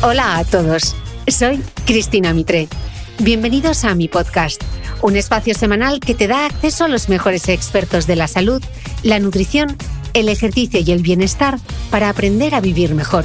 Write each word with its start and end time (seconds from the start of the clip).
Hola 0.00 0.38
a 0.38 0.44
todos, 0.44 0.94
soy 1.26 1.60
Cristina 1.84 2.32
Mitre. 2.32 2.68
Bienvenidos 3.18 3.82
a 3.82 3.96
mi 3.96 4.06
podcast, 4.06 4.62
un 5.02 5.16
espacio 5.16 5.54
semanal 5.54 5.98
que 5.98 6.14
te 6.14 6.28
da 6.28 6.46
acceso 6.46 6.84
a 6.84 6.88
los 6.88 7.08
mejores 7.08 7.48
expertos 7.48 8.06
de 8.06 8.14
la 8.14 8.28
salud, 8.28 8.62
la 9.02 9.18
nutrición, 9.18 9.76
el 10.14 10.28
ejercicio 10.28 10.78
y 10.78 10.92
el 10.92 11.02
bienestar 11.02 11.58
para 11.90 12.10
aprender 12.10 12.54
a 12.54 12.60
vivir 12.60 12.94
mejor. 12.94 13.24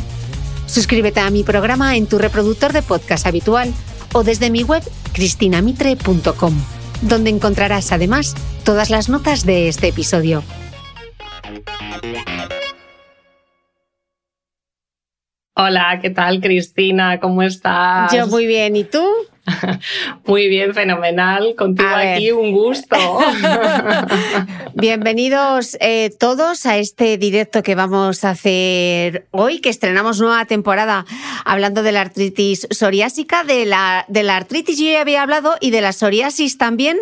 Suscríbete 0.66 1.20
a 1.20 1.30
mi 1.30 1.44
programa 1.44 1.96
en 1.96 2.08
tu 2.08 2.18
reproductor 2.18 2.74
de 2.74 2.82
podcast 2.82 3.28
habitual 3.28 3.72
o 4.12 4.24
desde 4.24 4.50
mi 4.50 4.64
web 4.64 4.82
cristinamitre.com, 5.12 6.60
donde 7.04 7.30
encontrarás 7.30 7.92
además 7.92 8.34
todas 8.64 8.90
las 8.90 9.10
notas 9.10 9.46
de 9.46 9.68
este 9.68 9.90
episodio. 9.90 10.44
Hola, 15.56 16.00
¿qué 16.02 16.10
tal 16.10 16.42
Cristina? 16.42 17.20
¿Cómo 17.20 17.44
estás? 17.44 18.12
Yo 18.12 18.26
muy 18.26 18.48
bien, 18.48 18.76
¿y 18.76 18.86
tú? 18.86 19.08
Muy 20.26 20.48
bien, 20.48 20.74
fenomenal. 20.74 21.56
Contigo 21.58 21.90
aquí, 21.94 22.32
un 22.32 22.54
gusto. 22.54 22.96
Bienvenidos 24.74 25.76
eh, 25.82 26.12
todos 26.18 26.66
a 26.66 26.78
este 26.78 27.18
directo 27.18 27.62
que 27.62 27.76
vamos 27.76 28.24
a 28.24 28.30
hacer 28.30 29.28
hoy, 29.32 29.60
que 29.60 29.68
estrenamos 29.68 30.22
nueva 30.22 30.46
temporada 30.46 31.06
hablando 31.44 31.84
de 31.84 31.92
la 31.92 32.02
artritis 32.02 32.68
psoriásica, 32.72 33.44
de 33.44 33.66
la, 33.66 34.06
de 34.08 34.24
la 34.24 34.38
artritis 34.38 34.80
yo 34.80 34.86
ya 34.86 35.02
había 35.02 35.22
hablado 35.22 35.56
y 35.60 35.72
de 35.72 35.82
la 35.82 35.92
psoriasis 35.92 36.58
también, 36.58 36.98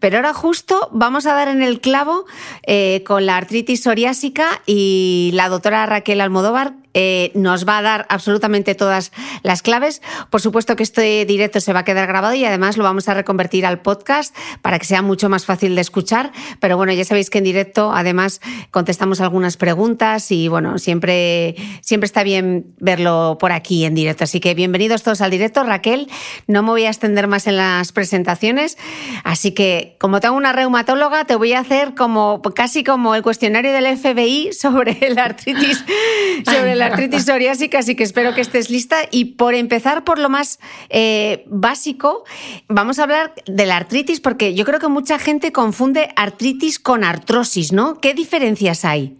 pero 0.00 0.16
ahora 0.16 0.34
justo 0.34 0.88
vamos 0.90 1.26
a 1.26 1.34
dar 1.34 1.46
en 1.46 1.62
el 1.62 1.80
clavo 1.80 2.26
eh, 2.66 3.04
con 3.06 3.24
la 3.24 3.36
artritis 3.36 3.84
psoriásica 3.84 4.62
y 4.66 5.30
la 5.34 5.48
doctora 5.48 5.86
Raquel 5.86 6.20
Almodóvar 6.20 6.74
eh, 6.94 7.32
nos 7.34 7.66
va 7.68 7.78
a 7.78 7.82
dar 7.82 8.06
absolutamente 8.08 8.74
todas 8.74 9.12
las 9.42 9.62
claves. 9.62 10.00
Por 10.30 10.40
supuesto 10.40 10.76
que 10.76 10.82
este 10.82 11.24
directo 11.26 11.60
se 11.60 11.72
va 11.72 11.80
a 11.80 11.84
quedar 11.84 12.06
grabado 12.06 12.34
y 12.34 12.44
además 12.44 12.76
lo 12.76 12.84
vamos 12.84 13.08
a 13.08 13.14
reconvertir 13.14 13.66
al 13.66 13.80
podcast 13.80 14.34
para 14.62 14.78
que 14.78 14.86
sea 14.86 15.02
mucho 15.02 15.28
más 15.28 15.44
fácil 15.44 15.74
de 15.74 15.80
escuchar. 15.80 16.32
Pero 16.60 16.76
bueno, 16.76 16.92
ya 16.92 17.04
sabéis 17.04 17.30
que 17.30 17.38
en 17.38 17.44
directo 17.44 17.92
además 17.92 18.40
contestamos 18.70 19.20
algunas 19.20 19.56
preguntas 19.56 20.30
y 20.30 20.48
bueno, 20.48 20.78
siempre, 20.78 21.56
siempre 21.80 22.06
está 22.06 22.22
bien 22.22 22.66
verlo 22.78 23.38
por 23.40 23.52
aquí 23.52 23.84
en 23.84 23.94
directo. 23.94 24.24
Así 24.24 24.40
que 24.40 24.54
bienvenidos 24.54 25.02
todos 25.02 25.20
al 25.20 25.30
directo. 25.30 25.64
Raquel, 25.64 26.08
no 26.46 26.62
me 26.62 26.70
voy 26.70 26.84
a 26.84 26.88
extender 26.88 27.26
más 27.26 27.46
en 27.46 27.56
las 27.56 27.92
presentaciones. 27.92 28.78
Así 29.24 29.52
que 29.52 29.96
como 29.98 30.20
tengo 30.20 30.36
una 30.36 30.52
reumatóloga, 30.52 31.24
te 31.24 31.34
voy 31.34 31.52
a 31.54 31.60
hacer 31.60 31.94
como 31.94 32.40
casi 32.54 32.84
como 32.84 33.14
el 33.14 33.22
cuestionario 33.22 33.72
del 33.72 33.96
FBI 33.96 34.52
sobre 34.52 35.10
la 35.10 35.24
artritis, 35.24 35.84
sobre 36.44 36.74
la 36.74 36.83
artritis 36.86 37.24
psoriásica, 37.24 37.78
así 37.78 37.94
que 37.94 38.04
espero 38.04 38.34
que 38.34 38.40
estés 38.40 38.70
lista. 38.70 38.96
Y 39.10 39.36
por 39.36 39.54
empezar 39.54 40.04
por 40.04 40.18
lo 40.18 40.28
más 40.28 40.58
eh, 40.88 41.44
básico, 41.46 42.24
vamos 42.68 42.98
a 42.98 43.04
hablar 43.04 43.34
de 43.46 43.66
la 43.66 43.76
artritis, 43.76 44.20
porque 44.20 44.54
yo 44.54 44.64
creo 44.64 44.80
que 44.80 44.88
mucha 44.88 45.18
gente 45.18 45.52
confunde 45.52 46.10
artritis 46.16 46.78
con 46.78 47.04
artrosis, 47.04 47.72
¿no? 47.72 48.00
¿Qué 48.00 48.14
diferencias 48.14 48.84
hay? 48.84 49.16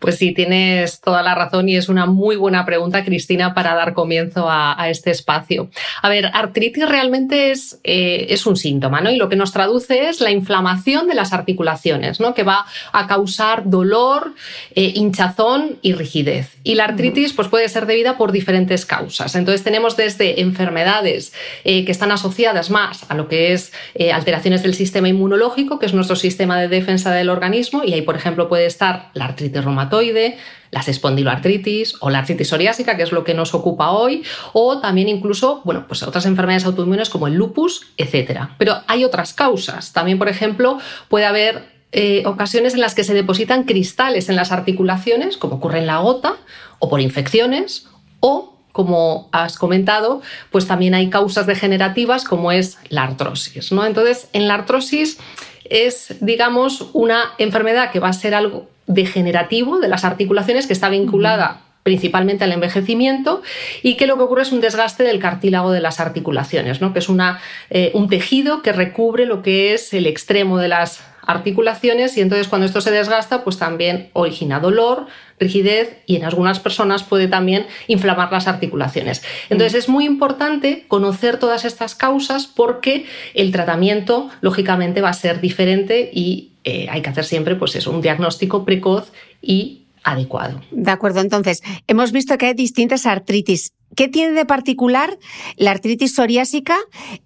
Pues 0.00 0.16
sí, 0.16 0.32
tienes 0.32 1.02
toda 1.02 1.22
la 1.22 1.34
razón 1.34 1.68
y 1.68 1.76
es 1.76 1.90
una 1.90 2.06
muy 2.06 2.36
buena 2.36 2.64
pregunta, 2.64 3.04
Cristina, 3.04 3.52
para 3.52 3.74
dar 3.74 3.92
comienzo 3.92 4.46
a, 4.48 4.88
este 4.88 5.10
espacio. 5.10 5.68
A 6.00 6.08
ver, 6.08 6.30
artritis 6.32 6.88
realmente 6.88 7.50
es, 7.50 7.78
eh, 7.84 8.28
es, 8.30 8.46
un 8.46 8.56
síntoma, 8.56 9.02
¿no? 9.02 9.10
Y 9.10 9.16
lo 9.16 9.28
que 9.28 9.36
nos 9.36 9.52
traduce 9.52 10.08
es 10.08 10.22
la 10.22 10.30
inflamación 10.30 11.06
de 11.06 11.14
las 11.14 11.34
articulaciones, 11.34 12.18
¿no? 12.18 12.32
Que 12.32 12.44
va 12.44 12.64
a 12.92 13.06
causar 13.06 13.68
dolor, 13.68 14.32
eh, 14.74 14.92
hinchazón 14.94 15.78
y 15.82 15.92
rigidez. 15.92 16.56
Y 16.64 16.76
la 16.76 16.84
artritis 16.84 17.34
pues, 17.34 17.48
puede 17.48 17.68
ser 17.68 17.84
debida 17.84 18.16
por 18.16 18.32
diferentes 18.32 18.86
causas. 18.86 19.34
Entonces 19.34 19.62
tenemos 19.62 19.98
desde 19.98 20.40
enfermedades 20.40 21.34
eh, 21.64 21.84
que 21.84 21.92
están 21.92 22.10
asociadas 22.10 22.70
más 22.70 23.04
a 23.10 23.14
lo 23.14 23.28
que 23.28 23.52
es 23.52 23.72
alteraciones 24.14 24.62
del 24.62 24.74
sistema 24.74 25.08
inmunológico, 25.08 25.78
que 25.78 25.84
es 25.84 25.92
nuestro 25.92 26.16
sistema 26.16 26.58
de 26.58 26.68
defensa 26.68 27.12
del 27.12 27.28
organismo, 27.28 27.84
y 27.84 27.92
ahí, 27.92 28.02
por 28.02 28.16
ejemplo, 28.16 28.48
puede 28.48 28.64
estar 28.64 29.10
la 29.12 29.26
artritis 29.26 29.39
reumatoide 29.48 30.38
las 30.70 30.88
espondiloartritis 30.88 31.96
o 32.00 32.10
la 32.10 32.20
artritis 32.20 32.48
psoriásica, 32.48 32.96
que 32.96 33.02
es 33.02 33.12
lo 33.12 33.24
que 33.24 33.34
nos 33.34 33.54
ocupa 33.54 33.90
hoy, 33.90 34.22
o 34.52 34.78
también 34.80 35.08
incluso, 35.08 35.62
bueno, 35.64 35.86
pues 35.88 36.02
otras 36.02 36.26
enfermedades 36.26 36.64
autoinmunes 36.64 37.10
como 37.10 37.26
el 37.26 37.34
lupus, 37.34 37.92
etcétera. 37.96 38.54
Pero 38.58 38.76
hay 38.86 39.04
otras 39.04 39.32
causas. 39.32 39.92
También, 39.92 40.18
por 40.18 40.28
ejemplo, 40.28 40.78
puede 41.08 41.26
haber 41.26 41.64
eh, 41.92 42.22
ocasiones 42.26 42.74
en 42.74 42.80
las 42.80 42.94
que 42.94 43.02
se 43.02 43.14
depositan 43.14 43.64
cristales 43.64 44.28
en 44.28 44.36
las 44.36 44.52
articulaciones, 44.52 45.36
como 45.36 45.56
ocurre 45.56 45.78
en 45.78 45.86
la 45.86 45.98
gota, 45.98 46.36
o 46.78 46.88
por 46.88 47.00
infecciones, 47.00 47.88
o 48.20 48.56
como 48.72 49.28
has 49.32 49.58
comentado, 49.58 50.22
pues 50.50 50.66
también 50.66 50.94
hay 50.94 51.10
causas 51.10 51.46
degenerativas 51.46 52.24
como 52.24 52.52
es 52.52 52.78
la 52.88 53.02
artrosis. 53.02 53.72
¿no? 53.72 53.84
Entonces, 53.84 54.28
en 54.32 54.46
la 54.46 54.54
artrosis 54.54 55.18
es, 55.64 56.16
digamos, 56.20 56.90
una 56.92 57.32
enfermedad 57.38 57.90
que 57.90 58.00
va 58.00 58.08
a 58.08 58.12
ser 58.12 58.34
algo 58.34 58.68
degenerativo 58.90 59.78
de 59.78 59.88
las 59.88 60.04
articulaciones 60.04 60.66
que 60.66 60.72
está 60.72 60.88
vinculada 60.88 61.62
principalmente 61.82 62.44
al 62.44 62.52
envejecimiento 62.52 63.42
y 63.82 63.96
que 63.96 64.06
lo 64.06 64.16
que 64.16 64.24
ocurre 64.24 64.42
es 64.42 64.52
un 64.52 64.60
desgaste 64.60 65.02
del 65.02 65.18
cartílago 65.18 65.72
de 65.72 65.80
las 65.80 65.98
articulaciones, 65.98 66.80
¿no? 66.80 66.92
que 66.92 66.98
es 66.98 67.08
una, 67.08 67.40
eh, 67.70 67.90
un 67.94 68.08
tejido 68.08 68.62
que 68.62 68.72
recubre 68.72 69.24
lo 69.24 69.42
que 69.42 69.72
es 69.72 69.94
el 69.94 70.06
extremo 70.06 70.58
de 70.58 70.68
las 70.68 71.02
articulaciones 71.26 72.16
y 72.16 72.20
entonces 72.20 72.48
cuando 72.48 72.66
esto 72.66 72.80
se 72.80 72.90
desgasta 72.90 73.44
pues 73.44 73.56
también 73.58 74.10
origina 74.12 74.58
dolor, 74.60 75.06
rigidez 75.38 75.96
y 76.06 76.16
en 76.16 76.24
algunas 76.24 76.60
personas 76.60 77.02
puede 77.02 77.28
también 77.28 77.66
inflamar 77.86 78.30
las 78.32 78.46
articulaciones. 78.46 79.22
Entonces 79.48 79.84
es 79.84 79.88
muy 79.88 80.04
importante 80.04 80.84
conocer 80.88 81.38
todas 81.38 81.64
estas 81.64 81.94
causas 81.94 82.46
porque 82.46 83.06
el 83.34 83.52
tratamiento 83.52 84.28
lógicamente 84.40 85.00
va 85.00 85.10
a 85.10 85.14
ser 85.14 85.40
diferente 85.40 86.10
y 86.12 86.49
eh, 86.64 86.86
hay 86.90 87.02
que 87.02 87.10
hacer 87.10 87.24
siempre 87.24 87.56
pues 87.56 87.74
eso, 87.76 87.90
un 87.90 88.00
diagnóstico 88.00 88.64
precoz 88.64 89.12
y 89.40 89.86
adecuado. 90.02 90.60
De 90.70 90.90
acuerdo, 90.90 91.20
entonces, 91.20 91.62
hemos 91.86 92.12
visto 92.12 92.38
que 92.38 92.46
hay 92.46 92.54
distintas 92.54 93.06
artritis. 93.06 93.72
¿Qué 93.96 94.06
tiene 94.08 94.32
de 94.32 94.44
particular 94.44 95.18
la 95.56 95.72
artritis 95.72 96.14
psoriásica? 96.14 96.76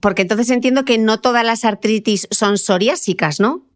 Porque 0.01 0.23
entonces 0.23 0.49
entiendo 0.51 0.85
que 0.85 0.97
no 0.97 1.21
todas 1.21 1.45
las 1.45 1.65
artritis 1.65 2.27
son 2.31 2.57
psoriásicas, 2.57 3.39
¿no? 3.39 3.67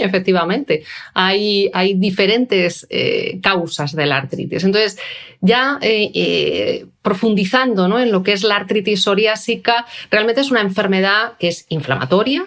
Efectivamente, 0.00 0.82
hay, 1.14 1.70
hay 1.72 1.94
diferentes 1.94 2.88
eh, 2.90 3.38
causas 3.40 3.94
de 3.94 4.06
la 4.06 4.16
artritis. 4.16 4.64
Entonces, 4.64 4.98
ya 5.40 5.78
eh, 5.80 6.10
eh, 6.12 6.86
profundizando 7.02 7.86
¿no? 7.86 8.00
en 8.00 8.10
lo 8.10 8.24
que 8.24 8.32
es 8.32 8.42
la 8.42 8.56
artritis 8.56 9.02
psoriásica, 9.02 9.86
realmente 10.10 10.40
es 10.40 10.50
una 10.50 10.60
enfermedad 10.60 11.34
que 11.38 11.48
es 11.48 11.66
inflamatoria, 11.68 12.46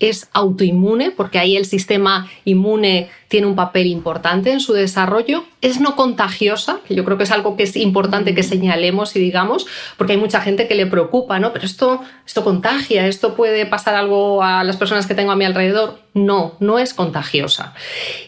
es 0.00 0.28
autoinmune, 0.32 1.10
porque 1.10 1.38
ahí 1.38 1.56
el 1.56 1.64
sistema 1.64 2.28
inmune 2.44 3.08
tiene 3.28 3.46
un 3.46 3.54
papel 3.54 3.86
importante 3.86 4.50
en 4.50 4.60
su 4.60 4.72
desarrollo. 4.72 5.44
Es 5.60 5.80
no 5.80 5.96
contagiosa, 5.96 6.80
que 6.86 6.94
yo 6.94 7.04
creo 7.04 7.18
que 7.18 7.24
es 7.24 7.30
algo 7.30 7.56
que 7.56 7.64
es 7.64 7.76
importante 7.76 8.34
que 8.34 8.42
señalemos 8.42 9.14
y 9.16 9.20
digamos, 9.20 9.66
porque 9.96 10.14
hay 10.14 10.18
mucha 10.18 10.40
gente 10.40 10.66
que 10.66 10.74
le 10.74 10.86
preocupa, 10.86 11.38
¿no? 11.38 11.52
Pero 11.52 11.66
esto, 11.66 12.00
esto 12.26 12.42
contagia, 12.42 13.06
esto 13.06 13.34
puede 13.34 13.66
pasar 13.66 13.94
algo 13.94 14.42
a 14.42 14.64
las 14.64 14.76
personas 14.76 15.06
que 15.06 15.14
tengo 15.14 15.30
a 15.30 15.36
mi 15.36 15.44
alrededor. 15.44 15.98
No, 16.14 16.56
no 16.58 16.78
es 16.78 16.94
contagiosa. 16.94 17.74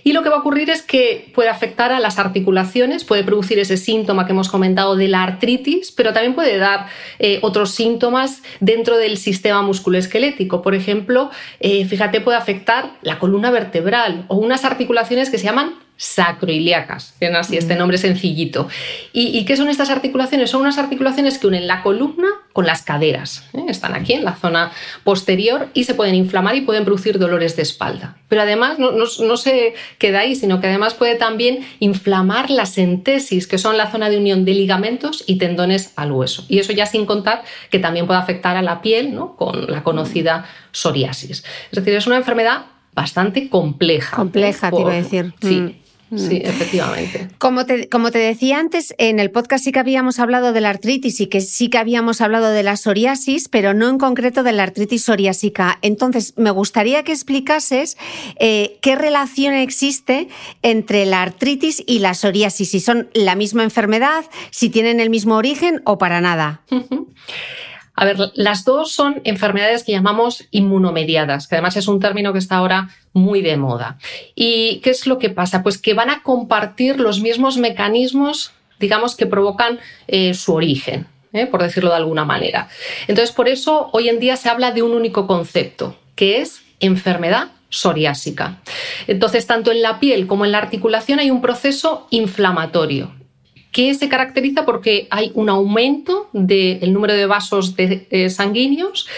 Y 0.04 0.12
lo 0.12 0.22
que 0.22 0.28
va 0.28 0.36
a 0.36 0.40
ocurrir 0.40 0.70
es 0.70 0.82
que 0.82 1.32
puede 1.34 1.48
afectar 1.48 1.92
a 1.92 1.98
las 1.98 2.18
articulaciones, 2.18 3.04
puede 3.04 3.24
producir 3.24 3.58
ese 3.58 3.76
síntoma 3.76 4.26
que 4.26 4.32
hemos 4.32 4.48
comentado 4.48 4.94
de 4.94 5.08
la 5.08 5.22
artritis, 5.22 5.90
pero 5.90 6.12
también 6.12 6.34
puede 6.34 6.58
dar 6.58 6.86
eh, 7.18 7.38
otros 7.42 7.72
síntomas 7.72 8.42
dentro 8.60 8.96
del 8.96 9.16
sistema 9.16 9.62
musculoesquelético. 9.62 10.62
Por 10.62 10.74
ejemplo, 10.74 11.30
eh, 11.58 11.84
fíjate, 11.84 12.20
puede 12.20 12.38
afectar 12.38 12.92
la 13.02 13.18
columna 13.18 13.50
vertebral 13.50 14.24
o 14.28 14.36
unas 14.36 14.64
articulaciones 14.64 14.89
articulaciones 14.90 15.30
que 15.30 15.38
se 15.38 15.44
llaman 15.44 15.74
sacroiliacas, 15.96 17.14
tienen 17.18 17.36
así 17.36 17.58
este 17.58 17.74
mm. 17.74 17.78
nombre 17.78 17.98
sencillito. 17.98 18.68
¿Y, 19.12 19.44
qué 19.44 19.54
son 19.54 19.68
estas 19.68 19.90
articulaciones? 19.90 20.48
Son 20.48 20.62
unas 20.62 20.78
articulaciones 20.78 21.36
que 21.38 21.46
unen 21.46 21.66
la 21.66 21.82
columna 21.82 22.28
con 22.54 22.64
las 22.66 22.82
caderas. 22.82 23.44
¿eh? 23.52 23.64
Están 23.68 23.94
aquí 23.94 24.14
en 24.14 24.24
la 24.24 24.34
zona 24.34 24.72
posterior 25.04 25.68
y 25.74 25.84
se 25.84 25.94
pueden 25.94 26.14
inflamar 26.14 26.56
y 26.56 26.62
pueden 26.62 26.86
producir 26.86 27.18
dolores 27.18 27.54
de 27.54 27.62
espalda. 27.62 28.16
Pero 28.28 28.40
además 28.40 28.78
no, 28.78 28.92
no, 28.92 29.36
se 29.36 29.74
queda 29.98 30.20
ahí, 30.20 30.34
sino 30.34 30.58
que 30.58 30.68
además 30.68 30.94
puede 30.94 31.16
también 31.16 31.66
inflamar 31.80 32.50
la 32.50 32.64
sentesis, 32.64 33.46
que 33.46 33.58
son 33.58 33.76
la 33.76 33.90
zona 33.90 34.08
de 34.08 34.16
unión 34.16 34.46
de 34.46 34.54
ligamentos 34.54 35.22
y 35.26 35.36
tendones 35.36 35.92
al 35.96 36.12
hueso. 36.12 36.46
Y 36.48 36.60
eso 36.60 36.72
ya 36.72 36.86
sin 36.86 37.04
contar 37.04 37.42
que 37.70 37.78
también 37.78 38.06
puede 38.06 38.20
afectar 38.20 38.56
a 38.56 38.62
la 38.62 38.80
piel 38.80 39.14
¿no? 39.14 39.36
con 39.36 39.70
la 39.70 39.82
conocida 39.82 40.46
psoriasis. 40.72 41.44
Es 41.70 41.76
decir, 41.76 41.94
es 41.94 42.06
una 42.06 42.16
enfermedad 42.16 42.64
bastante 42.94 43.48
compleja. 43.48 44.16
Compleja, 44.16 44.70
te 44.70 44.80
iba 44.80 44.92
a 44.92 44.96
decir. 44.96 45.34
Sí. 45.40 45.76
Mm. 46.10 46.18
Sí, 46.18 46.42
efectivamente. 46.44 47.28
Como 47.38 47.66
te, 47.66 47.88
como 47.88 48.10
te 48.10 48.18
decía 48.18 48.58
antes, 48.58 48.94
en 48.98 49.20
el 49.20 49.30
podcast 49.30 49.62
sí 49.62 49.70
que 49.70 49.78
habíamos 49.78 50.18
hablado 50.18 50.52
de 50.52 50.60
la 50.60 50.70
artritis 50.70 51.20
y 51.20 51.28
que 51.28 51.40
sí 51.40 51.70
que 51.70 51.78
habíamos 51.78 52.20
hablado 52.20 52.50
de 52.50 52.64
la 52.64 52.76
psoriasis, 52.76 53.48
pero 53.48 53.74
no 53.74 53.88
en 53.88 53.98
concreto 53.98 54.42
de 54.42 54.50
la 54.50 54.64
artritis 54.64 55.04
psoriásica. 55.04 55.78
Entonces, 55.82 56.34
me 56.36 56.50
gustaría 56.50 57.04
que 57.04 57.12
explicases 57.12 57.96
eh, 58.40 58.78
qué 58.82 58.96
relación 58.96 59.54
existe 59.54 60.28
entre 60.62 61.06
la 61.06 61.22
artritis 61.22 61.82
y 61.86 62.00
la 62.00 62.14
psoriasis, 62.14 62.70
si 62.70 62.80
son 62.80 63.08
la 63.14 63.36
misma 63.36 63.62
enfermedad, 63.62 64.24
si 64.50 64.68
tienen 64.68 64.98
el 64.98 65.10
mismo 65.10 65.36
origen 65.36 65.80
o 65.84 65.98
para 65.98 66.20
nada. 66.20 66.62
A 68.00 68.06
ver, 68.06 68.16
las 68.32 68.64
dos 68.64 68.92
son 68.92 69.20
enfermedades 69.24 69.84
que 69.84 69.92
llamamos 69.92 70.44
inmunomediadas, 70.52 71.46
que 71.46 71.56
además 71.56 71.76
es 71.76 71.86
un 71.86 72.00
término 72.00 72.32
que 72.32 72.38
está 72.38 72.56
ahora 72.56 72.88
muy 73.12 73.42
de 73.42 73.58
moda. 73.58 73.98
¿Y 74.34 74.80
qué 74.82 74.88
es 74.88 75.06
lo 75.06 75.18
que 75.18 75.28
pasa? 75.28 75.62
Pues 75.62 75.76
que 75.76 75.92
van 75.92 76.08
a 76.08 76.22
compartir 76.22 76.98
los 76.98 77.20
mismos 77.20 77.58
mecanismos, 77.58 78.52
digamos, 78.78 79.16
que 79.16 79.26
provocan 79.26 79.80
eh, 80.08 80.32
su 80.32 80.54
origen. 80.54 81.08
¿eh? 81.34 81.44
por 81.44 81.62
decirlo 81.62 81.90
de 81.90 81.96
alguna 81.96 82.24
manera. 82.24 82.68
Entonces, 83.06 83.32
por 83.32 83.48
eso 83.48 83.90
hoy 83.92 84.08
en 84.08 84.18
día 84.18 84.38
se 84.38 84.48
habla 84.48 84.72
de 84.72 84.82
un 84.82 84.94
único 84.94 85.26
concepto, 85.26 85.94
que 86.14 86.40
es 86.40 86.62
enfermedad 86.80 87.48
psoriásica. 87.68 88.62
Entonces, 89.08 89.46
tanto 89.46 89.72
en 89.72 89.82
la 89.82 90.00
piel 90.00 90.26
como 90.26 90.46
en 90.46 90.52
la 90.52 90.58
articulación 90.58 91.18
hay 91.18 91.30
un 91.30 91.42
proceso 91.42 92.06
inflamatorio 92.08 93.19
que 93.72 93.94
se 93.94 94.08
caracteriza 94.08 94.64
porque 94.64 95.06
hay 95.10 95.30
un 95.34 95.48
aumento 95.48 96.28
del 96.32 96.92
número 96.92 97.14
de 97.14 97.26
vasos 97.26 97.74
eh, 97.78 98.30
sanguíneos 98.30 99.08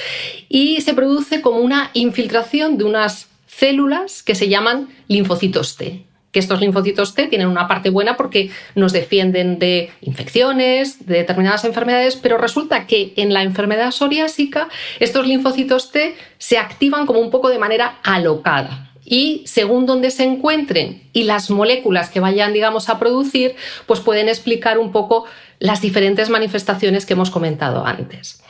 y 0.48 0.80
se 0.80 0.94
produce 0.94 1.40
como 1.40 1.58
una 1.58 1.90
infiltración 1.94 2.78
de 2.78 2.84
unas 2.84 3.28
células 3.46 4.22
que 4.22 4.34
se 4.34 4.48
llaman 4.48 4.88
linfocitos 5.08 5.76
T 5.76 6.04
que 6.32 6.38
estos 6.38 6.60
linfocitos 6.60 7.14
T 7.14 7.28
tienen 7.28 7.46
una 7.46 7.68
parte 7.68 7.90
buena 7.90 8.16
porque 8.16 8.50
nos 8.74 8.92
defienden 8.92 9.58
de 9.58 9.90
infecciones, 10.00 11.06
de 11.06 11.18
determinadas 11.18 11.64
enfermedades, 11.64 12.16
pero 12.16 12.38
resulta 12.38 12.86
que 12.86 13.12
en 13.16 13.34
la 13.34 13.42
enfermedad 13.42 13.90
psoriásica 13.90 14.68
estos 14.98 15.26
linfocitos 15.26 15.92
T 15.92 16.16
se 16.38 16.56
activan 16.56 17.06
como 17.06 17.20
un 17.20 17.30
poco 17.30 17.50
de 17.50 17.58
manera 17.58 17.98
alocada 18.02 18.91
y 19.12 19.42
según 19.44 19.84
donde 19.84 20.10
se 20.10 20.24
encuentren 20.24 21.02
y 21.12 21.24
las 21.24 21.50
moléculas 21.50 22.08
que 22.08 22.18
vayan, 22.18 22.54
digamos, 22.54 22.88
a 22.88 22.98
producir, 22.98 23.56
pues 23.84 24.00
pueden 24.00 24.26
explicar 24.26 24.78
un 24.78 24.90
poco 24.90 25.26
las 25.58 25.82
diferentes 25.82 26.30
manifestaciones 26.30 27.04
que 27.04 27.12
hemos 27.12 27.30
comentado 27.30 27.84
antes. 27.84 28.42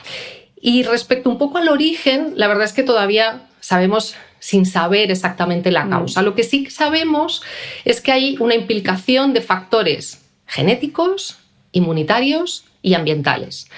Y 0.60 0.84
respecto 0.84 1.28
un 1.28 1.38
poco 1.38 1.58
al 1.58 1.68
origen, 1.68 2.34
la 2.36 2.46
verdad 2.46 2.62
es 2.62 2.72
que 2.72 2.84
todavía 2.84 3.48
sabemos 3.58 4.14
sin 4.38 4.64
saber 4.64 5.10
exactamente 5.10 5.72
la 5.72 5.84
mm. 5.84 5.90
causa. 5.90 6.22
Lo 6.22 6.36
que 6.36 6.44
sí 6.44 6.70
sabemos 6.70 7.42
es 7.84 8.00
que 8.00 8.12
hay 8.12 8.36
una 8.38 8.54
implicación 8.54 9.32
de 9.32 9.40
factores 9.40 10.24
genéticos, 10.46 11.38
inmunitarios 11.72 12.66
y 12.82 12.94
ambientales. 12.94 13.68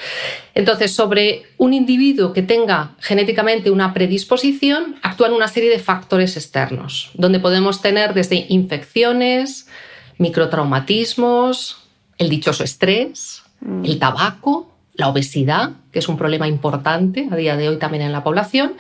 Entonces, 0.55 0.95
sobre 0.95 1.45
un 1.59 1.75
individuo 1.75 2.33
que 2.33 2.43
tenga 2.43 2.93
genéticamente 3.01 3.71
una 3.71 3.93
predisposición, 3.93 4.97
actúan 5.03 5.33
una 5.33 5.49
serie 5.49 5.71
de 5.71 5.79
factores 5.79 6.37
externos, 6.37 7.11
donde 7.15 7.39
podemos 7.39 7.83
tener 7.83 8.15
desde 8.15 8.47
infecciones, 8.49 9.69
microtraumatismos, 10.17 11.83
el 12.17 12.31
dichoso 12.31 12.65
estrés, 12.65 13.43
mm. 13.61 13.85
el 13.85 13.99
tabaco, 13.99 14.71
la 14.95 15.09
obesidad, 15.09 15.73
que 15.93 15.99
es 15.99 16.09
un 16.09 16.17
problema 16.17 16.47
importante 16.47 17.29
a 17.31 17.37
día 17.37 17.56
de 17.56 17.69
hoy 17.69 17.79
también 17.79 18.05
en 18.05 18.12
la 18.12 18.23
población, 18.23 18.75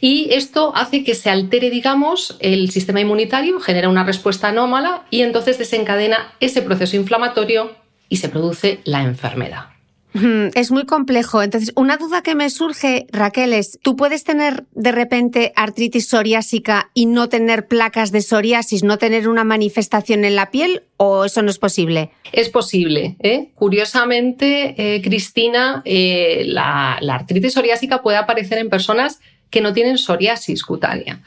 y 0.00 0.30
esto 0.32 0.72
hace 0.74 1.04
que 1.04 1.14
se 1.14 1.30
altere, 1.30 1.70
digamos, 1.70 2.36
el 2.40 2.70
sistema 2.70 3.00
inmunitario, 3.00 3.60
genera 3.60 3.90
una 3.90 4.04
respuesta 4.04 4.48
anómala 4.48 5.04
y 5.10 5.20
entonces 5.20 5.58
desencadena 5.58 6.32
ese 6.40 6.62
proceso 6.62 6.96
inflamatorio 6.96 7.76
y 8.10 8.18
se 8.18 8.28
produce 8.28 8.80
la 8.84 9.02
enfermedad. 9.02 9.70
Es 10.12 10.72
muy 10.72 10.86
complejo. 10.86 11.40
Entonces, 11.40 11.72
una 11.76 11.96
duda 11.96 12.22
que 12.22 12.34
me 12.34 12.50
surge, 12.50 13.06
Raquel, 13.12 13.52
es, 13.52 13.78
¿tú 13.80 13.94
puedes 13.94 14.24
tener 14.24 14.64
de 14.72 14.90
repente 14.90 15.52
artritis 15.54 16.08
psoriásica 16.08 16.90
y 16.94 17.06
no 17.06 17.28
tener 17.28 17.68
placas 17.68 18.10
de 18.10 18.20
psoriasis, 18.20 18.82
no 18.82 18.98
tener 18.98 19.28
una 19.28 19.44
manifestación 19.44 20.24
en 20.24 20.34
la 20.34 20.50
piel 20.50 20.82
o 20.96 21.26
eso 21.26 21.42
no 21.42 21.50
es 21.50 21.58
posible? 21.58 22.10
Es 22.32 22.48
posible. 22.48 23.16
¿eh? 23.20 23.50
Curiosamente, 23.54 24.74
eh, 24.76 25.00
Cristina, 25.00 25.82
eh, 25.84 26.42
la, 26.44 26.98
la 27.00 27.14
artritis 27.14 27.52
psoriásica 27.52 28.02
puede 28.02 28.18
aparecer 28.18 28.58
en 28.58 28.68
personas 28.68 29.20
que 29.50 29.60
no 29.60 29.72
tienen 29.72 29.98
psoriasis 29.98 30.62
cutánea, 30.62 31.20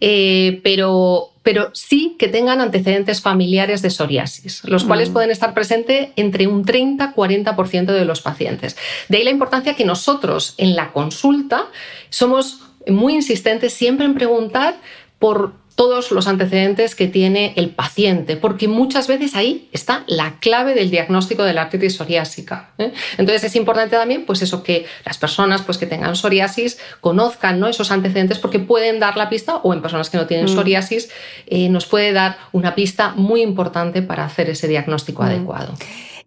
eh, 0.00 0.60
pero, 0.62 1.30
pero 1.42 1.70
sí 1.72 2.16
que 2.18 2.28
tengan 2.28 2.60
antecedentes 2.60 3.20
familiares 3.20 3.80
de 3.80 3.90
psoriasis, 3.90 4.64
los 4.64 4.84
cuales 4.84 5.10
mm. 5.10 5.12
pueden 5.12 5.30
estar 5.30 5.54
presentes 5.54 6.08
entre 6.16 6.46
un 6.48 6.64
30-40% 6.64 7.86
de 7.86 8.04
los 8.04 8.20
pacientes. 8.20 8.76
De 9.08 9.18
ahí 9.18 9.24
la 9.24 9.30
importancia 9.30 9.74
que 9.74 9.84
nosotros 9.84 10.54
en 10.58 10.74
la 10.74 10.92
consulta 10.92 11.66
somos 12.08 12.60
muy 12.86 13.14
insistentes 13.14 13.72
siempre 13.72 14.06
en 14.06 14.14
preguntar 14.14 14.76
por 15.18 15.59
todos 15.80 16.10
los 16.10 16.26
antecedentes 16.26 16.94
que 16.94 17.06
tiene 17.06 17.54
el 17.56 17.70
paciente, 17.70 18.36
porque 18.36 18.68
muchas 18.68 19.08
veces 19.08 19.34
ahí 19.34 19.70
está 19.72 20.04
la 20.08 20.34
clave 20.38 20.74
del 20.74 20.90
diagnóstico 20.90 21.42
de 21.42 21.54
la 21.54 21.62
artritis 21.62 21.94
psoriásica. 21.94 22.72
¿eh? 22.76 22.92
Entonces 23.16 23.44
es 23.44 23.56
importante 23.56 23.96
también, 23.96 24.26
pues 24.26 24.42
eso, 24.42 24.62
que 24.62 24.84
las 25.06 25.16
personas 25.16 25.62
pues, 25.62 25.78
que 25.78 25.86
tengan 25.86 26.16
psoriasis 26.16 26.78
conozcan 27.00 27.58
¿no? 27.60 27.66
esos 27.66 27.90
antecedentes 27.92 28.38
porque 28.38 28.58
pueden 28.58 29.00
dar 29.00 29.16
la 29.16 29.30
pista, 29.30 29.56
o 29.56 29.72
en 29.72 29.80
personas 29.80 30.10
que 30.10 30.18
no 30.18 30.26
tienen 30.26 30.44
mm. 30.44 30.50
psoriasis, 30.50 31.08
eh, 31.46 31.70
nos 31.70 31.86
puede 31.86 32.12
dar 32.12 32.36
una 32.52 32.74
pista 32.74 33.14
muy 33.16 33.40
importante 33.40 34.02
para 34.02 34.26
hacer 34.26 34.50
ese 34.50 34.68
diagnóstico 34.68 35.22
mm. 35.22 35.26
adecuado. 35.26 35.72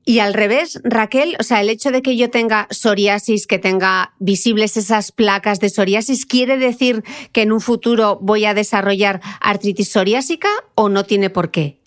Y 0.06 0.20
al 0.20 0.34
revés, 0.34 0.82
Raquel, 0.84 1.36
o 1.40 1.44
sea, 1.44 1.62
el 1.62 1.70
hecho 1.70 1.90
de 1.92 2.02
que 2.02 2.18
yo 2.18 2.30
tenga 2.30 2.68
psoriasis, 2.70 3.48
que 3.48 3.58
tenga 3.58 4.14
visibles 4.20 4.76
esas 4.76 5.12
placas 5.14 5.60
de 5.60 5.70
psoriasis, 5.70 6.26
¿quiere 6.26 6.58
decir 6.58 7.04
que 7.32 7.44
en 7.44 7.54
un 7.54 7.62
futuro 7.62 8.20
voy 8.22 8.46
a 8.46 8.54
desarrollar 8.54 9.22
artritis 9.40 9.90
psoriásica 9.90 10.50
o 10.76 10.90
no 10.90 11.06
tiene 11.06 11.30
por 11.30 11.52
qué? 11.52 11.80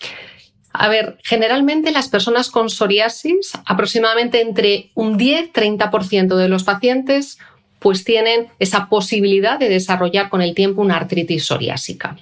A 0.73 0.88
ver, 0.88 1.18
generalmente 1.25 1.90
las 1.90 2.08
personas 2.08 2.50
con 2.50 2.68
psoriasis, 2.68 3.52
aproximadamente 3.64 4.40
entre 4.40 4.90
un 4.94 5.18
10-30% 5.18 6.37
de 6.37 6.49
los 6.49 6.64
pacientes 6.64 7.38
pues 7.87 8.02
tienen 8.02 8.49
esa 8.59 8.88
posibilidad 8.88 9.61
de 9.61 9.69
desarrollar 9.69 10.28
con 10.28 10.43
el 10.43 10.57
tiempo 10.57 10.83
una 10.83 10.97
artritis 10.97 11.47
psoriásica. 11.47 12.16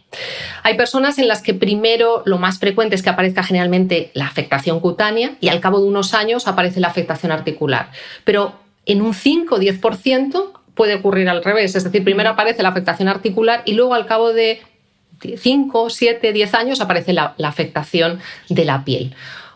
Hay 0.62 0.76
personas 0.76 1.18
en 1.18 1.26
las 1.26 1.40
que 1.40 1.54
primero 1.54 2.22
lo 2.26 2.36
más 2.36 2.58
frecuente 2.58 2.94
es 2.94 3.02
que 3.02 3.08
aparezca 3.08 3.42
generalmente 3.42 4.10
la 4.12 4.26
afectación 4.26 4.78
cutánea 4.80 5.36
y 5.40 5.48
al 5.48 5.60
cabo 5.60 5.80
de 5.80 5.86
unos 5.86 6.12
años 6.12 6.48
aparece 6.48 6.80
la 6.80 6.88
afectación 6.88 7.32
articular. 7.32 7.88
Pero 8.24 8.52
en 8.84 9.00
un 9.00 9.14
5 9.14 9.54
o 9.54 9.58
10% 9.58 10.52
puede 10.74 10.96
ocurrir 10.96 11.30
al 11.30 11.42
revés, 11.42 11.74
es 11.74 11.84
decir, 11.84 12.04
primero 12.04 12.28
aparece 12.28 12.62
la 12.62 12.68
afectación 12.68 13.08
articular 13.08 13.62
y 13.64 13.72
luego 13.72 13.94
al 13.94 14.04
cabo 14.04 14.34
de 14.34 14.60
5, 15.22 15.88
7, 15.88 16.34
10 16.34 16.52
años 16.52 16.82
aparece 16.82 17.14
la, 17.14 17.34
afectación 17.42 18.20
de 18.50 18.66
la 18.66 18.84
piel. 18.84 19.14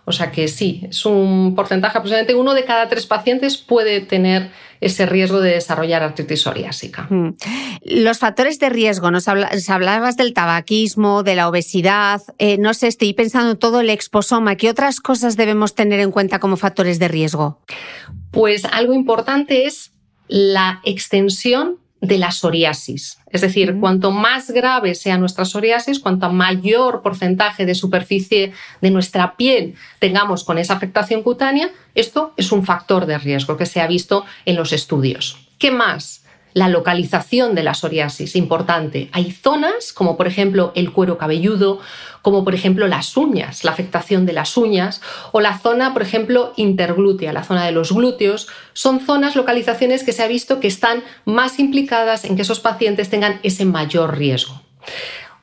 O 0.09 0.13
sea 0.13 0.33
que 0.33 0.49
sí, 0.49 0.87
es 0.89 1.05
un 1.05 1.55
porcentaje 1.55 1.99
aproximadamente 1.99 2.35
uno 2.35 2.55
de 2.55 2.65
cada 2.65 2.89
tres 2.89 3.05
pacientes 3.05 3.59
puede 3.59 4.01
tener 4.01 4.51
ese 4.81 5.05
riesgo 5.05 5.41
de 5.43 5.51
desarrollar 5.51 6.03
artritis 6.03 6.41
psoriásica. 6.41 7.07
Mm. 7.11 7.37
Los 7.83 8.19
factores 8.19 8.59
de 8.59 8.71
riesgo, 8.71 9.11
nos 9.11 9.29
hablabas 9.29 10.17
del 10.17 10.33
tabaquismo, 10.33 11.23
de 11.23 11.35
la 11.35 11.47
obesidad, 11.47 12.23
eh, 12.39 12.57
no 12.57 12.73
sé, 12.73 12.87
estoy 12.87 13.13
pensando 13.13 13.51
en 13.51 13.59
todo 13.59 13.81
el 13.81 13.91
exposoma, 13.91 14.57
¿qué 14.57 14.71
otras 14.71 15.01
cosas 15.01 15.37
debemos 15.37 15.75
tener 15.75 16.01
en 16.01 16.11
cuenta 16.11 16.39
como 16.39 16.57
factores 16.57 16.99
de 16.99 17.09
riesgo? 17.09 17.61
Pues 18.31 18.65
algo 18.65 18.95
importante 18.95 19.67
es 19.67 19.93
la 20.27 20.81
extensión 20.85 21.81
de 22.01 22.19
la 22.19 22.31
psoriasis. 22.31 23.19
Es 23.31 23.41
decir, 23.41 23.77
cuanto 23.81 24.11
más 24.11 24.51
grave 24.51 24.95
sea 24.95 25.19
nuestra 25.19 25.45
psoriasis, 25.45 25.99
cuanto 25.99 26.31
mayor 26.31 27.03
porcentaje 27.03 27.67
de 27.67 27.75
superficie 27.75 28.53
de 28.81 28.91
nuestra 28.91 29.37
piel 29.37 29.75
tengamos 29.99 30.45
con 30.45 30.59
esa 30.59 30.75
afectación 30.75 31.23
cutánea, 31.23 31.71
esto 31.95 32.35
es 32.37 32.53
un 32.53 32.65
factor 32.65 33.07
de 33.07 33.19
riesgo 33.19 33.57
que 33.57 33.67
se 33.67 33.81
ha 33.81 33.87
visto 33.87 34.25
en 34.45 34.57
los 34.57 34.73
estudios. 34.73 35.49
¿Qué 35.59 35.71
más? 35.71 36.25
La 36.55 36.69
localización 36.69 37.55
de 37.55 37.63
la 37.63 37.75
psoriasis, 37.75 38.37
importante. 38.37 39.09
Hay 39.13 39.31
zonas, 39.31 39.93
como 39.93 40.17
por 40.17 40.27
ejemplo 40.27 40.73
el 40.75 40.93
cuero 40.93 41.19
cabelludo, 41.19 41.81
como 42.23 42.45
por 42.45 42.55
ejemplo 42.55 42.87
las 42.89 43.17
uñas, 43.17 43.65
la 43.65 43.71
afectación 43.71 44.27
de 44.27 44.33
las 44.33 44.57
uñas, 44.57 45.01
o 45.33 45.41
la 45.41 45.59
zona, 45.59 45.93
por 45.93 46.03
ejemplo, 46.03 46.53
interglútea, 46.57 47.33
la 47.33 47.45
zona 47.45 47.65
de 47.65 47.73
los 47.73 47.93
glúteos, 47.93 48.49
son 48.73 49.01
zonas, 49.01 49.37
localizaciones 49.37 50.05
que 50.05 50.13
se 50.13 50.23
ha 50.23 50.29
visto 50.29 50.61
que 50.61 50.69
están 50.69 51.03
más 51.25 51.59
implicadas 51.59 52.25
en 52.25 52.37
que 52.37 52.43
esos 52.43 52.61
pacientes 52.61 53.11
tengan 53.11 53.41
ese 53.43 53.65
mayor 53.65 54.19
riesgo. 54.19 54.61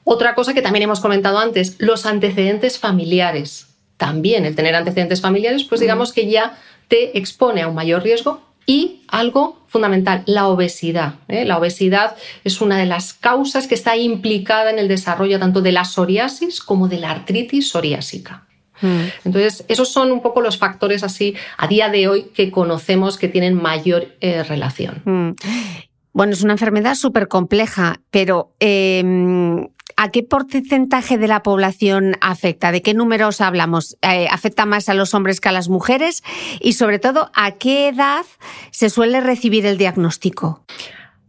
Otra 0.03 0.35
cosa 0.35 0.53
que 0.53 0.61
también 0.61 0.83
hemos 0.83 0.99
comentado 0.99 1.39
antes, 1.39 1.75
los 1.79 2.05
antecedentes 2.05 2.77
familiares. 2.77 3.67
También 3.97 4.45
el 4.45 4.55
tener 4.55 4.75
antecedentes 4.75 5.21
familiares, 5.21 5.63
pues 5.63 5.81
digamos 5.81 6.13
que 6.13 6.29
ya 6.29 6.59
te 6.87 7.17
expone 7.17 7.61
a 7.61 7.67
un 7.67 7.75
mayor 7.75 8.03
riesgo 8.03 8.41
y 8.65 9.01
algo 9.07 9.63
fundamental, 9.67 10.23
la 10.25 10.47
obesidad. 10.47 11.15
¿eh? 11.27 11.45
La 11.45 11.57
obesidad 11.57 12.15
es 12.43 12.61
una 12.61 12.77
de 12.77 12.85
las 12.85 13.13
causas 13.13 13.67
que 13.67 13.75
está 13.75 13.97
implicada 13.97 14.69
en 14.69 14.79
el 14.79 14.87
desarrollo 14.87 15.39
tanto 15.39 15.61
de 15.61 15.71
la 15.71 15.85
psoriasis 15.85 16.61
como 16.61 16.87
de 16.87 16.99
la 16.99 17.11
artritis 17.11 17.69
psoriásica. 17.69 18.45
Mm. 18.81 19.03
Entonces, 19.25 19.65
esos 19.67 19.89
son 19.89 20.11
un 20.11 20.21
poco 20.21 20.41
los 20.41 20.57
factores 20.57 21.03
así 21.03 21.35
a 21.57 21.67
día 21.67 21.89
de 21.89 22.07
hoy 22.07 22.31
que 22.33 22.51
conocemos 22.51 23.17
que 23.17 23.27
tienen 23.27 23.53
mayor 23.53 24.15
eh, 24.21 24.43
relación. 24.43 25.01
Mm. 25.05 25.31
Bueno, 26.13 26.33
es 26.33 26.43
una 26.43 26.53
enfermedad 26.53 26.95
súper 26.95 27.27
compleja, 27.27 27.99
pero 28.09 28.53
em, 28.61 29.67
¿A 29.97 30.11
qué 30.11 30.23
porcentaje 30.23 31.17
de 31.17 31.27
la 31.27 31.41
población 31.41 32.17
afecta? 32.19 32.73
¿De 32.73 32.81
qué 32.81 32.93
números 32.93 33.39
hablamos? 33.39 33.97
Eh, 34.01 34.27
¿Afecta 34.29 34.65
más 34.65 34.89
a 34.89 34.93
los 34.93 35.13
hombres 35.13 35.39
que 35.39 35.49
a 35.49 35.53
las 35.53 35.69
mujeres? 35.69 36.21
Y 36.59 36.73
sobre 36.73 36.99
todo, 36.99 37.31
¿a 37.33 37.51
qué 37.51 37.87
edad 37.87 38.25
se 38.71 38.89
suele 38.89 39.21
recibir 39.21 39.65
el 39.65 39.77
diagnóstico? 39.77 40.65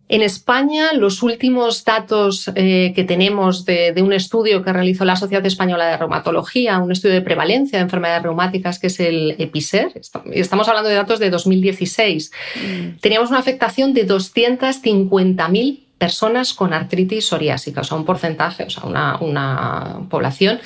En 0.09 0.23
España, 0.23 0.93
los 0.93 1.23
últimos 1.25 1.85
datos 1.85 2.51
eh, 2.55 2.93
que 2.95 3.03
tenemos 3.03 3.65
de, 3.65 3.93
un 4.01 4.13
estudio 4.13 4.63
que 4.63 4.73
realizó 4.73 5.05
la 5.05 5.17
Sociedad 5.17 5.45
Española 5.45 5.87
de 5.87 5.97
Reumatología, 5.97 6.79
un 6.79 6.93
estudio 6.93 7.15
de 7.15 7.23
prevalencia 7.23 7.79
de 7.79 7.85
enfermedades 7.85 8.23
reumáticas 8.23 8.79
que 8.79 8.87
es 8.87 9.01
el 9.01 9.35
EPISER, 9.39 10.01
estamos 10.33 10.69
hablando 10.69 10.89
de 10.89 10.95
datos 10.95 11.19
de 11.19 11.31
2016, 11.31 12.31
mm. 12.55 13.01
teníamos 13.01 13.31
una 13.31 13.41
afectación 13.41 13.95
de 13.95 14.07
250.000 14.07 15.86
personas 15.99 16.53
con 16.53 16.73
artritis 16.73 17.27
psoriásica, 17.27 17.81
o 17.81 17.85
sea, 17.85 17.97
un 17.97 18.05
porcentaje, 18.05 18.65
o 18.65 18.71
sea, 18.71 18.85
una, 18.85 20.01
población 20.11 20.61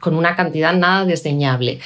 con 0.00 0.14
una 0.14 0.36
cantidad 0.36 0.74
nada 0.74 1.04
desdeñable. 1.04 1.80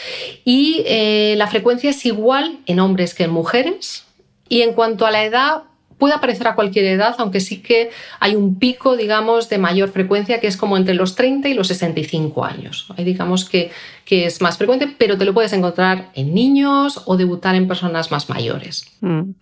Y 0.45 0.83
eh, 0.87 1.35
la 1.37 1.47
frecuencia 1.47 1.91
es 1.91 2.05
igual 2.05 2.59
en 2.67 2.81
hombres 2.81 3.15
que 3.15 3.25
en 3.25 3.31
mujeres. 3.31 4.05
Y 4.49 4.63
en 4.63 4.75
cuanto 4.75 5.07
a 5.07 5.13
la 5.13 5.25
edad, 5.25 5.63
puede 6.01 6.15
aparecer 6.15 6.49
a 6.49 6.57
cualquier 6.57 6.87
edad, 6.87 7.15
aunque 7.19 7.39
sí 7.39 7.63
que 7.63 7.91
hay 8.19 8.35
un 8.35 8.59
pico, 8.59 8.97
digamos, 8.97 9.49
de 9.49 9.59
mayor 9.59 9.91
frecuencia 9.91 10.41
que 10.41 10.49
es 10.49 10.57
como 10.57 10.77
entre 10.77 10.95
los 10.95 11.15
30 11.15 11.49
y 11.49 11.55
los 11.55 11.69
65 11.69 12.45
años. 12.45 12.87
Ahí 12.97 13.05
digamos 13.05 13.49
que, 13.49 13.71
que 14.11 14.27
es 14.27 14.41
más 14.41 14.59
frecuente, 14.59 14.89
pero 14.99 15.17
te 15.17 15.25
lo 15.25 15.33
puedes 15.33 15.53
encontrar 15.53 16.11
en 16.17 16.35
niños 16.35 17.01
o 17.07 17.17
debutar 17.17 17.55
en 17.55 17.69
personas 17.69 18.11
más 18.11 18.29
mayores. 18.29 18.85
Mm. 19.03 19.35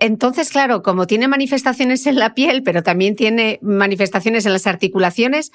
Entonces, 0.00 0.50
claro, 0.50 0.82
como 0.82 1.06
tiene 1.06 1.28
manifestaciones 1.28 2.06
en 2.06 2.16
la 2.16 2.34
piel, 2.34 2.62
pero 2.62 2.82
también 2.82 3.16
tiene 3.16 3.58
manifestaciones 3.62 4.44
en 4.44 4.52
las 4.52 4.66
articulaciones, 4.66 5.50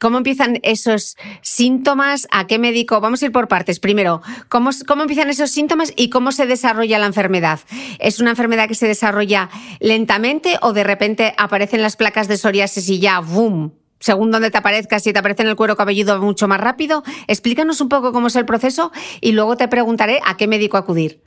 ¿cómo 0.00 0.18
empiezan 0.18 0.58
esos 0.64 1.16
síntomas? 1.42 2.26
¿A 2.32 2.48
qué 2.48 2.58
médico? 2.58 3.00
Vamos 3.00 3.22
a 3.22 3.26
ir 3.26 3.30
por 3.30 3.46
partes. 3.46 3.78
Primero, 3.78 4.20
¿cómo, 4.48 4.70
cómo 4.88 5.02
empiezan 5.02 5.30
esos 5.30 5.52
síntomas 5.52 5.92
y 5.94 6.10
cómo 6.10 6.32
se 6.32 6.46
desarrolla 6.46 6.98
la 6.98 7.06
enfermedad? 7.06 7.60
¿Es 8.00 8.18
una 8.18 8.30
enfermedad 8.30 8.66
que 8.66 8.74
se 8.74 8.88
desarrolla 8.88 9.48
lentamente 9.78 10.58
o 10.60 10.72
de 10.72 10.82
repente 10.82 11.34
aparecen 11.38 11.82
las 11.82 11.94
placas 11.94 12.26
de 12.26 12.36
psoriasis 12.36 12.88
y 12.88 12.98
ya, 12.98 13.20
¡boom! 13.20 13.74
Según 14.02 14.32
donde 14.32 14.50
te 14.50 14.58
aparezca, 14.58 14.98
si 14.98 15.12
te 15.12 15.20
aparece 15.20 15.42
en 15.42 15.48
el 15.48 15.56
cuero 15.56 15.76
cabelludo 15.76 16.20
mucho 16.20 16.48
más 16.48 16.60
rápido. 16.60 17.04
Explícanos 17.28 17.80
un 17.80 17.88
poco 17.88 18.12
cómo 18.12 18.26
es 18.26 18.36
el 18.36 18.44
proceso 18.44 18.90
y 19.20 19.32
luego 19.32 19.56
te 19.56 19.68
preguntaré 19.68 20.20
a 20.26 20.36
qué 20.36 20.48
médico 20.48 20.76
acudir. 20.76 21.22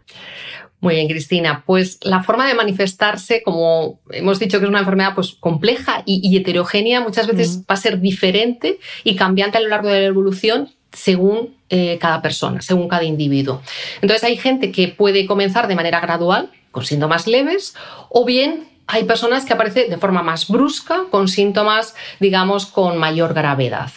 Muy 0.81 0.95
bien, 0.95 1.07
Cristina. 1.07 1.63
Pues 1.65 1.99
la 2.03 2.21
forma 2.21 2.47
de 2.47 2.53
manifestarse, 2.53 3.41
como 3.43 4.01
hemos 4.11 4.39
dicho 4.39 4.59
que 4.59 4.65
es 4.65 4.69
una 4.69 4.79
enfermedad 4.79 5.15
pues, 5.15 5.31
compleja 5.39 6.03
y, 6.05 6.35
heterogénea, 6.37 6.99
muchas 6.99 7.27
veces 7.27 7.61
va 7.61 7.75
a 7.75 7.77
ser 7.77 8.01
diferente 8.01 8.79
y 9.05 9.15
cambiante 9.15 9.57
a 9.57 9.61
lo 9.61 9.69
largo 9.69 9.87
de 9.87 10.01
la 10.01 10.07
evolución 10.07 10.69
según 10.91 11.55
eh, 11.69 11.97
cada 11.99 12.21
persona, 12.21 12.61
según 12.61 12.89
cada 12.89 13.03
individuo. 13.03 13.61
Entonces 14.01 14.25
hay 14.25 14.35
gente 14.35 14.71
que 14.71 14.89
puede 14.89 15.25
comenzar 15.25 15.67
de 15.67 15.75
manera 15.75 16.01
gradual, 16.01 16.51
con 16.71 16.85
síntomas 16.85 17.25
leves, 17.25 17.73
o 18.09 18.25
bien 18.25 18.74
hay 18.87 19.03
personas 19.05 19.45
que 19.45 19.53
aparecen 19.53 19.89
de 19.89 19.97
forma 19.97 20.21
más 20.21 20.47
brusca, 20.47 21.03
con 21.09 21.27
síntomas, 21.27 21.95
digamos, 22.19 22.65
con 22.65 22.97
mayor 22.97 23.33
gravedad. 23.33 23.89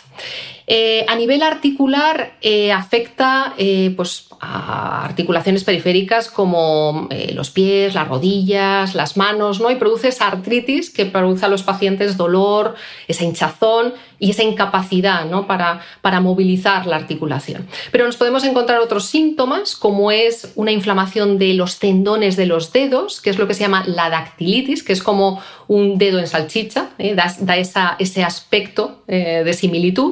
Eh, 0.70 1.06
a 1.08 1.16
nivel 1.16 1.42
articular 1.42 2.34
eh, 2.42 2.72
afecta 2.72 3.54
eh, 3.56 3.90
pues, 3.96 4.26
a 4.38 5.02
articulaciones 5.06 5.64
periféricas 5.64 6.28
como 6.28 7.08
los 7.32 7.50
pies, 7.50 7.94
las 7.94 8.06
rodillas, 8.06 8.94
las 8.94 9.16
manos, 9.16 9.60
¿no? 9.60 9.70
y 9.70 9.76
produce 9.76 10.08
esa 10.08 10.28
artritis 10.28 10.90
que 10.90 11.06
produce 11.06 11.46
a 11.46 11.48
los 11.48 11.62
pacientes 11.62 12.16
dolor, 12.18 12.74
esa 13.08 13.24
hinchazón 13.24 13.94
y 14.18 14.30
esa 14.30 14.42
incapacidad 14.42 15.24
¿no? 15.24 15.46
para, 15.46 15.80
para 16.02 16.20
movilizar 16.20 16.86
la 16.86 16.96
articulación. 16.96 17.66
Pero 17.90 18.04
nos 18.04 18.16
podemos 18.16 18.44
encontrar 18.44 18.78
otros 18.80 19.06
síntomas 19.06 19.74
como 19.74 20.12
es 20.12 20.52
una 20.54 20.70
inflamación 20.70 21.38
de 21.38 21.54
los 21.54 21.78
tendones 21.78 22.36
de 22.36 22.46
los 22.46 22.72
dedos, 22.72 23.20
que 23.20 23.30
es 23.30 23.38
lo 23.38 23.48
que 23.48 23.54
se 23.54 23.60
llama 23.60 23.84
la 23.86 24.10
dactilitis, 24.10 24.82
que 24.82 24.92
es 24.92 25.02
como 25.02 25.40
un 25.66 25.98
dedo 25.98 26.18
en 26.18 26.26
salchicha, 26.26 26.90
da, 26.98 27.96
ese 27.98 28.22
aspecto 28.22 29.02
de 29.06 29.52
similitud. 29.52 30.07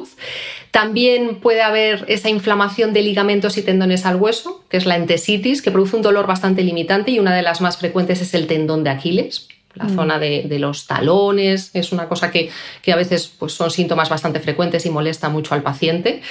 También 0.71 1.39
puede 1.39 1.61
haber 1.61 2.05
esa 2.07 2.29
inflamación 2.29 2.93
de 2.93 3.01
ligamentos 3.01 3.57
y 3.57 3.63
tendones 3.63 4.05
al 4.05 4.17
hueso, 4.17 4.63
que 4.69 4.77
es 4.77 4.85
la 4.85 4.95
entesitis, 4.95 5.61
que 5.61 5.71
produce 5.71 5.95
un 5.95 6.01
dolor 6.01 6.27
bastante 6.27 6.61
limitante 6.61 7.11
y 7.11 7.19
una 7.19 7.35
de 7.35 7.41
las 7.41 7.61
más 7.61 7.77
frecuentes 7.77 8.21
es 8.21 8.33
el 8.33 8.47
tendón 8.47 8.83
de 8.83 8.91
Aquiles. 8.91 9.47
La 9.77 9.85
mm. 9.85 9.95
zona 9.95 10.19
de, 10.19 10.57
los 10.59 10.87
talones 10.87 11.69
es 11.73 11.91
una 11.91 12.07
cosa 12.07 12.31
que, 12.31 12.49
a 12.91 12.95
veces 12.95 13.27
pues, 13.27 13.53
son 13.53 13.69
síntomas 13.69 14.09
bastante 14.09 14.39
frecuentes 14.39 14.85
y 14.85 14.89
molesta 14.89 15.29
mucho 15.29 15.53
al 15.53 15.61
paciente. 15.61 16.21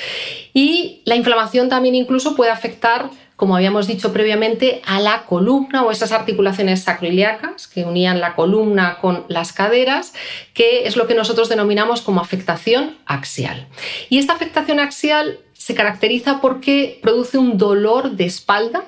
Y 0.53 1.03
la 1.05 1.17
inflamación 1.17 1.69
también 1.69 1.95
incluso 1.95 2.35
puede 2.35 2.51
afectar 2.51 3.11
como 3.37 3.55
habíamos 3.55 3.87
dicho 3.87 4.13
previamente, 4.13 4.83
a 4.87 4.99
la 4.99 5.25
columna 5.27 5.85
o 5.85 5.91
esas 5.91 6.13
articulaciones 6.13 6.83
sacroiliacas 6.83 7.69
que 7.69 7.85
unían 7.85 8.21
la 8.21 8.35
columna 8.35 8.99
con 9.01 9.25
las 9.29 9.53
caderas, 9.53 10.15
que 10.55 10.87
es 10.87 10.97
lo 10.97 11.07
que 11.07 11.15
nosotros 11.15 11.49
denominamos 11.49 12.01
como 12.01 12.21
afectación 12.21 12.97
axial. 13.05 13.67
Y 14.09 14.19
esta 14.19 14.33
afectación 14.33 14.81
axial 14.81 15.41
se 15.53 15.75
caracteriza 15.75 16.41
porque 16.41 16.99
produce 17.03 17.39
un 17.39 17.59
dolor 17.59 18.13
de 18.13 18.25
espalda 18.25 18.85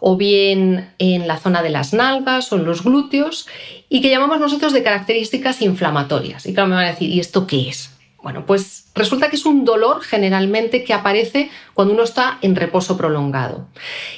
o 0.00 0.16
bien 0.16 0.92
en 0.98 1.26
la 1.26 1.38
zona 1.38 1.62
de 1.62 1.70
las 1.70 1.92
nalgas 1.92 2.52
o 2.52 2.56
en 2.56 2.64
los 2.64 2.84
glúteos 2.84 3.48
y 3.88 4.00
que 4.00 4.10
llamamos 4.10 4.38
nosotros 4.38 4.72
de 4.72 4.82
características 4.82 5.62
inflamatorias. 5.62 6.46
Y 6.46 6.52
claro, 6.54 6.68
me 6.68 6.76
van 6.76 6.84
a 6.84 6.90
decir, 6.90 7.10
¿y 7.10 7.20
esto 7.20 7.46
qué 7.46 7.68
es? 7.68 7.90
Bueno, 8.20 8.46
pues 8.46 8.86
resulta 8.94 9.30
que 9.30 9.36
es 9.36 9.46
un 9.46 9.64
dolor 9.64 10.02
generalmente 10.02 10.82
que 10.82 10.92
aparece 10.92 11.50
cuando 11.72 11.94
uno 11.94 12.02
está 12.02 12.38
en 12.42 12.56
reposo 12.56 12.96
prolongado 12.96 13.68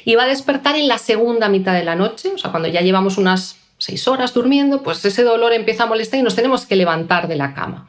y 0.06 0.14
va 0.14 0.24
a 0.24 0.28
despertar 0.28 0.76
en 0.76 0.88
la 0.88 0.96
segunda 0.96 1.50
mitad 1.50 1.74
de 1.74 1.84
la 1.84 1.96
noche, 1.96 2.30
o 2.34 2.38
sea, 2.38 2.50
cuando 2.50 2.68
ya 2.68 2.80
llevamos 2.80 3.18
unas 3.18 3.58
seis 3.76 4.08
horas 4.08 4.32
durmiendo, 4.32 4.82
pues 4.82 5.04
ese 5.04 5.22
dolor 5.22 5.52
empieza 5.52 5.82
a 5.82 5.86
molestar 5.86 6.18
y 6.18 6.22
nos 6.22 6.34
tenemos 6.34 6.64
que 6.64 6.76
levantar 6.76 7.28
de 7.28 7.36
la 7.36 7.52
cama. 7.54 7.88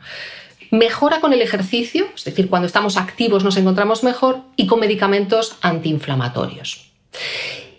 Mejora 0.70 1.22
con 1.22 1.34
el 1.34 1.41
ejercicio, 1.41 2.08
es 2.15 2.24
decir, 2.24 2.50
cuando 2.50 2.65
estamos 2.65 2.98
activos 2.98 3.44
nos 3.44 3.58
encontramos 3.58 4.03
mejor 4.03 4.41
y 4.56 4.68
con 4.68 4.80
medicamentos 4.80 5.58
antiinflamatorios. 5.62 6.91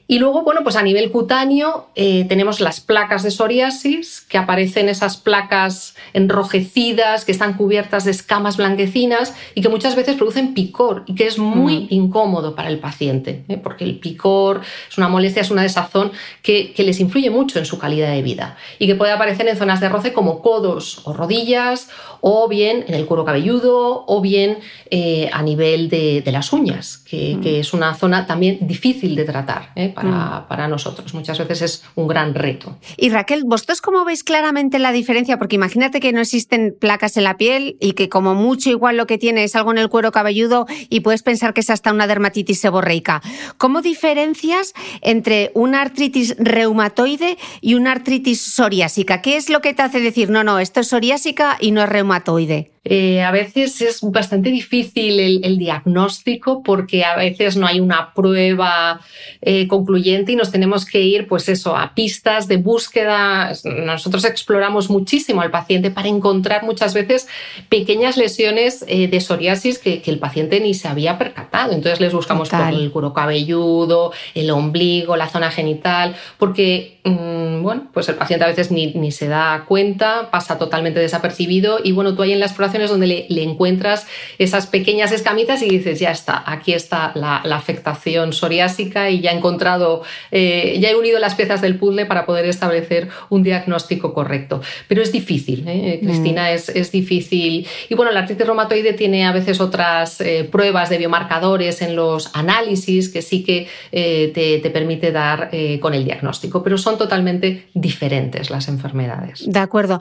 Y 0.09 0.19
luego, 0.19 0.43
bueno, 0.43 0.63
pues 0.63 0.77
a 0.77 0.83
nivel 0.83 1.11
cutáneo 1.11 1.87
eh, 1.95 2.27
tenemos 2.29 2.61
las 2.61 2.81
placas 2.81 3.23
de 3.23 3.31
psoriasis, 3.31 4.21
que 4.21 4.37
aparecen 4.37 4.89
esas 4.89 5.17
placas 5.17 5.95
enrojecidas, 6.13 7.25
que 7.25 7.33
están 7.33 7.55
cubiertas 7.55 8.05
de 8.05 8.11
escamas 8.11 8.57
blanquecinas 8.57 9.35
y 9.55 9.63
que 9.63 9.69
muchas 9.69 9.97
veces 9.97 10.17
producen 10.17 10.55
picor 10.55 11.05
y 11.07 11.15
que 11.15 11.27
es 11.27 11.39
muy 11.39 11.87
incómodo 11.91 12.55
para 12.55 12.69
el 12.69 12.79
paciente, 12.79 13.45
¿eh? 13.49 13.57
porque 13.57 13.85
el 13.85 13.99
picor 13.99 14.61
es 14.91 14.99
una 14.99 15.09
molestia, 15.09 15.43
es 15.43 15.51
una 15.51 15.63
desazón 15.63 16.13
que, 16.43 16.75
les 16.83 16.99
influye 16.99 17.31
mucho 17.31 17.61
en 17.61 17.65
su 17.65 17.79
calidad 17.79 18.11
de 18.11 18.23
vida 18.23 18.57
y 18.81 18.89
que 18.89 18.97
puede 18.97 19.13
aparecer 19.13 19.47
en 19.47 19.57
zonas 19.57 19.81
de 19.81 19.89
roce 19.89 20.13
como 20.13 20.43
codos 20.43 21.01
o 21.05 21.13
rodillas 21.13 21.89
o 22.21 22.49
bien 22.49 22.85
en 22.89 22.95
el 22.95 23.07
cuero 23.07 23.25
cabelludo 23.25 24.05
o 24.07 24.21
bien 24.21 24.59
eh, 24.91 25.31
a 25.33 25.43
nivel 25.43 25.89
de, 25.89 26.23
las 26.33 26.53
uñas, 26.53 26.99
que, 26.99 27.61
es 27.61 27.73
una 27.73 27.95
zona 27.95 28.27
también 28.27 28.59
difícil 28.63 29.15
de 29.15 29.25
tratar. 29.25 29.71
Para, 29.93 30.69
nosotros. 30.69 31.15
Muchas 31.15 31.39
veces 31.39 31.63
es 31.63 31.85
un 31.95 32.09
gran 32.09 32.35
reto. 32.35 32.77
Y 32.97 33.11
Raquel, 33.11 33.45
¿vosotros 33.45 33.81
cómo 33.81 34.05
veis 34.05 34.25
claramente 34.25 34.79
la 34.79 34.93
diferencia? 34.93 35.39
Porque 35.39 35.57
imagínate 35.57 36.01
que 36.01 36.13
no 36.13 36.21
existen 36.21 36.75
placas 36.79 37.17
en 37.17 37.25
la 37.25 37.37
piel 37.37 37.77
y 37.81 37.93
que 37.93 38.09
como 38.09 38.35
mucho 38.35 38.71
igual 38.71 38.97
lo 38.97 39.07
que 39.07 39.19
tiene 39.19 39.45
es 39.45 39.57
algo 39.57 39.73
en 39.73 39.79
el 39.79 39.89
cuero 39.89 40.13
cabelludo 40.13 40.67
y 40.89 41.01
puedes 41.01 41.23
pensar 41.23 41.55
que 41.55 41.61
es 41.61 41.71
hasta 41.71 41.93
una 41.93 42.07
dermatitis 42.07 42.61
seborreica. 42.61 43.23
¿Cómo 43.59 43.83
diferencias 43.83 44.73
entre 45.01 45.51
una 45.55 45.83
artritis 45.83 46.37
reumatoide 46.39 47.39
y 47.61 47.75
una 47.75 47.93
artritis 47.93 48.41
psoriásica? 48.41 49.23
¿Qué 49.23 49.37
es 49.37 49.49
lo 49.49 49.61
que 49.61 49.75
te 49.75 49.83
hace 49.83 50.01
decir, 50.01 50.31
no, 50.31 50.45
no, 50.45 50.59
esto 50.59 50.81
es 50.81 50.89
psoriásica 50.89 51.57
y 51.61 51.71
no 51.73 51.83
es 51.83 51.89
reumatoide? 51.89 52.72
Eh, 52.85 53.23
a 53.23 53.31
veces 53.31 53.81
es 53.81 54.01
bastante 54.03 54.51
difícil 54.51 55.21
el, 55.21 55.59
diagnóstico 55.59 56.65
porque 56.65 57.05
a 57.05 57.15
veces 57.15 57.57
no 57.57 57.69
hay 57.69 57.79
una 57.79 58.13
prueba 58.13 59.01
eh, 59.41 59.69
concluyente 59.69 60.33
y 60.33 60.37
nos 60.37 60.51
tenemos 60.51 60.85
que 60.85 61.01
ir, 61.01 61.29
pues 61.29 61.49
eso, 61.49 61.77
a 61.77 61.95
pistas 61.95 62.49
de 62.49 62.57
búsqueda. 62.57 63.53
Nosotros 63.65 64.25
exploramos 64.25 64.91
muchísimo 64.91 65.43
al 65.43 65.53
paciente 65.53 65.93
para 65.93 66.09
encontrar 66.09 66.65
muchas 66.65 66.93
veces 66.93 67.29
pequeñas 67.69 68.17
lesiones 68.17 68.85
eh, 68.89 69.07
de 69.07 69.21
psoriasis 69.21 69.79
que, 69.79 70.03
el 70.05 70.19
paciente 70.19 70.59
ni 70.61 70.75
se 70.75 70.89
había 70.89 71.17
percatado. 71.19 71.73
Entonces 71.73 72.01
les 72.01 72.13
buscamos 72.13 72.51
por 72.51 72.69
el 72.69 72.91
cuero 72.91 73.13
cabelludo, 73.13 74.13
el 74.35 74.51
ombligo, 74.51 75.17
la 75.17 75.29
zona 75.29 75.51
genital, 75.53 76.17
porque 76.37 76.99
mm, 77.05 77.63
bueno, 77.63 77.87
pues 77.95 78.09
el 78.09 78.17
paciente 78.17 78.45
a 78.45 78.49
veces 78.49 78.73
ni, 78.73 78.93
ni 78.95 79.13
se 79.13 79.29
da 79.29 79.65
cuenta, 79.69 80.31
pasa 80.33 80.59
totalmente 80.59 80.99
desapercibido 80.99 81.79
y 81.83 81.93
bueno, 81.93 82.15
tú 82.15 82.23
ahí 82.23 82.33
en 82.33 82.41
la 82.41 82.47
exploración 82.73 83.01
donde 83.01 83.27
le, 83.29 83.43
encuentras 83.43 84.07
esas 84.39 84.67
pequeñas 84.67 85.13
escamitas 85.13 85.63
y 85.63 85.69
dices, 85.69 86.01
ya 86.01 86.11
está, 86.11 86.43
aquí 86.47 86.73
está 86.73 87.13
la, 87.15 87.43
afectación 87.53 88.33
psoriásica 88.33 89.11
y 89.11 89.21
ya 89.21 89.31
he 89.31 89.37
encontrado, 89.37 90.03
eh, 90.31 90.79
ya 90.81 90.91
he 90.91 90.97
unido 90.97 91.19
las 91.19 91.35
piezas 91.35 91.61
del 91.61 91.77
puzzle 91.77 92.07
para 92.07 92.27
poder 92.27 92.47
establecer 92.47 93.09
un 93.29 93.43
diagnóstico 93.43 94.15
correcto. 94.15 94.63
Pero 94.89 95.03
es 95.03 95.13
difícil, 95.13 95.65
¿eh? 95.69 96.01
Mm. 96.03 96.07
Cristina, 96.07 96.51
es, 96.51 96.93
difícil. 96.93 97.67
Y 97.89 97.95
bueno, 97.95 98.11
la 98.11 98.21
artritis 98.21 98.47
reumatoide 98.47 98.93
tiene 98.93 99.25
a 99.25 99.33
veces 99.33 99.61
otras 99.61 100.21
eh, 100.21 100.49
pruebas 100.51 100.91
de 100.91 100.99
biomarcadores 100.99 101.81
en 101.83 101.95
los 101.95 102.35
análisis 102.35 103.09
que 103.09 103.23
sí 103.23 103.45
que 103.45 103.69
te, 103.91 104.61
te, 104.63 104.71
permite 104.71 105.13
dar 105.13 105.51
con 105.81 105.95
el 105.95 106.05
diagnóstico, 106.05 106.63
pero 106.63 106.79
son 106.79 106.99
totalmente 106.99 107.69
diferentes 107.75 108.51
las 108.51 108.69
enfermedades. 108.69 109.45
De 109.47 109.59
acuerdo. 109.59 109.99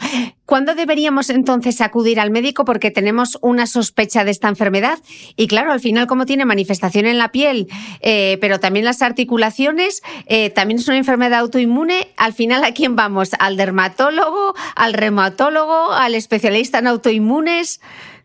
¿Cuándo 0.51 0.75
deberíamos 0.75 1.30
entonces 1.30 1.80
acudir 1.80 2.20
al 2.20 2.30
médico? 2.30 2.61
Porque 2.65 2.91
tenemos 2.91 3.38
una 3.41 3.68
sospecha 3.68 4.24
de 4.24 4.32
esta 4.32 4.48
enfermedad 4.48 5.00
y 5.36 5.48
claro, 5.48 5.72
al 5.72 5.80
final 5.80 6.08
como 6.08 6.25
tiene 6.25 6.46
manifestación 6.46 7.06
en 7.06 7.18
la 7.18 7.32
piel, 7.32 7.68
eh, 8.01 8.38
pero 8.41 8.60
también 8.60 8.86
las 8.86 9.02
articulaciones, 9.02 10.02
eh, 10.26 10.50
también 10.50 10.80
es 10.80 10.88
una 10.88 10.97
enfermedad 10.97 11.39
autoinmune, 11.39 12.10
al 12.17 12.34
final 12.34 12.63
a 12.63 12.74
quién 12.74 12.95
vamos? 12.95 13.32
¿Al 13.39 13.58
dermatólogo, 13.58 14.54
al 14.76 14.93
reumatólogo, 14.93 15.91
al 15.91 16.15
especialista 16.15 16.80
en 16.80 16.88
autoinmunes? 16.88 17.82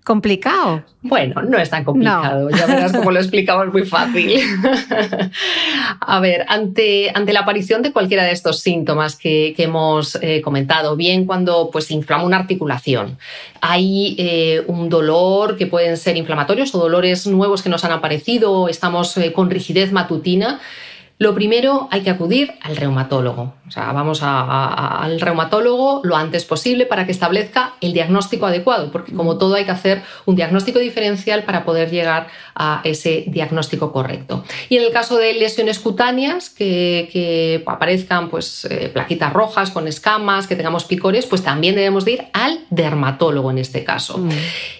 Complicado. 0.07 0.85
Bueno, 1.03 1.43
no 1.43 1.59
es 1.59 1.69
tan 1.69 1.83
complicado. 1.83 2.49
Ya 2.51 2.67
verás 2.67 2.93
cómo 2.93 3.11
lo 3.11 3.19
explicamos 3.21 3.73
muy 3.73 3.85
fácil. 3.85 4.41
a 6.01 6.21
ver, 6.21 6.47
ante, 6.49 7.11
ante 7.13 7.33
la 7.33 7.41
aparición 7.41 7.83
de 7.83 7.93
cualquiera 7.93 8.23
de 8.23 8.31
estos 8.31 8.61
síntomas 8.61 9.17
que, 9.17 9.53
hemos 9.59 10.17
eh, 10.23 10.43
comentado, 10.43 10.95
bien 10.95 11.27
cuando 11.27 11.71
pues, 11.73 11.87
se 11.87 11.95
inflama 11.95 12.23
una 12.23 12.37
articulación, 12.37 13.19
hay 13.61 14.15
eh, 14.17 14.63
un 14.69 14.89
dolor 14.89 15.57
que 15.57 15.67
pueden 15.67 15.97
ser 15.97 16.17
inflamatorios 16.17 16.73
o 16.77 16.79
dolores 16.79 17.27
nuevos 17.27 17.63
que 17.63 17.69
nos 17.69 17.85
han 17.85 17.91
aparecido, 17.91 18.69
estamos 18.69 19.17
eh, 19.17 19.33
con 19.33 19.51
rigidez 19.51 19.91
matutina, 19.91 20.61
lo 21.19 21.35
primero, 21.35 21.89
hay 21.91 22.03
que 22.03 22.11
acudir 22.11 22.53
al 22.61 22.77
reumatólogo. 22.77 23.55
O 23.67 23.71
sea, 23.71 23.91
vamos 23.93 24.21
al 24.23 25.19
reumatólogo 25.19 26.03
lo 26.05 26.15
antes 26.15 26.45
posible 26.45 26.85
para 26.85 27.07
que 27.07 27.13
establezca 27.13 27.73
el 27.81 27.95
diagnóstico 27.95 28.45
adecuado, 28.45 28.93
porque 28.93 29.15
como 29.15 29.39
todo 29.39 29.55
hay 29.55 29.65
que 29.65 29.71
hacer 29.71 30.03
un 30.27 30.37
diagnóstico 30.37 30.79
diferencial 30.79 31.45
para 31.45 31.65
poder 31.65 31.91
llegar 31.91 32.29
a 32.55 32.83
ese 32.85 33.25
diagnóstico 33.29 33.93
correcto. 33.93 34.45
Y 34.69 34.77
en 34.77 34.85
el 34.85 34.93
caso 34.93 35.17
de 35.17 35.33
lesiones 35.33 35.79
cutáneas, 35.79 36.51
que, 36.51 37.63
aparezcan 37.67 38.29
pues, 38.29 38.67
eh, 38.67 38.91
plaquitas 38.93 39.33
rojas 39.33 39.71
con 39.71 39.89
escamas, 39.89 40.47
que 40.47 40.55
tengamos 40.55 40.85
picores, 40.85 41.25
pues 41.25 41.43
también 41.43 41.75
debemos 41.75 42.05
de 42.05 42.13
ir 42.13 42.25
al 42.35 42.61
dermatólogo 42.69 43.51
en 43.51 43.59
este 43.59 43.85
caso. 43.85 44.19
Mm. 44.19 44.29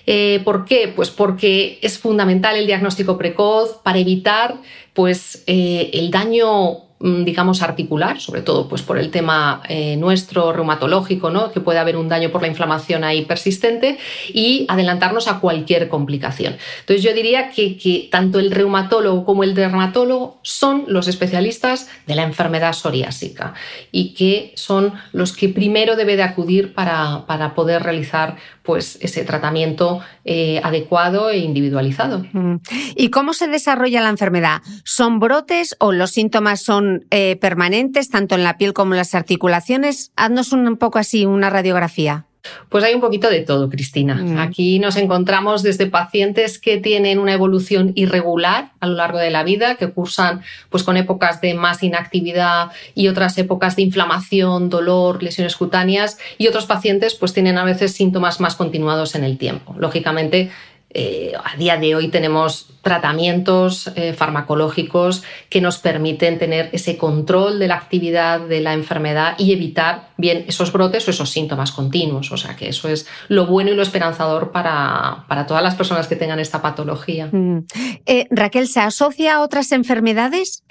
Eh, 0.07 0.41
¿Por 0.45 0.67
qué? 0.67 0.93
Pues 0.95 1.11
porque 1.11 1.79
es 1.81 1.99
fundamental 1.99 2.57
el 2.57 2.67
diagnóstico 2.67 3.17
precoz 3.17 3.79
para 3.83 3.99
evitar 3.99 4.57
pues 4.97 5.45
eh, 5.47 5.91
el 5.93 6.11
daño 6.11 6.86
digamos, 6.99 7.61
articular, 7.61 8.21
sobre 8.21 8.41
todo 8.41 8.69
pues, 8.69 8.81
por 8.81 8.99
el 8.99 9.11
tema 9.11 9.63
eh, 9.69 9.97
nuestro 9.97 10.53
reumatológico, 10.53 11.29
¿no? 11.31 11.53
que 11.53 11.61
puede 11.61 11.79
haber 11.79 11.97
un 11.97 12.09
daño 12.09 12.31
por 12.31 12.41
la 12.41 12.49
inflamación 12.49 13.05
ahí 13.05 13.27
persistente 13.27 13.99
y 14.33 14.65
adelantarnos 14.69 15.29
a 15.29 15.41
cualquier 15.41 15.89
complicación. 15.89 16.57
Entonces 16.81 17.03
yo 17.03 17.13
diría 17.13 17.51
que, 17.51 17.77
que, 17.77 18.09
tanto 18.11 18.39
el 18.39 18.51
reumatólogo 18.51 19.27
como 19.27 19.45
el 19.45 19.55
dermatólogo 19.55 20.39
son 20.43 20.85
los 20.89 21.07
especialistas 21.07 21.89
de 22.07 22.15
la 22.15 22.23
enfermedad 22.23 22.73
psoriásica 22.73 23.53
y 23.93 24.15
que 24.15 24.53
son 24.57 24.95
los 25.13 25.37
que 25.37 25.51
primero 25.51 25.97
debe 25.97 26.17
de 26.17 26.23
acudir 26.23 26.73
para, 26.73 27.27
para 27.27 27.55
poder 27.55 27.83
realizar 27.83 28.37
pues, 28.63 28.99
ese 29.03 29.23
tratamiento 29.25 30.01
eh, 30.25 30.61
adecuado 30.65 31.31
e 31.31 31.39
individualizado. 31.39 32.25
Mm. 32.33 32.57
¿Y 32.97 33.11
cómo 33.11 33.35
se 33.35 33.49
desarrolla 33.49 34.01
la 34.01 34.09
enfermedad? 34.09 34.63
¿Son 34.85 35.19
brotes 35.19 35.77
o 35.79 35.93
los 35.93 36.11
síntomas 36.11 36.63
son 36.63 36.86
eh, 37.11 37.37
permanentes, 37.41 38.11
tanto 38.11 38.35
en 38.35 38.45
la 38.45 38.59
piel 38.59 38.73
como 38.73 38.95
en 38.95 38.99
las 38.99 39.15
articulaciones? 39.15 40.13
Haznos 40.17 40.53
un 40.53 40.77
poco 40.77 40.99
así 40.99 41.27
una 41.27 41.51
radiografía. 41.51 42.27
Pues 42.69 42.85
hay 42.85 42.95
un 42.95 43.01
poquito 43.01 43.29
de 43.31 43.41
todo, 43.41 43.69
Cristina. 43.71 44.15
Mm. 44.15 44.39
Aquí 44.39 44.79
nos 44.79 44.97
encontramos 44.97 45.63
desde 45.63 45.87
pacientes 45.87 46.59
que 46.59 46.79
tienen 46.79 47.19
una 47.19 47.33
evolución 47.33 47.93
irregular 47.95 48.73
a 48.81 48.87
lo 48.87 48.95
largo 48.95 49.19
de 49.19 49.31
la 49.31 49.43
vida, 49.43 49.77
que 49.77 49.91
cursan 49.91 50.43
pues, 50.71 50.83
con 50.83 50.97
épocas 50.97 51.41
de 51.41 51.55
más 51.55 51.83
inactividad 51.83 52.71
y 52.95 53.09
otras 53.09 53.37
épocas 53.39 53.77
de 53.77 53.83
inflamación, 53.83 54.69
dolor, 54.69 55.23
lesiones 55.23 55.57
cutáneas, 55.57 56.19
y 56.39 56.49
otros 56.49 56.67
pacientes 56.67 57.15
pues, 57.15 57.33
tienen 57.33 57.59
a 57.59 57.65
veces 57.65 57.93
síntomas 57.93 58.41
más 58.41 58.57
continuados 58.57 59.15
en 59.15 59.25
el 59.25 59.39
tiempo. 59.39 59.75
Lógicamente, 59.79 60.51
eh, 60.99 61.35
a 61.37 61.55
día 61.59 61.77
de 61.77 61.95
hoy 61.95 62.09
tenemos 62.09 62.69
tratamientos 62.81 63.93
eh, 63.97 64.15
farmacológicos 64.15 65.25
que 65.51 65.61
nos 65.61 65.77
permiten 65.77 66.39
tener 66.39 66.71
ese 66.73 66.97
control 66.97 67.59
de 67.59 67.69
la 67.69 67.75
actividad 67.75 68.41
de 68.41 68.63
la 68.63 68.73
enfermedad 68.73 69.35
y 69.37 69.53
evitar 69.53 70.09
bien 70.17 70.47
esos 70.49 70.73
brotes 70.73 71.07
o 71.07 71.11
esos 71.11 71.29
síntomas 71.29 71.71
continuos. 71.71 72.33
O 72.33 72.39
sea 72.39 72.57
que 72.57 72.71
eso 72.71 72.89
es 72.89 73.07
lo 73.29 73.45
bueno 73.45 73.73
y 73.73 73.75
lo 73.75 73.83
esperanzador 73.83 74.53
para, 74.53 75.27
todas 75.47 75.63
las 75.63 75.75
personas 75.75 76.07
que 76.07 76.17
tengan 76.17 76.41
esta 76.41 76.63
patología. 76.63 77.29
Mm. 77.31 77.67
Eh, 78.07 78.27
Raquel, 78.31 78.67
¿se 78.67 78.81
asocia 78.81 79.35
a 79.35 79.43
otras 79.43 79.73
enfermedades? 79.73 80.65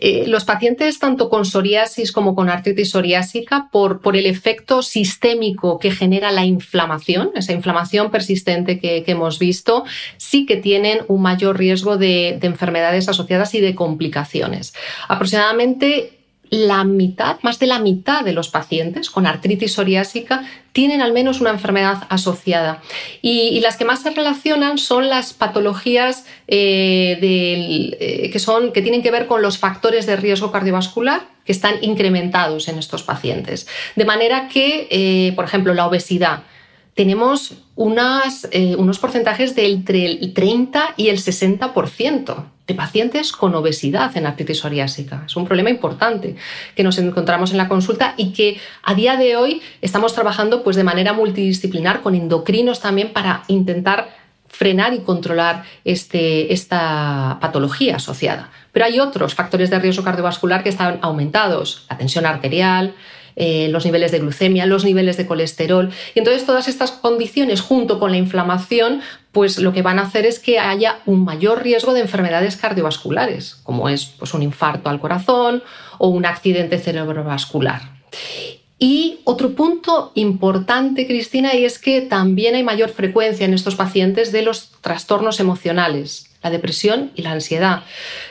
Eh, 0.00 0.24
los 0.26 0.44
pacientes 0.44 0.98
tanto 0.98 1.28
con 1.28 1.44
psoriasis 1.44 2.12
como 2.12 2.34
con 2.34 2.48
artritis 2.48 2.90
psoriásica, 2.90 3.68
por, 3.70 4.00
el 4.16 4.26
efecto 4.26 4.82
sistémico 4.82 5.78
que 5.78 5.90
genera 5.90 6.32
la 6.32 6.44
inflamación, 6.44 7.30
esa 7.34 7.52
inflamación 7.52 8.10
persistente 8.10 8.78
que, 8.78 9.04
hemos 9.06 9.38
visto, 9.38 9.84
sí 10.16 10.46
que 10.46 10.56
tienen 10.56 11.00
un 11.08 11.22
mayor 11.22 11.58
riesgo 11.58 11.96
de 11.96 12.38
enfermedades 12.42 13.08
asociadas 13.08 13.54
y 13.54 13.60
de 13.60 13.74
complicaciones. 13.74 14.74
Aproximadamente 15.08 16.15
la 16.50 16.84
mitad, 16.84 17.38
más 17.42 17.58
de 17.58 17.66
la 17.66 17.78
mitad 17.78 18.24
de 18.24 18.32
los 18.32 18.48
pacientes 18.48 19.10
con 19.10 19.26
artritis 19.26 19.72
psoriásica 19.72 20.44
tienen 20.72 21.00
al 21.00 21.12
menos 21.12 21.40
una 21.40 21.50
enfermedad 21.50 22.06
asociada. 22.10 22.82
Y, 23.22 23.60
las 23.60 23.76
que 23.76 23.84
más 23.84 24.02
se 24.02 24.10
relacionan 24.10 24.78
son 24.78 25.08
las 25.08 25.32
patologías 25.32 26.26
eh, 26.48 27.18
eh, 27.20 28.30
que, 28.30 28.38
son, 28.38 28.72
que 28.72 28.82
tienen 28.82 29.02
que 29.02 29.10
ver 29.10 29.26
con 29.26 29.42
los 29.42 29.58
factores 29.58 30.06
de 30.06 30.16
riesgo 30.16 30.52
cardiovascular 30.52 31.22
que 31.44 31.52
están 31.52 31.76
incrementados 31.80 32.68
en 32.68 32.78
estos 32.78 33.02
pacientes. 33.02 33.66
De 33.94 34.04
manera 34.04 34.48
que, 34.48 34.88
eh, 34.90 35.32
por 35.34 35.44
ejemplo, 35.44 35.72
la 35.72 35.86
obesidad 35.86 36.42
tenemos 36.96 37.52
eh, 37.52 38.74
unos 38.78 38.98
porcentajes 38.98 39.54
del 39.54 39.84
30 39.84 40.94
y 40.96 41.08
el 41.10 41.18
60% 41.18 42.44
de 42.66 42.74
pacientes 42.74 43.32
con 43.32 43.54
obesidad 43.54 44.16
en 44.16 44.26
artritis 44.26 44.60
psoriásica. 44.60 45.24
Es 45.26 45.36
un 45.36 45.44
problema 45.44 45.68
importante 45.68 46.36
que 46.74 46.82
nos 46.82 46.96
encontramos 46.96 47.50
en 47.50 47.58
la 47.58 47.68
consulta 47.68 48.14
y 48.16 48.32
que 48.32 48.58
a 48.82 48.94
día 48.94 49.16
de 49.16 49.36
hoy 49.36 49.60
estamos 49.82 50.14
trabajando 50.14 50.64
pues, 50.64 50.74
de 50.74 50.84
manera 50.84 51.12
multidisciplinar 51.12 52.00
con 52.00 52.14
endocrinos 52.14 52.80
también 52.80 53.12
para 53.12 53.42
intentar 53.48 54.08
frenar 54.48 54.94
y 54.94 55.00
controlar 55.00 55.64
este, 55.84 56.54
esta 56.54 57.36
patología 57.42 57.96
asociada. 57.96 58.50
Pero 58.72 58.86
hay 58.86 59.00
otros 59.00 59.34
factores 59.34 59.68
de 59.68 59.78
riesgo 59.78 60.02
cardiovascular 60.02 60.62
que 60.62 60.70
están 60.70 60.98
aumentados, 61.02 61.84
la 61.90 61.98
tensión 61.98 62.24
arterial, 62.24 62.94
eh, 63.38 63.68
los 63.68 63.84
niveles 63.84 64.12
de 64.12 64.18
glucemia, 64.18 64.64
los 64.64 64.84
niveles 64.84 65.18
de 65.18 65.26
colesterol. 65.26 65.90
Y 66.14 66.20
entonces 66.20 66.46
todas 66.46 66.68
estas 66.68 66.90
condiciones 66.90 67.60
junto 67.60 68.00
con 68.00 68.10
la 68.10 68.16
inflamación, 68.16 69.02
pues 69.30 69.58
lo 69.58 69.74
que 69.74 69.82
van 69.82 69.98
a 69.98 70.02
hacer 70.04 70.24
es 70.24 70.38
que 70.38 70.58
haya 70.58 71.00
un 71.04 71.22
mayor 71.22 71.62
riesgo 71.62 71.92
de 71.92 72.00
enfermedades 72.00 72.56
cardiovasculares, 72.56 73.56
como 73.62 73.90
es 73.90 74.06
pues, 74.06 74.32
un 74.32 74.42
infarto 74.42 74.88
al 74.88 75.00
corazón 75.00 75.62
o 75.98 76.08
un 76.08 76.24
accidente 76.24 76.78
cerebrovascular. 76.78 77.82
Y 78.78 79.20
otro 79.24 79.52
punto 79.52 80.12
importante, 80.14 81.06
Cristina, 81.06 81.54
y 81.54 81.66
es 81.66 81.78
que 81.78 82.00
también 82.00 82.54
hay 82.54 82.62
mayor 82.62 82.88
frecuencia 82.88 83.44
en 83.44 83.52
estos 83.52 83.76
pacientes 83.76 84.32
de 84.32 84.42
los 84.42 84.72
trastornos 84.80 85.40
emocionales, 85.40 86.30
la 86.42 86.48
depresión 86.48 87.12
y 87.14 87.20
la 87.22 87.32
ansiedad, 87.32 87.82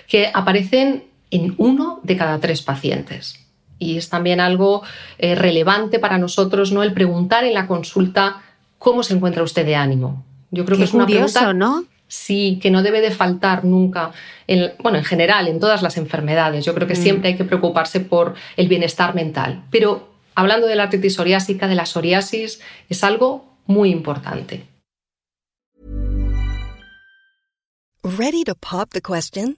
que 0.08 0.32
aparecen 0.34 1.06
en 1.30 1.54
uno 1.58 2.00
de 2.02 2.18
cada 2.18 2.39
tres 2.39 2.63
pacientes 2.63 3.44
y 3.80 3.98
es 3.98 4.10
también 4.10 4.40
algo 4.40 4.84
eh, 5.18 5.36
relevante 5.36 6.00
para 6.00 6.18
nosotros, 6.18 6.72
¿no? 6.72 6.84
El 6.84 6.94
preguntar 6.94 7.44
en 7.44 7.54
la 7.54 7.68
consulta 7.68 8.42
cómo 8.78 9.04
se 9.04 9.14
encuentra 9.14 9.44
usted 9.44 9.66
de 9.66 9.76
ánimo. 9.76 10.24
Yo 10.52 10.66
creo 10.66 10.78
que 10.78 10.86
es 10.86 10.94
una 10.94 11.06
pregunta, 11.06 11.54
¿no? 11.54 11.86
Sí, 12.08 12.60
que 12.62 12.70
no 12.70 12.84
debe 12.84 13.02
de 13.02 13.12
faltar 13.12 13.66
nunca, 13.66 14.12
en, 14.48 14.74
bueno, 14.82 14.98
en 14.98 15.04
general, 15.04 15.48
en 15.48 15.60
todas 15.60 15.82
las 15.82 15.98
enfermedades. 15.98 16.64
Yo 16.64 16.74
creo 16.76 16.88
que 16.88 16.94
mm. 16.94 17.02
siempre 17.02 17.30
hay 17.30 17.36
que 17.36 17.46
preocuparse 17.46 18.00
por 18.00 18.36
el 18.58 18.68
bienestar 18.68 19.16
mental. 19.16 19.64
Pero 19.72 20.14
hablando 20.36 20.68
de 20.68 20.76
la 20.76 20.84
artritis 20.84 21.16
psoriásica, 21.16 21.68
de 21.68 21.76
la 21.76 21.86
psoriasis, 21.86 22.62
es 22.90 23.04
algo 23.04 23.46
muy 23.66 23.90
importante. 23.90 24.68
Ready 28.04 28.44
to 28.44 28.54
pop 28.54 28.92
the 28.92 29.02
question? 29.02 29.58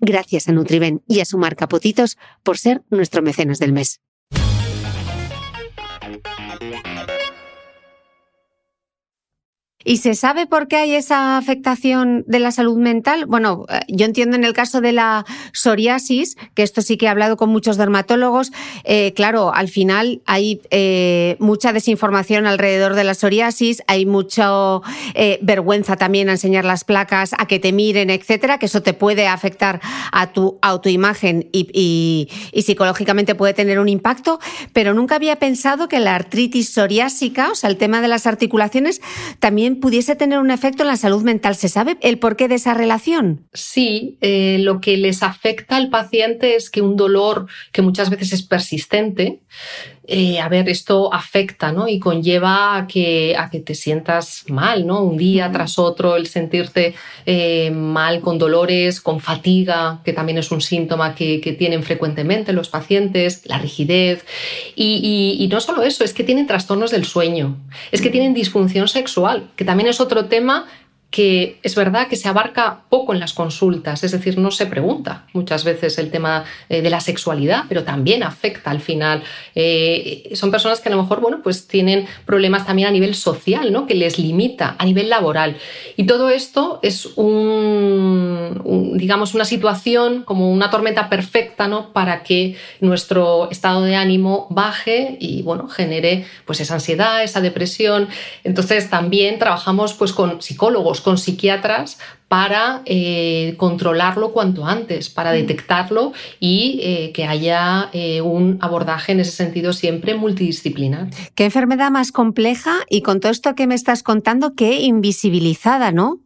Gracias 0.00 0.48
a 0.48 0.52
Nutriben 0.52 1.02
y 1.06 1.20
a 1.20 1.24
su 1.24 1.38
marca 1.38 1.68
por 2.42 2.58
ser 2.58 2.82
nuestro 2.90 3.22
mecenas 3.22 3.58
del 3.58 3.72
mes. 3.72 4.00
¿Y 9.86 9.98
se 9.98 10.16
sabe 10.16 10.46
por 10.48 10.66
qué 10.66 10.74
hay 10.74 10.94
esa 10.96 11.36
afectación 11.36 12.24
de 12.26 12.40
la 12.40 12.50
salud 12.50 12.76
mental? 12.76 13.24
Bueno, 13.26 13.66
eh, 13.68 13.78
yo 13.86 14.04
entiendo 14.04 14.34
en 14.34 14.42
el 14.42 14.52
caso 14.52 14.80
de 14.80 14.90
la 14.90 15.24
psoriasis, 15.52 16.36
que 16.54 16.64
esto 16.64 16.82
sí 16.82 16.96
que 16.96 17.06
he 17.06 17.08
hablado 17.08 17.36
con 17.36 17.50
muchos 17.50 17.76
dermatólogos, 17.76 18.50
eh, 18.82 19.12
claro, 19.14 19.54
al 19.54 19.68
final 19.68 20.22
hay 20.26 20.60
eh, 20.72 21.36
mucha 21.38 21.72
desinformación 21.72 22.48
alrededor 22.48 22.94
de 22.94 23.04
la 23.04 23.14
psoriasis, 23.14 23.84
hay 23.86 24.06
mucha 24.06 24.50
vergüenza 25.40 25.96
también 25.96 26.28
a 26.28 26.32
enseñar 26.32 26.64
las 26.64 26.82
placas, 26.82 27.32
a 27.38 27.46
que 27.46 27.60
te 27.60 27.72
miren, 27.72 28.10
etcétera, 28.10 28.58
que 28.58 28.66
eso 28.66 28.82
te 28.82 28.92
puede 28.92 29.28
afectar 29.28 29.80
a 30.10 30.32
tu 30.32 30.58
autoimagen 30.62 31.48
y, 31.52 32.28
y 32.52 32.62
psicológicamente 32.62 33.36
puede 33.36 33.54
tener 33.54 33.78
un 33.78 33.88
impacto, 33.88 34.40
pero 34.72 34.94
nunca 34.94 35.14
había 35.14 35.36
pensado 35.36 35.88
que 35.88 36.00
la 36.00 36.16
artritis 36.16 36.70
psoriásica, 36.70 37.52
o 37.52 37.54
sea, 37.54 37.70
el 37.70 37.76
tema 37.76 38.00
de 38.00 38.08
las 38.08 38.26
articulaciones, 38.26 39.00
también 39.38 39.75
pudiese 39.76 40.16
tener 40.16 40.38
un 40.38 40.50
efecto 40.50 40.82
en 40.82 40.88
la 40.88 40.96
salud 40.96 41.22
mental. 41.22 41.54
¿Se 41.54 41.68
sabe 41.68 41.96
el 42.00 42.18
porqué 42.18 42.48
de 42.48 42.56
esa 42.56 42.74
relación? 42.74 43.48
Sí, 43.52 44.18
eh, 44.20 44.58
lo 44.60 44.80
que 44.80 44.96
les 44.96 45.22
afecta 45.22 45.76
al 45.76 45.90
paciente 45.90 46.56
es 46.56 46.70
que 46.70 46.82
un 46.82 46.96
dolor 46.96 47.46
que 47.72 47.82
muchas 47.82 48.10
veces 48.10 48.32
es 48.32 48.42
persistente, 48.42 49.40
eh, 50.08 50.38
a 50.38 50.48
ver, 50.48 50.68
esto 50.68 51.12
afecta 51.12 51.72
¿no? 51.72 51.88
y 51.88 51.98
conlleva 51.98 52.76
a 52.76 52.86
que, 52.86 53.34
a 53.36 53.50
que 53.50 53.58
te 53.58 53.74
sientas 53.74 54.44
mal, 54.48 54.86
¿no? 54.86 55.02
Un 55.02 55.16
día 55.16 55.50
tras 55.50 55.80
otro, 55.80 56.14
el 56.14 56.28
sentirte 56.28 56.94
eh, 57.24 57.72
mal 57.72 58.20
con 58.20 58.38
dolores, 58.38 59.00
con 59.00 59.18
fatiga, 59.18 60.00
que 60.04 60.12
también 60.12 60.38
es 60.38 60.52
un 60.52 60.60
síntoma 60.60 61.14
que, 61.14 61.36
tienen 61.56 61.82
frecuentemente 61.82 62.52
los 62.52 62.68
pacientes, 62.68 63.42
la 63.46 63.58
rigidez. 63.58 64.24
Y, 64.74 65.36
y, 65.38 65.48
no 65.48 65.60
solo 65.60 65.82
eso, 65.82 66.04
es 66.04 66.12
que 66.12 66.24
tienen 66.24 66.46
trastornos 66.46 66.90
del 66.90 67.04
sueño, 67.04 67.56
es 67.92 68.00
que 68.00 68.10
tienen 68.10 68.34
disfunción 68.34 68.88
sexual, 68.88 69.50
que 69.56 69.64
también 69.64 69.88
es 69.88 70.00
otro 70.00 70.26
tema 70.26 70.66
que 71.16 71.58
es 71.62 71.74
verdad 71.74 72.08
que 72.08 72.16
se 72.16 72.28
abarca 72.28 72.82
poco 72.90 73.14
en 73.14 73.20
las 73.20 73.32
consultas, 73.32 74.04
es 74.04 74.12
decir, 74.12 74.36
no 74.36 74.50
se 74.50 74.66
pregunta 74.66 75.24
muchas 75.32 75.64
veces 75.64 75.96
el 75.96 76.10
tema 76.10 76.44
eh, 76.68 76.82
de 76.82 76.90
la 76.90 77.00
sexualidad, 77.00 77.64
pero 77.70 77.84
también 77.84 78.22
afecta 78.22 78.70
al 78.70 78.82
final. 78.82 79.22
Eh, 79.54 80.32
son 80.34 80.50
personas 80.50 80.82
que 80.82 80.90
a 80.90 80.92
lo 80.92 81.00
mejor, 81.00 81.22
bueno, 81.22 81.40
pues 81.42 81.68
tienen 81.68 82.06
problemas 82.26 82.66
también 82.66 82.88
a 82.88 82.90
nivel 82.90 83.14
social, 83.14 83.72
¿no? 83.72 83.86
Que 83.86 83.94
les 83.94 84.18
limita 84.18 84.76
a 84.78 84.84
nivel 84.84 85.08
laboral. 85.08 85.56
Y 85.96 86.04
todo 86.04 86.28
esto 86.28 86.80
es 86.82 87.06
un, 87.16 88.92
digamos, 88.98 89.32
una 89.32 89.46
situación 89.46 90.22
como 90.22 90.52
una 90.52 90.68
tormenta 90.68 91.08
perfecta, 91.08 91.66
¿no? 91.66 91.94
Para 91.94 92.24
que 92.24 92.56
nuestro 92.80 93.50
estado 93.50 93.80
de 93.84 93.96
ánimo 93.96 94.48
baje 94.50 95.16
y, 95.18 95.40
bueno, 95.40 95.66
genere 95.66 96.26
pues 96.44 96.60
esa 96.60 96.74
ansiedad, 96.74 97.22
esa 97.22 97.40
depresión. 97.40 98.08
Entonces 98.44 98.90
también 98.90 99.38
trabajamos 99.38 99.94
pues 99.94 100.12
con 100.12 100.42
psicólogos, 100.42 101.05
con 101.06 101.18
psiquiatras 101.18 101.98
para 102.26 102.82
eh, 102.84 103.54
controlarlo 103.58 104.32
cuanto 104.32 104.66
antes, 104.66 105.08
para 105.08 105.30
mm. 105.30 105.34
detectarlo 105.34 106.12
y 106.40 106.80
eh, 106.82 107.12
que 107.14 107.26
haya 107.26 107.90
eh, 107.92 108.22
un 108.22 108.58
abordaje 108.60 109.12
en 109.12 109.20
ese 109.20 109.30
sentido 109.30 109.72
siempre 109.72 110.16
multidisciplinar. 110.16 111.10
Qué 111.36 111.44
enfermedad 111.44 111.92
más 111.92 112.10
compleja 112.10 112.74
y 112.90 113.02
con 113.02 113.20
todo 113.20 113.30
esto 113.30 113.54
que 113.54 113.68
me 113.68 113.76
estás 113.76 114.02
contando, 114.02 114.54
qué 114.56 114.80
invisibilizada, 114.80 115.92
¿no? 115.92 116.18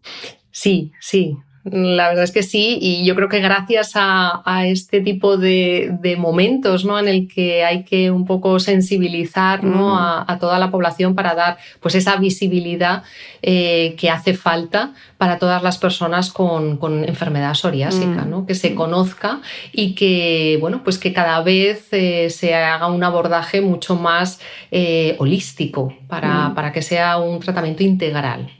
Sí, 0.50 0.92
sí, 0.98 1.36
la 1.64 2.08
verdad 2.08 2.24
es 2.24 2.32
que 2.32 2.42
sí, 2.42 2.78
y 2.80 3.04
yo 3.04 3.14
creo 3.14 3.28
que 3.28 3.40
gracias 3.40 3.92
a, 3.94 4.40
este 4.64 5.02
tipo 5.02 5.36
de, 5.36 6.16
momentos 6.18 6.86
¿no? 6.86 6.98
en 6.98 7.06
el 7.06 7.28
que 7.28 7.64
hay 7.64 7.84
que 7.84 8.10
un 8.10 8.24
poco 8.24 8.58
sensibilizar 8.58 9.62
¿no? 9.62 9.98
A, 9.98 10.38
toda 10.40 10.58
la 10.58 10.70
población 10.70 11.14
para 11.14 11.34
dar 11.34 11.58
pues, 11.80 11.94
esa 11.94 12.16
visibilidad 12.16 13.02
eh, 13.42 13.94
que 13.98 14.08
hace 14.08 14.32
falta 14.32 14.94
para 15.18 15.38
todas 15.38 15.62
las 15.62 15.76
personas 15.76 16.30
con, 16.30 16.78
enfermedad 17.04 17.52
psoriásica, 17.52 18.24
mm. 18.24 18.30
¿no? 18.30 18.46
que 18.46 18.54
se 18.54 18.74
conozca 18.74 19.40
y 19.70 19.94
que, 19.94 20.56
bueno, 20.60 20.82
pues 20.82 20.98
que 20.98 21.12
cada 21.12 21.42
vez 21.42 21.88
eh, 21.92 22.30
se 22.30 22.54
haga 22.54 22.86
un 22.86 23.04
abordaje 23.04 23.60
mucho 23.60 23.96
más 23.96 24.40
eh, 24.70 25.14
holístico 25.18 25.94
para, 26.08 26.48
mm. 26.48 26.54
para 26.54 26.72
que 26.72 26.80
sea 26.80 27.18
un 27.18 27.38
tratamiento 27.38 27.82
integral. 27.82 28.50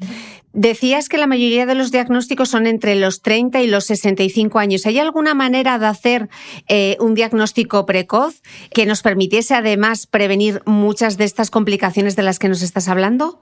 Decías 0.53 1.09
que 1.09 1.17
la 1.17 1.29
mayoría 1.29 1.65
de 1.65 1.77
los 1.77 1.93
diagnósticos 1.93 2.49
son 2.49 2.67
entre 2.67 2.97
los 2.97 3.23
30 3.23 3.63
y 3.63 3.69
los 3.69 3.85
65 3.85 4.59
años. 4.59 4.85
¿Hay 4.85 4.99
alguna 4.99 5.33
manera 5.33 5.79
de 5.79 5.87
hacer 5.87 6.29
eh, 6.69 6.97
un 6.99 7.15
diagnóstico 7.15 7.87
precoz 7.87 8.43
que 8.73 8.85
nos 8.85 9.03
permitiese 9.03 9.55
además 9.55 10.07
prevenir 10.07 10.63
muchas 10.67 11.17
de 11.17 11.25
estas 11.25 11.51
complicaciones 11.51 12.17
de 12.17 12.25
las 12.25 12.41
que 12.41 12.49
nos 12.49 12.63
estás 12.63 12.89
hablando? 12.89 13.41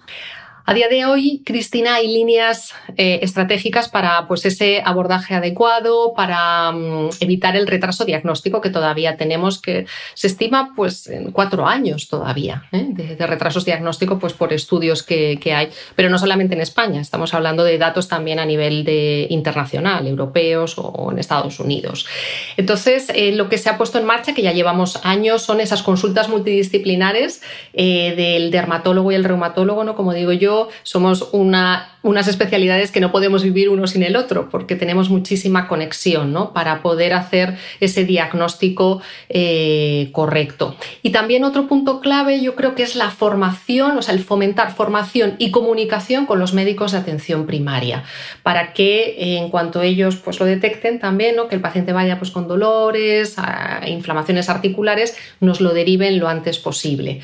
A 0.68 0.74
día 0.74 0.88
de 0.88 1.07
hoy, 1.07 1.40
Cristina, 1.46 1.94
hay 1.94 2.09
líneas 2.09 2.74
eh, 2.98 3.20
estratégicas 3.22 3.88
para 3.88 4.28
pues, 4.28 4.44
ese 4.44 4.83
abordaje 4.85 5.35
adecuado, 5.35 6.12
para 6.14 6.72
mm, 6.72 7.09
evitar 7.20 7.57
el 7.57 7.66
retraso 7.66 8.04
diagnóstico 8.04 8.61
que 8.61 8.68
todavía 8.68 9.16
tenemos, 9.16 9.62
que 9.62 9.87
se 10.12 10.26
estima 10.26 10.74
pues, 10.76 11.07
en 11.07 11.33
cuatro 11.33 11.66
años 11.66 12.09
todavía 12.09 12.64
¿eh? 12.72 12.85
de, 12.90 13.26
retrasos 13.26 13.64
diagnósticos 13.64 14.18
pues, 14.20 14.35
por 14.35 14.52
estudios 14.52 15.02
que, 15.02 15.40
hay, 15.57 15.70
pero 15.96 16.11
no 16.11 16.18
solamente 16.18 16.54
en 16.54 16.61
España, 16.61 17.00
estamos 17.00 17.33
hablando 17.33 17.64
de 17.64 17.78
datos 17.78 18.07
también 18.07 18.38
a 18.38 18.44
nivel 18.44 18.85
de 18.85 19.26
internacional, 19.31 20.07
europeos 20.07 20.74
o 20.76 21.11
en 21.11 21.18
Estados 21.18 21.61
Unidos. 21.61 22.04
Entonces, 22.59 23.11
eh, 23.14 23.33
lo 23.33 23.48
que 23.48 23.57
se 23.57 23.70
ha 23.70 23.78
puesto 23.78 23.96
en 23.96 24.04
marcha, 24.04 24.35
que 24.35 24.42
ya 24.42 24.52
llevamos 24.52 25.00
años, 25.02 25.40
son 25.40 25.62
esas 25.62 25.83
consultas 25.83 26.28
multidisciplinares 26.28 27.40
del 27.72 28.50
dermatólogo 28.50 29.12
y 29.12 29.14
el 29.14 29.24
reumatólogo, 29.24 29.83
¿no? 29.85 29.96
como 29.96 30.12
digo 30.12 30.33
yo, 30.33 30.58
somos 30.83 31.29
una 31.33 31.97
unas 32.02 32.28
especialidades 32.28 32.92
que 32.92 33.00
no 33.00 33.11
podemos 33.11 33.42
vivir 33.42 33.68
uno 33.68 33.87
sin 33.87 34.02
el 34.02 34.16
otro, 34.16 34.48
porque 34.50 34.76
tenemos 34.76 35.11
muchísima 35.11 35.66
conexión 35.66 36.32
¿no? 36.32 36.52
para 36.52 36.80
poder 36.80 37.12
hacer 37.12 37.56
ese 37.80 38.04
diagnóstico 38.04 39.02
eh, 39.28 40.11
correcto. 40.12 40.76
Y 41.02 41.11
también 41.11 41.44
otro 41.44 41.66
punto 41.66 42.00
clave 42.00 42.40
yo 42.40 42.54
creo 42.54 42.74
que 42.74 42.84
es 42.84 42.94
la 42.94 43.11
formación, 43.11 43.98
o 43.98 44.02
sea, 44.02 44.14
el 44.14 44.20
fomentar 44.20 44.72
formación 44.72 45.34
y 45.38 45.50
comunicación 45.50 46.26
con 46.26 46.38
los 46.38 46.54
médicos 46.54 46.92
de 46.92 46.98
atención 46.98 47.46
primaria, 47.46 48.04
para 48.42 48.72
que 48.72 49.16
eh, 49.18 49.38
en 49.38 49.50
cuanto 49.50 49.82
ellos 49.82 50.16
pues, 50.16 50.38
lo 50.38 50.46
detecten 50.46 51.00
también, 51.00 51.34
¿no? 51.34 51.48
que 51.48 51.56
el 51.56 51.61
paciente 51.61 51.92
vaya 51.92 52.18
pues, 52.18 52.30
con 52.30 52.46
dolores, 52.46 53.37
inflamaciones 53.87 54.48
articulares, 54.48 55.16
nos 55.40 55.61
lo 55.61 55.74
deriven 55.74 56.18
lo 56.18 56.28
antes 56.28 56.58
posible. 56.58 57.20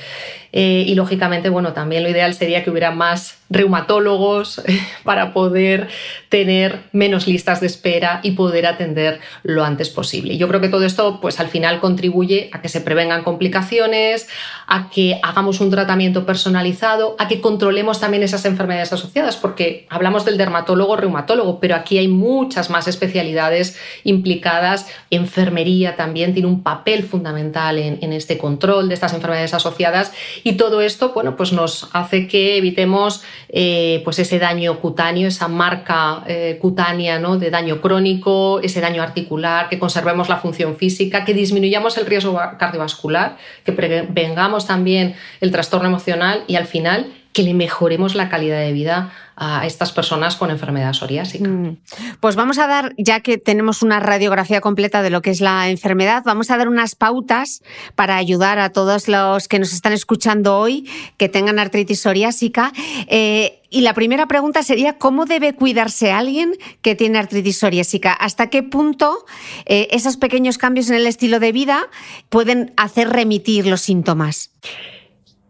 Eh, 0.57 0.85
y 0.87 0.95
lógicamente, 0.95 1.49
bueno, 1.49 1.73
también 1.73 2.05
lo 2.05 2.09
ideal 2.09 2.33
sería 2.33 2.63
que 2.63 2.71
hubiera 2.71 2.93
más 2.93 3.39
reumatólogos 3.55 4.63
para 5.05 5.33
poder 5.33 5.89
tener 6.29 6.81
menos 6.93 7.27
listas 7.27 7.61
de 7.61 7.67
espera 7.67 8.21
y 8.23 8.33
poder 8.33 8.67
atender 8.67 9.21
lo 9.43 9.65
antes 9.65 9.89
posible. 9.91 10.37
Yo 10.37 10.49
creo 10.49 10.61
que 10.61 10.69
todo 10.69 10.85
esto, 10.85 11.21
pues 11.21 11.41
al 11.41 11.49
final 11.49 11.81
contribuye 11.81 12.51
a 12.53 12.61
que 12.61 12.69
se 12.69 12.81
prevengan 12.81 13.23
complicaciones, 13.23 14.29
a 14.67 14.91
que 14.91 15.21
hagamos 15.23 15.61
un 15.61 15.71
tratamiento 15.71 16.27
personalizado, 16.27 17.17
a 17.19 17.29
que 17.29 17.41
controlemos 17.41 18.01
también 18.01 18.23
esas 18.23 18.45
enfermedades 18.45 18.93
asociadas, 18.93 19.37
porque 19.37 19.87
hablamos 19.91 20.25
del 20.25 20.37
dermatólogo, 20.37 20.97
reumatólogo, 20.97 21.61
pero 21.61 21.77
aquí 21.77 21.99
hay 21.99 22.09
muchas 22.09 22.71
más 22.71 22.89
especialidades 22.89 23.79
implicadas. 24.05 24.87
Enfermería 25.11 25.97
también 25.97 26.35
tiene 26.35 26.49
un 26.49 26.63
papel 26.63 27.05
fundamental 27.05 27.79
en, 27.79 28.13
este 28.13 28.39
control 28.39 28.89
de 28.89 28.95
estas 28.95 29.13
enfermedades 29.15 29.55
asociadas 29.55 30.13
y 30.43 30.53
todo 30.53 30.81
esto, 30.81 31.13
bueno, 31.15 31.37
pues 31.37 31.53
nos 31.53 31.89
hace 31.93 32.29
que 32.29 32.57
evitemos 32.57 33.23
eh, 33.49 34.01
pues 34.05 34.19
ese 34.19 34.39
daño 34.39 34.79
cutáneo, 34.81 35.29
esa 35.29 35.49
marca 35.49 36.23
eh, 36.27 36.59
cutánea 36.61 37.19
¿no? 37.19 37.39
de 37.39 37.51
daño 37.51 37.81
crónico, 37.81 38.61
ese 38.61 38.81
daño 38.81 39.03
articular, 39.03 39.69
que 39.69 39.79
conservemos 39.79 40.29
la 40.29 40.37
función 40.37 40.77
física, 40.77 41.25
que 41.25 41.35
disminuyamos 41.35 41.97
el 41.99 42.07
riesgo 42.07 42.41
cardiovascular, 42.59 43.37
que 43.65 43.73
prevengamos 43.73 44.67
también 44.67 45.15
el 45.41 45.51
trastorno 45.51 45.89
emocional 45.89 46.45
y 46.47 46.57
al 46.57 46.67
final 46.67 47.07
que 47.35 47.43
le 47.43 47.53
mejoremos 47.53 48.15
la 48.15 48.29
calidad 48.29 48.61
de 48.61 48.73
vida 48.73 49.13
a 49.37 49.67
estas 49.67 49.91
personas 49.91 50.37
con 50.37 50.51
enfermedad 50.51 50.93
psoriásica. 50.93 51.49
Mm. 51.49 51.79
Pues 52.21 52.37
vamos 52.37 52.59
a 52.59 52.69
dar, 52.69 52.95
ya 52.97 53.19
que 53.21 53.39
tenemos 53.39 53.83
una 53.83 53.99
radiografía 53.99 54.61
completa 54.61 55.03
de 55.03 55.11
lo 55.11 55.21
que 55.21 55.31
es 55.31 55.41
la 55.41 55.69
enfermedad, 55.69 56.23
vamos 56.25 56.53
a 56.53 56.57
dar 56.57 56.69
unas 56.69 56.95
pautas 56.95 57.65
para 57.97 58.17
ayudar 58.17 58.61
a 58.61 58.71
todos 58.71 59.09
los 59.09 59.49
que 59.49 59.59
nos 59.59 59.73
están 59.73 59.93
escuchando 59.93 60.57
hoy 60.57 60.89
que 61.17 61.29
tengan 61.29 61.59
artritis 61.59 62.01
psoriásica. 62.01 62.73
Eh, 63.09 63.61
y 63.69 63.81
la 63.81 63.95
primera 63.95 64.29
pregunta 64.29 64.63
sería, 64.63 64.99
¿cómo 64.99 65.27
debe 65.27 65.55
cuidarse 65.55 66.13
alguien 66.13 66.53
que 66.83 66.95
tiene 66.95 67.19
artritis 67.19 67.59
psoriásica? 67.59 68.13
¿Hasta 68.13 68.49
qué 68.49 68.63
punto 68.63 69.25
eh, 69.67 69.89
esos 69.91 70.17
pequeños 70.17 70.57
cambios 70.57 70.89
en 70.89 70.95
el 70.95 71.09
estilo 71.09 71.41
de 71.41 71.51
vida 71.51 71.89
pueden 72.29 72.73
hacer 72.77 73.09
remitir 73.09 73.67
los 73.67 73.81
síntomas? 73.81 74.53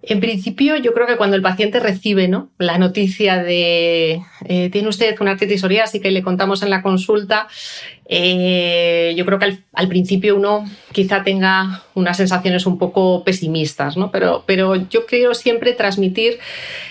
En 0.07 0.21
principio, 0.21 0.77
yo 0.77 0.93
creo 0.93 1.07
que 1.07 1.17
cuando 1.17 1.35
el 1.35 1.43
paciente 1.43 1.81
recibe 1.81 2.29
¿no? 2.29 2.51
la 2.59 2.77
noticia 2.77 3.43
de 3.43 4.23
eh, 4.45 4.69
tiene 4.71 4.89
usted 4.89 5.17
una 5.21 5.33
artritis 5.33 5.63
psoriásica 5.63 6.09
y 6.09 6.13
le 6.13 6.23
contamos 6.23 6.63
en 6.63 6.69
la 6.69 6.83
consulta, 6.83 7.49
eh, 8.07 9.15
yo 9.17 9.25
creo 9.25 9.39
que 9.39 9.59
al, 9.73 9.89
principio 9.89 10.37
uno 10.37 10.69
quizá 10.93 11.25
tenga 11.25 11.83
unas 11.95 12.19
sensaciones 12.19 12.67
un 12.67 12.77
poco 12.77 13.25
pesimistas, 13.25 13.97
¿no? 13.97 14.11
pero, 14.11 14.45
pero 14.47 14.75
yo 14.77 15.07
creo 15.07 15.33
siempre 15.33 15.73
transmitir 15.73 16.39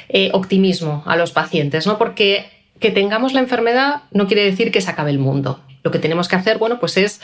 eh, 0.10 0.32
optimismo 0.34 1.04
a 1.06 1.15
los 1.15 1.32
pacientes, 1.32 1.86
¿no? 1.86 1.99
porque 1.99 2.45
que 2.80 2.89
tengamos 2.89 3.34
la 3.34 3.41
enfermedad 3.41 4.02
no 4.12 4.26
quiere 4.26 4.43
decir 4.43 4.71
que 4.71 4.82
se 4.82 4.89
acabe 4.89 5.12
el 5.12 5.19
mundo. 5.19 5.62
Lo 5.84 5.91
que 5.91 5.99
tenemos 5.99 6.28
que 6.28 6.36
hacer, 6.36 6.58
bueno, 6.58 6.80
pues 6.80 6.97
es 6.97 7.21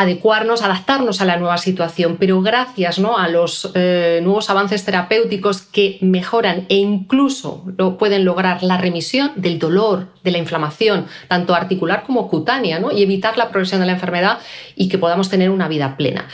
adecuarnos, 0.00 0.62
adaptarnos 0.62 1.20
a 1.20 1.26
la 1.26 1.36
nueva 1.36 1.58
situación, 1.58 2.16
pero 2.18 2.40
gracias 2.40 2.98
¿no? 2.98 3.18
a 3.18 3.28
los 3.28 3.70
eh, 3.74 4.20
nuevos 4.22 4.48
avances 4.48 4.82
terapéuticos 4.82 5.60
que 5.60 5.98
mejoran 6.00 6.64
e 6.70 6.76
incluso 6.76 7.64
lo 7.76 7.98
pueden 7.98 8.24
lograr 8.24 8.62
la 8.62 8.78
remisión 8.78 9.32
del 9.36 9.58
dolor, 9.58 10.08
de 10.24 10.30
la 10.30 10.38
inflamación, 10.38 11.06
tanto 11.28 11.54
articular 11.54 12.04
como 12.06 12.28
cutánea, 12.28 12.80
¿no? 12.80 12.90
y 12.90 13.02
evitar 13.02 13.36
la 13.36 13.50
progresión 13.50 13.80
de 13.80 13.86
la 13.88 13.92
enfermedad 13.92 14.38
y 14.74 14.88
que 14.88 14.96
podamos 14.96 15.28
tener 15.28 15.50
una 15.50 15.68
vida 15.68 15.98
plena. 15.98 16.28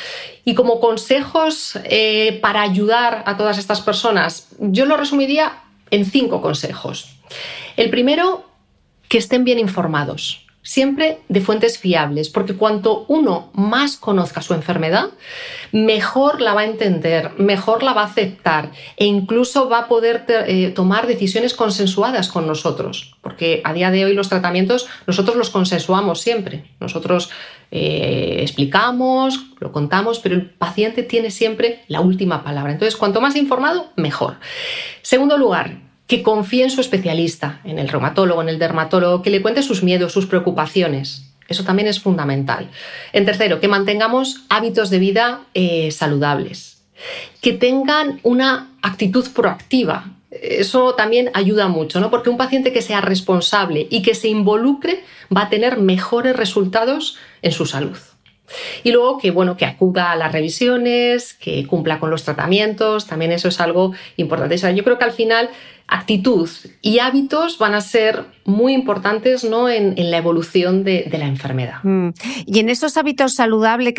Y 0.44 0.54
como 0.54 0.78
consejos 0.78 1.76
eh, 1.82 2.38
para 2.40 2.62
ayudar 2.62 3.24
a 3.26 3.36
todas 3.36 3.58
estas 3.58 3.80
personas, 3.80 4.46
yo 4.60 4.86
lo 4.86 4.96
resumiría 4.96 5.54
en 5.90 6.04
cinco 6.04 6.40
consejos. 6.40 7.16
El 7.76 7.90
primero, 7.90 8.48
que 9.08 9.18
estén 9.18 9.42
bien 9.42 9.58
informados 9.58 10.45
siempre 10.66 11.20
de 11.28 11.40
fuentes 11.40 11.78
fiables, 11.78 12.28
porque 12.28 12.56
cuanto 12.56 13.04
uno 13.06 13.50
más 13.54 13.96
conozca 13.96 14.42
su 14.42 14.52
enfermedad, 14.52 15.10
mejor 15.70 16.40
la 16.40 16.54
va 16.54 16.62
a 16.62 16.64
entender, 16.64 17.30
mejor 17.38 17.84
la 17.84 17.92
va 17.92 18.02
a 18.02 18.06
aceptar 18.06 18.72
e 18.96 19.04
incluso 19.04 19.68
va 19.68 19.78
a 19.78 19.88
poder 19.88 20.24
eh, 20.28 20.72
tomar 20.74 21.06
decisiones 21.06 21.54
consensuadas 21.54 22.28
con 22.28 22.48
nosotros, 22.48 23.14
porque 23.22 23.60
a 23.62 23.72
día 23.74 23.92
de 23.92 24.06
hoy 24.06 24.14
los 24.14 24.28
tratamientos 24.28 24.88
nosotros 25.06 25.36
los 25.36 25.50
consensuamos 25.50 26.20
siempre, 26.20 26.64
nosotros 26.80 27.30
eh, 27.70 28.38
explicamos, 28.40 29.46
lo 29.60 29.70
contamos, 29.70 30.18
pero 30.18 30.34
el 30.34 30.50
paciente 30.50 31.04
tiene 31.04 31.30
siempre 31.30 31.84
la 31.86 32.00
última 32.00 32.42
palabra. 32.42 32.72
Entonces, 32.72 32.96
cuanto 32.96 33.20
más 33.20 33.36
informado, 33.36 33.92
mejor. 33.96 34.36
Segundo 35.02 35.38
lugar, 35.38 35.85
que 36.06 36.22
confíe 36.22 36.64
en 36.64 36.70
su 36.70 36.80
especialista, 36.80 37.60
en 37.64 37.78
el 37.78 37.88
reumatólogo, 37.88 38.42
en 38.42 38.48
el 38.48 38.58
dermatólogo, 38.58 39.22
que 39.22 39.30
le 39.30 39.42
cuente 39.42 39.62
sus 39.62 39.82
miedos, 39.82 40.12
sus 40.12 40.26
preocupaciones. 40.26 41.26
Eso 41.48 41.64
también 41.64 41.88
es 41.88 42.00
fundamental. 42.00 42.70
En 43.12 43.24
tercero, 43.24 43.60
que 43.60 43.68
mantengamos 43.68 44.44
hábitos 44.48 44.90
de 44.90 44.98
vida 44.98 45.40
eh, 45.54 45.90
saludables, 45.90 46.82
que 47.40 47.52
tengan 47.52 48.20
una 48.22 48.70
actitud 48.82 49.28
proactiva. 49.32 50.12
Eso 50.30 50.94
también 50.94 51.30
ayuda 51.34 51.68
mucho, 51.68 52.00
¿no? 52.00 52.10
Porque 52.10 52.30
un 52.30 52.36
paciente 52.36 52.72
que 52.72 52.82
sea 52.82 53.00
responsable 53.00 53.86
y 53.90 54.02
que 54.02 54.14
se 54.14 54.28
involucre 54.28 55.02
va 55.34 55.42
a 55.42 55.48
tener 55.48 55.78
mejores 55.78 56.36
resultados 56.36 57.16
en 57.42 57.52
su 57.52 57.66
salud. 57.66 57.96
Y 58.84 58.92
luego 58.92 59.18
que, 59.18 59.30
bueno, 59.30 59.56
que 59.56 59.64
acuda 59.64 60.12
a 60.12 60.16
las 60.16 60.32
revisiones, 60.32 61.34
que 61.34 61.66
cumpla 61.66 61.98
con 61.98 62.10
los 62.10 62.24
tratamientos, 62.24 63.06
también 63.06 63.32
eso 63.32 63.48
es 63.48 63.60
algo 63.60 63.92
importante. 64.16 64.56
yo 64.74 64.84
creo 64.84 64.98
que 64.98 65.04
al 65.04 65.12
final 65.12 65.50
actitud 65.88 66.48
y 66.82 66.98
hábitos 66.98 67.58
van 67.58 67.74
a 67.74 67.80
ser 67.80 68.24
muy 68.44 68.72
importantes 68.72 69.44
¿no? 69.44 69.68
en, 69.68 69.94
la 70.10 70.16
evolución 70.16 70.84
de, 70.84 71.08
la 71.12 71.26
enfermedad. 71.26 71.78
Mm. 71.82 72.10
Y 72.46 72.58
en 72.60 72.68
esos 72.68 72.96
hábitos 72.96 73.34
saludables 73.34 73.94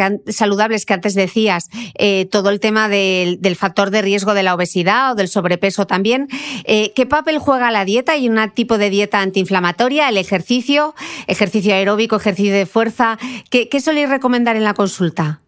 que 0.85 0.93
antes 0.93 1.15
decías, 1.15 1.69
eh, 1.97 2.27
todo 2.31 2.49
el 2.49 2.59
tema 2.59 2.89
del, 2.89 3.39
factor 3.55 3.89
de 3.89 4.01
riesgo 4.01 4.33
de 4.33 4.43
la 4.43 4.53
obesidad 4.53 5.13
o 5.13 5.15
del 5.15 5.27
sobrepeso 5.27 5.87
también, 5.87 6.27
eh, 6.65 6.91
¿qué 6.93 7.05
papel 7.05 7.39
juega 7.39 7.71
la 7.71 7.85
dieta 7.85 8.17
y 8.17 8.29
un 8.29 8.37
tipo 8.51 8.77
de 8.77 8.89
dieta 8.89 9.21
antiinflamatoria, 9.21 10.09
el 10.09 10.17
ejercicio, 10.17 10.93
ejercicio 11.27 11.73
aeróbico, 11.73 12.17
ejercicio 12.17 12.53
de 12.53 12.65
fuerza? 12.65 13.17
¿Qué, 13.49 13.69
qué 13.69 13.79
soléis 13.79 14.09
recomendar 14.09 14.55
en 14.55 14.63
la 14.63 14.73
consulta? 14.73 15.41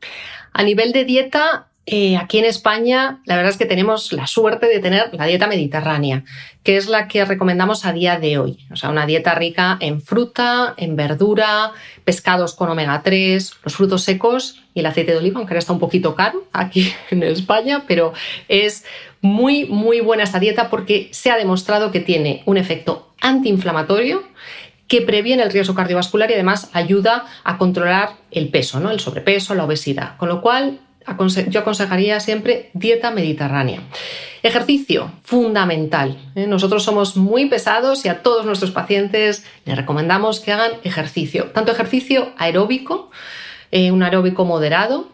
A 0.53 0.63
nivel 0.63 0.91
de 0.91 1.05
dieta, 1.05 1.68
eh, 1.91 2.17
aquí 2.17 2.37
en 2.37 2.45
España, 2.45 3.19
la 3.25 3.35
verdad 3.35 3.51
es 3.51 3.57
que 3.57 3.65
tenemos 3.65 4.13
la 4.13 4.27
suerte 4.27 4.67
de 4.67 4.79
tener 4.79 5.09
la 5.11 5.25
dieta 5.25 5.47
mediterránea, 5.47 6.23
que 6.61 6.77
es 6.77 6.87
la 6.87 7.07
que 7.07 7.25
recomendamos 7.25 7.83
a 7.83 7.93
día 7.93 8.19
de 8.19 8.37
hoy. 8.37 8.59
O 8.71 8.75
sea, 8.75 8.91
una 8.91 9.07
dieta 9.07 9.33
rica 9.33 9.75
en 9.79 9.99
fruta, 9.99 10.75
en 10.77 10.95
verdura, 10.95 11.71
pescados 12.03 12.53
con 12.53 12.69
omega 12.69 13.01
3, 13.01 13.53
los 13.63 13.75
frutos 13.75 14.03
secos 14.03 14.61
y 14.75 14.81
el 14.81 14.85
aceite 14.85 15.13
de 15.13 15.17
oliva, 15.17 15.39
aunque 15.39 15.53
ahora 15.53 15.59
está 15.59 15.73
un 15.73 15.79
poquito 15.79 16.13
caro 16.13 16.43
aquí 16.53 16.93
en 17.09 17.23
España, 17.23 17.85
pero 17.87 18.13
es 18.47 18.85
muy, 19.21 19.65
muy 19.65 19.99
buena 19.99 20.21
esta 20.21 20.39
dieta 20.39 20.69
porque 20.69 21.09
se 21.11 21.31
ha 21.31 21.37
demostrado 21.37 21.91
que 21.91 22.01
tiene 22.01 22.43
un 22.45 22.57
efecto 22.57 23.13
antiinflamatorio 23.19 24.23
que 24.87 25.01
previene 25.01 25.41
el 25.41 25.51
riesgo 25.51 25.73
cardiovascular 25.73 26.29
y 26.29 26.35
además 26.35 26.69
ayuda 26.73 27.25
a 27.43 27.57
controlar 27.57 28.11
el 28.29 28.49
peso, 28.49 28.79
¿no? 28.79 28.91
el 28.91 28.99
sobrepeso, 28.99 29.55
la 29.55 29.65
obesidad. 29.65 30.17
Con 30.17 30.29
lo 30.29 30.41
cual, 30.41 30.81
yo 31.49 31.59
aconsejaría 31.59 32.19
siempre 32.19 32.69
dieta 32.73 33.11
mediterránea. 33.11 33.81
Ejercicio, 34.41 35.11
fundamental. 35.23 36.17
¿eh? 36.35 36.47
Nosotros 36.47 36.83
somos 36.83 37.17
muy 37.17 37.47
pesados 37.47 38.05
y 38.05 38.09
a 38.09 38.21
todos 38.21 38.45
nuestros 38.45 38.71
pacientes 38.71 39.43
les 39.65 39.75
recomendamos 39.75 40.39
que 40.39 40.53
hagan 40.53 40.71
ejercicio, 40.83 41.47
tanto 41.47 41.71
ejercicio 41.71 42.31
aeróbico, 42.37 43.11
eh, 43.71 43.91
un 43.91 44.01
aeróbico 44.03 44.45
moderado, 44.45 45.07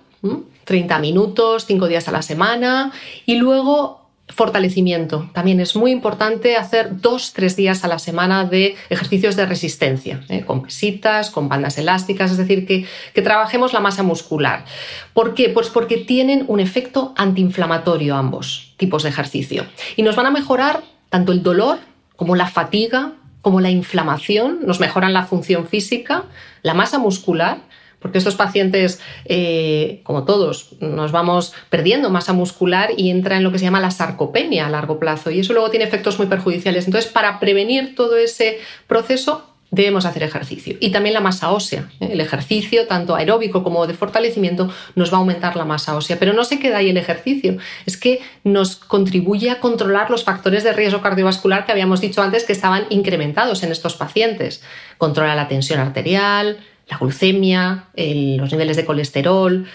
30 0.65 0.99
minutos, 0.99 1.65
5 1.65 1.87
días 1.87 2.07
a 2.07 2.11
la 2.11 2.21
semana, 2.21 2.91
y 3.25 3.35
luego 3.35 4.04
Fortalecimiento. 4.35 5.29
También 5.31 5.61
es 5.61 5.77
muy 5.77 5.91
importante 5.91 6.57
hacer 6.57 6.99
dos, 6.99 7.31
tres 7.31 7.55
días 7.55 7.85
a 7.85 7.87
la 7.87 7.99
semana 7.99 8.43
de 8.43 8.75
ejercicios 8.89 9.37
de 9.37 9.45
resistencia, 9.45 10.25
¿eh? 10.27 10.43
con 10.45 10.63
pesitas, 10.63 11.29
con 11.29 11.47
bandas 11.47 11.77
elásticas, 11.77 12.31
es 12.31 12.37
decir, 12.37 12.67
que, 12.67 12.85
que, 13.13 13.21
trabajemos 13.21 13.71
la 13.71 13.79
masa 13.79 14.03
muscular. 14.03 14.65
¿Por 15.13 15.35
qué? 15.35 15.47
Pues 15.47 15.69
porque 15.69 15.95
tienen 15.95 16.43
un 16.49 16.59
efecto 16.59 17.13
antiinflamatorio 17.15 18.13
ambos 18.17 18.73
tipos 18.75 19.03
de 19.03 19.09
ejercicio 19.09 19.67
y 19.95 20.03
nos 20.03 20.17
van 20.17 20.25
a 20.25 20.31
mejorar 20.31 20.83
tanto 21.09 21.31
el 21.31 21.41
dolor 21.41 21.77
como 22.17 22.35
la 22.35 22.47
fatiga, 22.47 23.13
como 23.41 23.61
la 23.61 23.69
inflamación, 23.69 24.59
nos 24.65 24.81
mejoran 24.81 25.13
la 25.13 25.23
función 25.23 25.65
física, 25.65 26.25
la 26.61 26.73
masa 26.73 26.99
muscular 26.99 27.59
porque 28.05 28.19
estos 28.19 28.35
pacientes, 28.35 28.99
eh, 29.25 30.01
como 30.03 30.25
todos, 30.25 30.73
nos 30.79 31.11
vamos 31.11 31.53
perdiendo 31.71 32.11
masa 32.11 32.33
muscular 32.33 32.91
y 32.95 33.09
entra 33.09 33.35
en 33.35 33.43
lo 33.43 33.51
que 33.51 33.57
se 33.57 33.65
llama 33.65 33.79
la 33.79 33.89
sarcopenia 33.89 34.67
a 34.67 34.69
largo 34.69 34.99
plazo 34.99 35.31
y 35.31 35.39
eso 35.39 35.53
luego 35.53 35.71
tiene 35.71 35.85
efectos 35.85 36.19
muy 36.19 36.27
perjudiciales. 36.27 36.85
Entonces, 36.85 37.11
para 37.11 37.39
prevenir 37.39 37.95
todo 37.95 38.15
ese 38.15 38.59
proceso, 38.85 39.47
debemos 39.71 40.05
hacer 40.05 40.21
ejercicio. 40.21 40.77
Y 40.79 40.91
también 40.91 41.15
la 41.15 41.19
masa 41.19 41.49
ósea. 41.51 41.89
¿eh? 41.99 42.09
El 42.11 42.21
ejercicio, 42.21 42.85
tanto 42.85 43.15
aeróbico 43.15 43.63
como 43.63 43.87
de 43.87 43.95
fortalecimiento, 43.95 44.71
nos 44.93 45.11
va 45.11 45.17
a 45.17 45.19
aumentar 45.21 45.55
la 45.55 45.65
masa 45.65 45.95
ósea. 45.95 46.19
Pero 46.19 46.33
no 46.33 46.43
se 46.43 46.59
queda 46.59 46.77
ahí 46.77 46.91
el 46.91 46.97
ejercicio, 46.97 47.57
es 47.87 47.97
que 47.97 48.21
nos 48.43 48.75
contribuye 48.75 49.49
a 49.49 49.59
controlar 49.59 50.11
los 50.11 50.23
factores 50.23 50.63
de 50.63 50.73
riesgo 50.73 51.01
cardiovascular 51.01 51.65
que 51.65 51.71
habíamos 51.71 52.01
dicho 52.01 52.21
antes 52.21 52.43
que 52.43 52.53
estaban 52.53 52.85
incrementados 52.91 53.63
en 53.63 53.71
estos 53.71 53.95
pacientes. 53.95 54.61
Controla 54.99 55.33
la 55.33 55.47
tensión 55.47 55.79
arterial, 55.79 56.59
la 56.87 56.97
glucemia, 56.97 57.85
los 57.95 58.51
niveles 58.51 58.77
de 58.77 58.85
colesterol. 58.85 59.65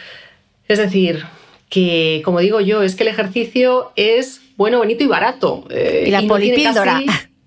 Es 0.68 0.78
decir, 0.78 1.24
que 1.68 2.22
como 2.24 2.40
digo 2.40 2.60
yo, 2.60 2.82
es 2.82 2.94
que 2.94 3.02
el 3.04 3.08
ejercicio 3.08 3.92
es 3.96 4.42
bueno, 4.56 4.78
bonito 4.78 5.02
y 5.02 5.06
barato. 5.06 5.66
Eh, 5.70 6.04
y 6.06 6.10
la 6.10 6.22
polipíldora. 6.22 7.00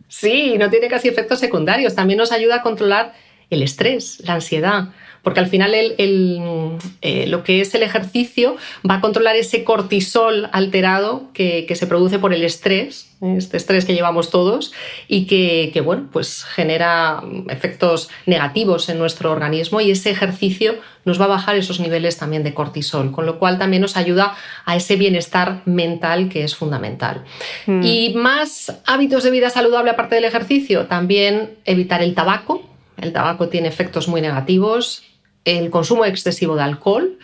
sí, 0.08 0.56
no 0.58 0.70
tiene 0.70 0.88
casi 0.88 1.08
efectos 1.08 1.40
secundarios. 1.40 1.96
También 1.96 2.18
nos 2.18 2.32
ayuda 2.32 2.56
a 2.56 2.62
controlar 2.62 3.14
el 3.50 3.62
estrés, 3.62 4.22
la 4.26 4.34
ansiedad 4.34 4.90
porque 5.24 5.40
al 5.40 5.48
final 5.48 5.74
eh, 5.74 7.26
lo 7.28 7.44
que 7.44 7.62
es 7.62 7.74
el 7.74 7.82
ejercicio 7.82 8.58
va 8.88 8.96
a 8.96 9.02
controlar 9.02 9.38
ese 9.38 9.64
cortisol 9.64 10.50
alterado 10.52 11.30
que, 11.34 11.66
se 11.74 11.88
produce 11.88 12.20
por 12.20 12.34
el 12.34 12.44
estrés, 12.44 13.10
este 13.22 13.56
estrés 13.56 13.86
que 13.86 13.94
llevamos 13.94 14.30
todos 14.30 14.74
y 15.08 15.26
que, 15.26 15.82
bueno, 15.82 16.10
pues 16.12 16.44
genera 16.44 17.24
efectos 17.50 18.10
negativos 18.26 18.90
en 18.90 19.00
nuestro 19.00 19.32
organismo 19.32 19.80
y 19.80 19.92
ese 19.92 20.12
ejercicio 20.12 20.76
nos 21.06 21.20
va 21.20 21.26
a 21.26 21.30
bajar 21.30 21.56
esos 21.56 21.80
niveles 21.80 22.18
también 22.18 22.44
de 22.44 22.54
cortisol, 22.54 23.12
con 23.12 23.26
lo 23.26 23.40
cual 23.40 23.58
también 23.58 23.82
nos 23.82 23.96
ayuda 23.96 24.36
a 24.66 24.76
ese 24.76 24.98
bienestar 24.98 25.62
mental 25.66 26.28
que 26.28 26.44
es 26.44 26.56
fundamental. 26.56 27.24
Mm. 27.66 27.82
Y 27.82 28.14
más 28.14 28.78
hábitos 28.86 29.24
de 29.24 29.32
vida 29.32 29.50
saludable 29.50 29.92
aparte 29.92 30.16
del 30.16 30.26
ejercicio, 30.26 30.86
también 30.88 31.56
evitar 31.64 32.04
el 32.04 32.14
tabaco. 32.14 32.70
El 32.98 33.12
tabaco 33.12 33.50
tiene 33.50 33.70
efectos 33.70 34.08
muy 34.08 34.22
negativos, 34.22 35.04
el 35.46 35.70
consumo 35.70 36.06
excesivo 36.06 36.56
de 36.56 36.64
alcohol 36.64 37.18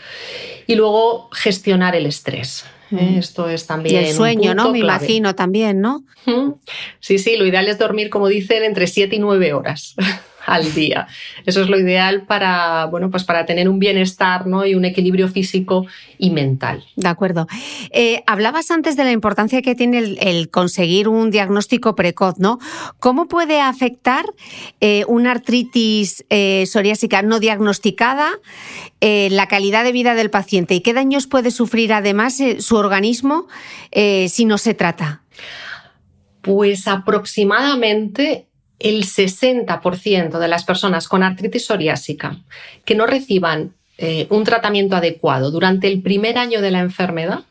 y 0.68 0.76
luego 0.76 1.30
gestionar 1.32 1.96
el 1.96 2.06
estrés. 2.06 2.66
¿eh? 2.92 2.96
Mm. 2.96 3.18
Esto 3.18 3.50
es 3.50 3.66
también. 3.66 4.04
Y 4.04 4.08
el 4.08 4.14
sueño, 4.14 4.54
¿no? 4.54 4.72
Me 4.72 4.80
imagino 4.80 5.36
también, 5.36 5.82
¿no? 5.82 6.04
Sí, 7.00 7.18
sí, 7.18 7.38
lo 7.38 7.46
ideal 7.46 7.68
es 7.68 7.78
dormir, 7.78 8.10
como 8.10 8.28
dicen, 8.28 8.64
entre 8.64 8.88
7 8.88 9.16
y 9.16 9.20
9 9.20 9.54
horas 9.54 9.96
al 10.46 10.74
día. 10.74 11.08
Eso 11.46 11.62
es 11.62 11.70
lo 11.70 11.80
ideal 11.80 12.24
para, 12.24 12.86
bueno, 12.86 13.10
pues 13.10 13.24
para 13.24 13.46
tener 13.46 13.70
un 13.70 13.80
bienestar 13.80 14.48
¿no? 14.48 14.66
y 14.66 14.76
un 14.76 14.86
equilibrio 14.86 15.28
físico 15.28 15.86
y 16.18 16.32
mental. 16.32 16.84
De 16.96 17.08
acuerdo. 17.08 17.48
Eh, 17.92 18.24
hablabas 18.28 18.72
antes 18.72 18.96
de 18.96 19.04
la 19.04 19.12
importancia 19.12 19.62
que 19.62 19.76
tiene 19.76 20.00
el, 20.20 20.50
conseguir 20.50 21.08
un 21.08 21.32
diagnóstico 21.32 21.96
precoz, 21.96 22.40
¿no? 22.40 22.60
¿Cómo 23.00 23.28
puede 23.28 23.62
afectar 23.62 24.26
eh, 24.82 25.04
una 25.08 25.32
artritis 25.32 26.26
eh, 26.30 26.66
psoriásica 26.66 27.22
no 27.22 27.40
diagnosticada 27.40 28.32
la 29.02 29.48
calidad 29.48 29.86
de 29.86 29.94
vida 29.94 30.14
del 30.14 30.30
paciente 30.30 30.76
y 30.76 30.82
qué 30.82 30.94
daños 30.94 31.26
puede 31.26 31.52
sufrir 31.52 31.94
además 31.94 32.42
su 32.60 32.76
organismo 32.76 33.48
si 33.94 34.44
no 34.44 34.58
se 34.58 34.74
trata? 34.74 35.24
Pues 36.42 36.86
aproximadamente 36.86 38.49
el 38.80 39.04
60% 39.04 40.40
de 40.40 40.48
las 40.48 40.64
personas 40.64 41.08
con 41.08 41.24
artritis 41.24 41.66
psoriásica 41.66 42.38
que 42.86 42.96
no 42.96 43.06
reciban 43.06 43.74
eh, 43.98 44.28
un 44.30 44.44
tratamiento 44.44 44.96
adecuado 44.96 45.52
durante 45.52 45.88
el 45.88 46.02
primer 46.02 46.38
año 46.38 46.62
de 46.62 46.72
la 46.72 46.80
enfermedad 46.80 47.44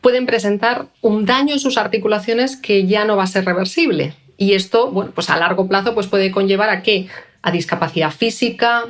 pueden 0.00 0.26
presentar 0.26 0.88
un 1.00 1.26
daño 1.26 1.54
en 1.54 1.60
sus 1.60 1.78
articulaciones 1.78 2.56
que 2.56 2.86
ya 2.86 3.04
no 3.04 3.16
va 3.16 3.24
a 3.24 3.28
ser 3.28 3.44
reversible. 3.44 4.14
Y 4.36 4.52
esto, 4.52 4.90
bueno, 4.90 5.12
pues 5.14 5.30
a 5.30 5.36
largo 5.36 5.68
plazo 5.68 5.94
pues 5.94 6.06
puede 6.08 6.30
conllevar 6.30 6.68
a 6.70 6.82
qué? 6.82 7.08
A 7.42 7.50
discapacidad 7.50 8.10
física, 8.10 8.86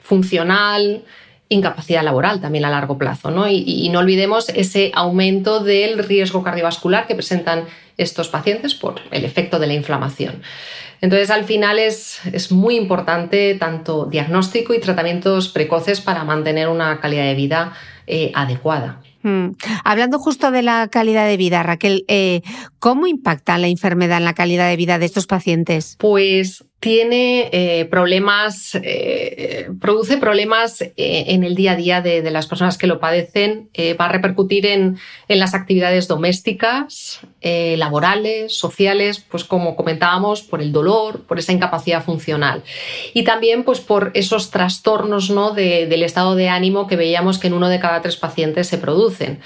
funcional, 0.00 1.04
incapacidad 1.48 2.04
laboral 2.04 2.40
también 2.40 2.64
a 2.64 2.70
largo 2.70 2.96
plazo. 2.96 3.30
¿no? 3.30 3.48
Y, 3.48 3.88
no 3.90 3.98
olvidemos 3.98 4.48
ese 4.50 4.92
aumento 4.94 5.60
del 5.60 5.98
riesgo 5.98 6.42
cardiovascular 6.42 7.06
que 7.06 7.14
presentan 7.14 7.64
estos 8.00 8.28
pacientes 8.28 8.74
por 8.74 9.00
el 9.10 9.24
efecto 9.24 9.58
de 9.58 9.66
la 9.66 9.74
inflamación. 9.74 10.42
Entonces, 11.00 11.30
al 11.30 11.44
final 11.44 11.78
es, 11.78 12.20
es, 12.32 12.52
muy 12.52 12.76
importante 12.76 13.54
tanto 13.54 14.06
diagnóstico 14.06 14.74
y 14.74 14.80
tratamientos 14.80 15.48
precoces 15.48 16.00
para 16.00 16.24
mantener 16.24 16.68
una 16.68 17.00
calidad 17.00 17.24
de 17.24 17.34
vida 17.34 17.72
eh, 18.06 18.32
adecuada. 18.34 19.00
Mm. 19.22 19.50
Hablando 19.84 20.18
justo 20.18 20.50
de 20.50 20.62
la 20.62 20.88
calidad 20.88 21.26
de 21.26 21.36
vida, 21.36 21.62
Raquel, 21.62 22.04
eh, 22.08 22.42
¿cómo 22.78 23.06
impacta 23.06 23.58
la 23.58 23.68
enfermedad 23.68 24.18
en 24.18 24.24
la 24.24 24.34
calidad 24.34 24.68
de 24.68 24.76
vida 24.76 24.98
de 24.98 25.06
estos 25.06 25.26
pacientes? 25.26 25.96
Pues 25.98 26.64
tiene 26.80 27.50
eh, 27.52 27.84
problemas, 27.84 28.74
eh, 28.74 29.68
produce 29.82 30.16
problemas 30.16 30.80
eh, 30.80 30.94
en 30.96 31.44
el 31.44 31.54
día 31.54 31.72
a 31.72 31.76
día 31.76 32.00
de, 32.00 32.30
las 32.30 32.46
personas 32.46 32.78
que 32.78 32.86
lo 32.86 33.00
padecen, 33.00 33.68
va 34.00 34.06
a 34.06 34.08
repercutir 34.08 34.64
en, 34.64 34.98
en 35.28 35.38
las 35.38 35.52
actividades 35.52 36.08
domésticas, 36.08 37.20
laborales, 37.42 38.56
sociales, 38.56 39.18
pues 39.18 39.42
como 39.44 39.74
comentábamos, 39.74 40.42
por 40.42 40.62
el 40.62 40.72
dolor, 40.72 41.22
por 41.26 41.38
esa 41.38 41.52
incapacidad 41.52 42.04
funcional 42.04 42.62
y 43.14 43.24
también 43.24 43.64
pues 43.64 43.80
por 43.80 44.12
esos 44.14 44.50
trastornos 44.50 45.30
¿no? 45.30 45.50
del 45.52 46.02
estado 46.02 46.36
de 46.36 46.48
ánimo 46.48 46.86
que 46.86 46.96
veíamos 46.96 47.38
que 47.38 47.48
en 47.48 47.54
uno 47.54 47.68
de 47.68 47.80
cada 47.80 48.00
tres 48.00 48.16
pacientes 48.16 48.68
se 48.68 48.78
producen. 48.78 49.40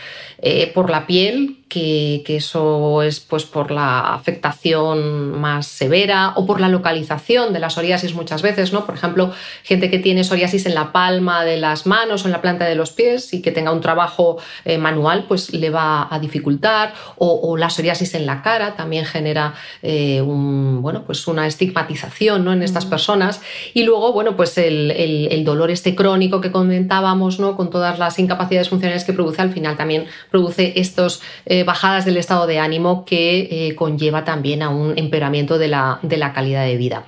por 0.74 0.90
la 0.90 1.06
piel, 1.06 1.64
que, 1.68 2.22
que, 2.26 2.36
eso 2.36 3.02
es 3.02 3.20
pues, 3.20 3.44
por 3.46 3.70
la 3.70 4.14
afectación 4.14 5.40
más 5.40 5.66
severa 5.66 6.34
o 6.36 6.44
por 6.44 6.60
la 6.60 6.68
localización 6.68 7.23
de 7.24 7.58
la 7.58 7.70
psoriasis 7.70 8.14
muchas 8.14 8.42
veces, 8.42 8.72
¿no? 8.72 8.84
Por 8.86 8.94
ejemplo, 8.94 9.32
gente 9.62 9.90
que 9.90 9.98
tiene 9.98 10.24
psoriasis 10.24 10.66
en 10.66 10.74
la 10.74 10.92
palma 10.92 11.44
de 11.44 11.56
las 11.56 11.86
manos 11.86 12.22
o 12.22 12.28
en 12.28 12.32
la 12.32 12.42
planta 12.42 12.66
de 12.66 12.74
los 12.74 12.90
pies 12.90 13.32
y 13.32 13.42
que 13.42 13.50
tenga 13.50 13.72
un 13.72 13.80
trabajo 13.80 14.36
eh, 14.64 14.78
manual, 14.78 15.24
pues 15.26 15.52
le 15.52 15.70
va 15.70 16.06
a 16.10 16.18
dificultar. 16.18 16.94
O, 17.16 17.56
la 17.56 17.70
psoriasis 17.70 18.14
en 18.14 18.26
la 18.26 18.42
cara 18.42 18.76
también 18.76 19.04
genera 19.04 19.54
eh, 19.82 20.20
un, 20.20 20.82
bueno, 20.82 21.04
pues 21.04 21.26
una 21.26 21.46
estigmatización 21.46 22.44
¿no? 22.44 22.52
en 22.52 22.62
estas 22.62 22.84
personas. 22.84 23.40
Y 23.72 23.84
luego, 23.84 24.12
bueno, 24.12 24.36
pues 24.36 24.58
el, 24.58 24.90
el, 24.90 25.44
dolor 25.44 25.70
este 25.70 25.94
crónico 25.94 26.40
que 26.40 26.50
comentábamos, 26.50 27.38
¿no? 27.38 27.56
Con 27.56 27.70
todas 27.70 27.98
las 27.98 28.18
incapacidades 28.18 28.68
funcionales 28.68 29.04
que 29.04 29.12
produce, 29.12 29.42
al 29.42 29.52
final 29.52 29.76
también 29.76 30.06
produce 30.30 30.72
estos 30.76 31.20
eh, 31.46 31.64
bajadas 31.64 32.04
del 32.04 32.16
estado 32.16 32.46
de 32.46 32.58
ánimo 32.58 33.04
que 33.04 33.74
conlleva 33.76 34.24
también 34.24 34.62
a 34.62 34.70
un 34.70 34.96
empeoramiento 34.96 35.58
de 35.58 35.68
la, 35.68 36.32
calidad 36.34 36.64
de 36.64 36.76
vida. 36.76 37.04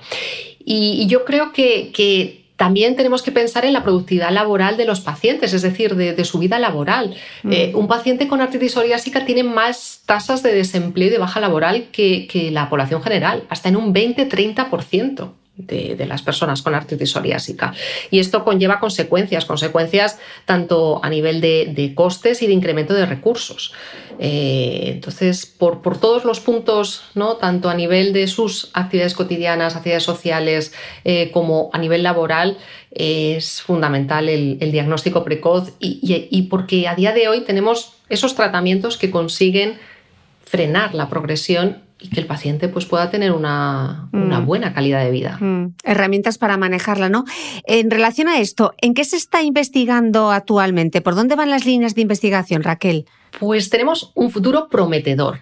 Y, 0.63 1.07
yo 1.07 1.25
creo 1.25 1.53
que, 1.53 2.45
también 2.57 2.95
tenemos 2.95 3.21
que 3.21 3.31
pensar 3.31 3.65
en 3.65 3.73
la 3.73 3.83
productividad 3.83 4.31
laboral 4.31 4.77
de 4.77 4.85
los 4.85 4.99
pacientes, 4.99 5.53
es 5.53 5.61
decir, 5.61 5.95
de, 5.95 6.25
su 6.25 6.39
vida 6.39 6.57
laboral. 6.57 7.15
Mm. 7.43 7.51
Eh, 7.51 7.71
un 7.75 7.87
paciente 7.87 8.27
con 8.27 8.41
artritis 8.41 8.71
psoriásica 8.71 9.25
tiene 9.25 9.43
más 9.43 10.01
tasas 10.07 10.41
de 10.41 10.55
desempleo 10.55 11.07
y 11.07 11.11
de 11.11 11.19
baja 11.19 11.39
laboral 11.39 11.89
que, 11.91 12.25
que 12.25 12.49
la 12.49 12.67
población 12.67 13.03
general, 13.03 13.43
hasta 13.49 13.69
en 13.69 13.75
un 13.75 13.93
20-30% 13.93 15.29
de, 15.57 16.05
las 16.05 16.21
personas 16.21 16.61
con 16.61 16.75
artritis 16.75 17.11
psoriásica. 17.11 17.73
Y 18.11 18.19
esto 18.19 18.43
conlleva 18.43 18.79
consecuencias, 18.79 19.45
consecuencias 19.45 20.19
tanto 20.45 21.03
a 21.03 21.09
nivel 21.09 21.41
de, 21.41 21.91
costes 21.95 22.41
y 22.41 22.47
de 22.47 22.53
incremento 22.53 22.93
de 22.93 23.05
recursos. 23.05 23.73
Eh, 24.19 24.91
entonces, 24.93 25.45
por, 25.45 25.81
todos 25.99 26.25
los 26.25 26.39
puntos, 26.39 27.03
¿no? 27.15 27.37
tanto 27.37 27.69
a 27.69 27.73
nivel 27.73 28.13
de 28.13 28.27
sus 28.27 28.69
actividades 28.73 29.13
cotidianas, 29.13 29.75
actividades 29.75 30.03
sociales, 30.03 30.73
eh, 31.03 31.31
como 31.31 31.69
a 31.73 31.79
nivel 31.79 32.03
laboral, 32.03 32.57
es 32.91 33.61
fundamental 33.61 34.29
el, 34.29 34.57
diagnóstico 34.71 35.23
precoz 35.23 35.73
y 35.79 36.41
porque 36.43 36.87
a 36.87 36.95
día 36.95 37.13
de 37.13 37.27
hoy 37.27 37.41
tenemos 37.41 37.93
esos 38.09 38.35
tratamientos 38.35 38.97
que 38.97 39.11
consiguen 39.11 39.77
frenar 40.45 40.95
la 40.95 41.09
progresión 41.09 41.86
y 41.99 42.09
que 42.09 42.19
el 42.19 42.27
paciente 42.27 42.67
pues, 42.67 42.85
pueda 42.85 43.09
tener 43.09 43.31
una, 43.31 44.09
mm. 44.11 44.45
buena 44.45 44.73
calidad 44.73 45.03
de 45.03 45.11
vida. 45.11 45.37
Mm. 45.39 45.75
Herramientas 45.83 46.37
para 46.37 46.57
manejarla, 46.57 47.09
¿no? 47.09 47.25
En 47.65 47.89
relación 47.89 48.27
a 48.27 48.39
esto, 48.39 48.73
¿en 48.81 48.93
qué 48.93 49.03
se 49.03 49.17
está 49.17 49.41
investigando 49.41 50.31
actualmente? 50.31 51.01
¿Por 51.01 51.15
dónde 51.15 51.35
van 51.35 51.49
las 51.49 51.65
líneas 51.65 51.95
de 51.95 52.01
investigación, 52.01 52.63
Raquel? 52.63 53.05
Pues 53.39 53.69
tenemos 53.69 54.11
un 54.15 54.31
futuro 54.31 54.67
prometedor. 54.69 55.39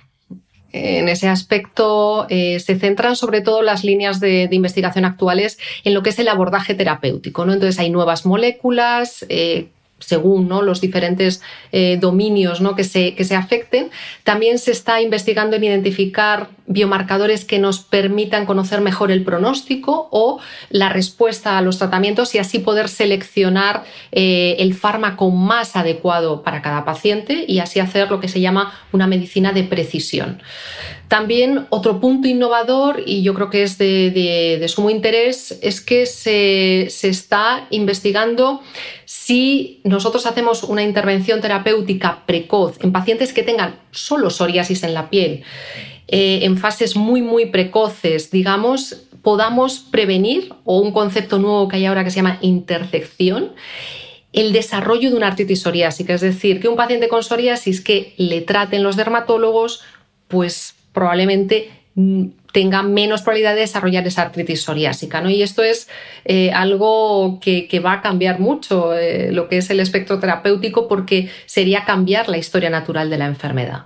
En 0.77 1.07
ese 1.07 1.29
aspecto 1.29 2.27
eh, 2.29 2.59
se 2.59 2.77
centran 2.77 3.15
sobre 3.15 3.39
todo 3.39 3.61
las 3.61 3.85
líneas 3.85 4.19
de, 4.19 4.49
investigación 4.51 5.05
actuales 5.05 5.57
en 5.85 5.93
lo 5.93 6.03
que 6.03 6.09
es 6.09 6.19
el 6.19 6.27
abordaje 6.27 6.75
terapéutico. 6.75 7.45
¿no? 7.45 7.53
Entonces 7.53 7.79
hay 7.79 7.89
nuevas 7.89 8.25
moléculas 8.25 9.25
eh, 9.29 9.69
según 9.99 10.47
¿no? 10.47 10.61
los 10.61 10.81
diferentes 10.81 11.41
eh, 11.71 11.97
dominios 11.99 12.61
¿no? 12.61 12.75
que, 12.75 12.83
se, 12.83 13.15
que 13.15 13.23
se 13.23 13.35
afecten. 13.35 13.91
También 14.23 14.59
se 14.59 14.71
está 14.71 15.01
investigando 15.01 15.55
en 15.55 15.63
identificar 15.63 16.49
biomarcadores 16.67 17.45
que 17.45 17.59
nos 17.59 17.79
permitan 17.79 18.45
conocer 18.45 18.81
mejor 18.81 19.11
el 19.11 19.23
pronóstico 19.23 20.07
o 20.11 20.39
la 20.69 20.89
respuesta 20.89 21.57
a 21.57 21.61
los 21.61 21.77
tratamientos 21.77 22.33
y 22.35 22.39
así 22.39 22.59
poder 22.59 22.89
seleccionar 22.89 23.83
eh, 24.11 24.55
el 24.59 24.73
fármaco 24.73 25.29
más 25.31 25.75
adecuado 25.75 26.43
para 26.43 26.61
cada 26.61 26.85
paciente 26.85 27.45
y 27.47 27.59
así 27.59 27.79
hacer 27.79 28.09
lo 28.09 28.19
que 28.19 28.27
se 28.27 28.41
llama 28.41 28.73
una 28.91 29.07
medicina 29.07 29.51
de 29.51 29.63
precisión. 29.63 30.41
También 31.07 31.67
otro 31.69 31.99
punto 31.99 32.27
innovador, 32.27 33.03
y 33.05 33.21
yo 33.21 33.35
creo 33.35 33.51
que 33.51 33.61
es 33.61 33.77
de, 33.77 34.65
sumo 34.67 34.89
interés, 34.89 35.59
es 35.61 35.79
que 35.79 36.07
se, 36.07 36.85
está 36.85 37.67
investigando 37.69 38.61
si 39.05 39.81
nosotros 39.83 40.25
hacemos 40.25 40.63
una 40.63 40.81
intervención 40.81 41.41
terapéutica 41.41 42.23
precoz 42.25 42.77
en 42.81 42.91
pacientes 42.91 43.33
que 43.33 43.43
tengan 43.43 43.79
solo 43.91 44.31
psoriasis 44.31 44.81
en 44.83 44.95
la 44.95 45.11
piel, 45.11 45.43
eh, 46.07 46.39
en 46.43 46.57
fases 46.57 46.95
muy, 46.95 47.21
muy 47.21 47.47
precoces, 47.47 48.31
digamos, 48.31 49.03
podamos 49.21 49.79
prevenir, 49.79 50.53
o 50.63 50.79
un 50.79 50.91
concepto 50.91 51.39
nuevo 51.39 51.67
que 51.67 51.77
hay 51.77 51.85
ahora 51.85 52.03
que 52.03 52.11
se 52.11 52.17
llama 52.17 52.37
intercepción, 52.41 53.53
el 54.33 54.53
desarrollo 54.53 55.09
de 55.09 55.15
una 55.15 55.27
artritis 55.27 55.61
psoriásica. 55.61 56.13
Es 56.13 56.21
decir, 56.21 56.59
que 56.59 56.67
un 56.67 56.75
paciente 56.75 57.07
con 57.07 57.23
psoriasis 57.23 57.81
que 57.81 58.13
le 58.17 58.41
traten 58.41 58.83
los 58.83 58.97
dermatólogos, 58.97 59.81
pues 60.27 60.75
probablemente 60.93 61.71
mm, 61.95 62.25
tenga 62.55 62.83
menos 62.83 63.21
probabilidad 63.21 63.53
de 63.53 63.59
desarrollar 63.59 64.07
esa 64.07 64.21
artritis 64.21 64.61
psoriásica. 64.61 65.19
¿no? 65.19 65.29
Y 65.29 65.43
esto 65.43 65.61
es 65.61 65.89
eh, 66.23 66.53
algo 66.53 67.41
que, 67.41 67.67
va 67.85 67.91
a 67.91 68.01
cambiar 68.01 68.39
mucho 68.39 68.97
eh, 68.97 69.33
lo 69.33 69.49
que 69.49 69.57
es 69.57 69.69
el 69.69 69.81
espectro 69.81 70.19
terapéutico 70.19 70.87
porque 70.87 71.29
sería 71.47 71.83
cambiar 71.83 72.29
la 72.29 72.37
historia 72.37 72.69
natural 72.69 73.09
de 73.09 73.17
la 73.17 73.25
enfermedad. 73.25 73.83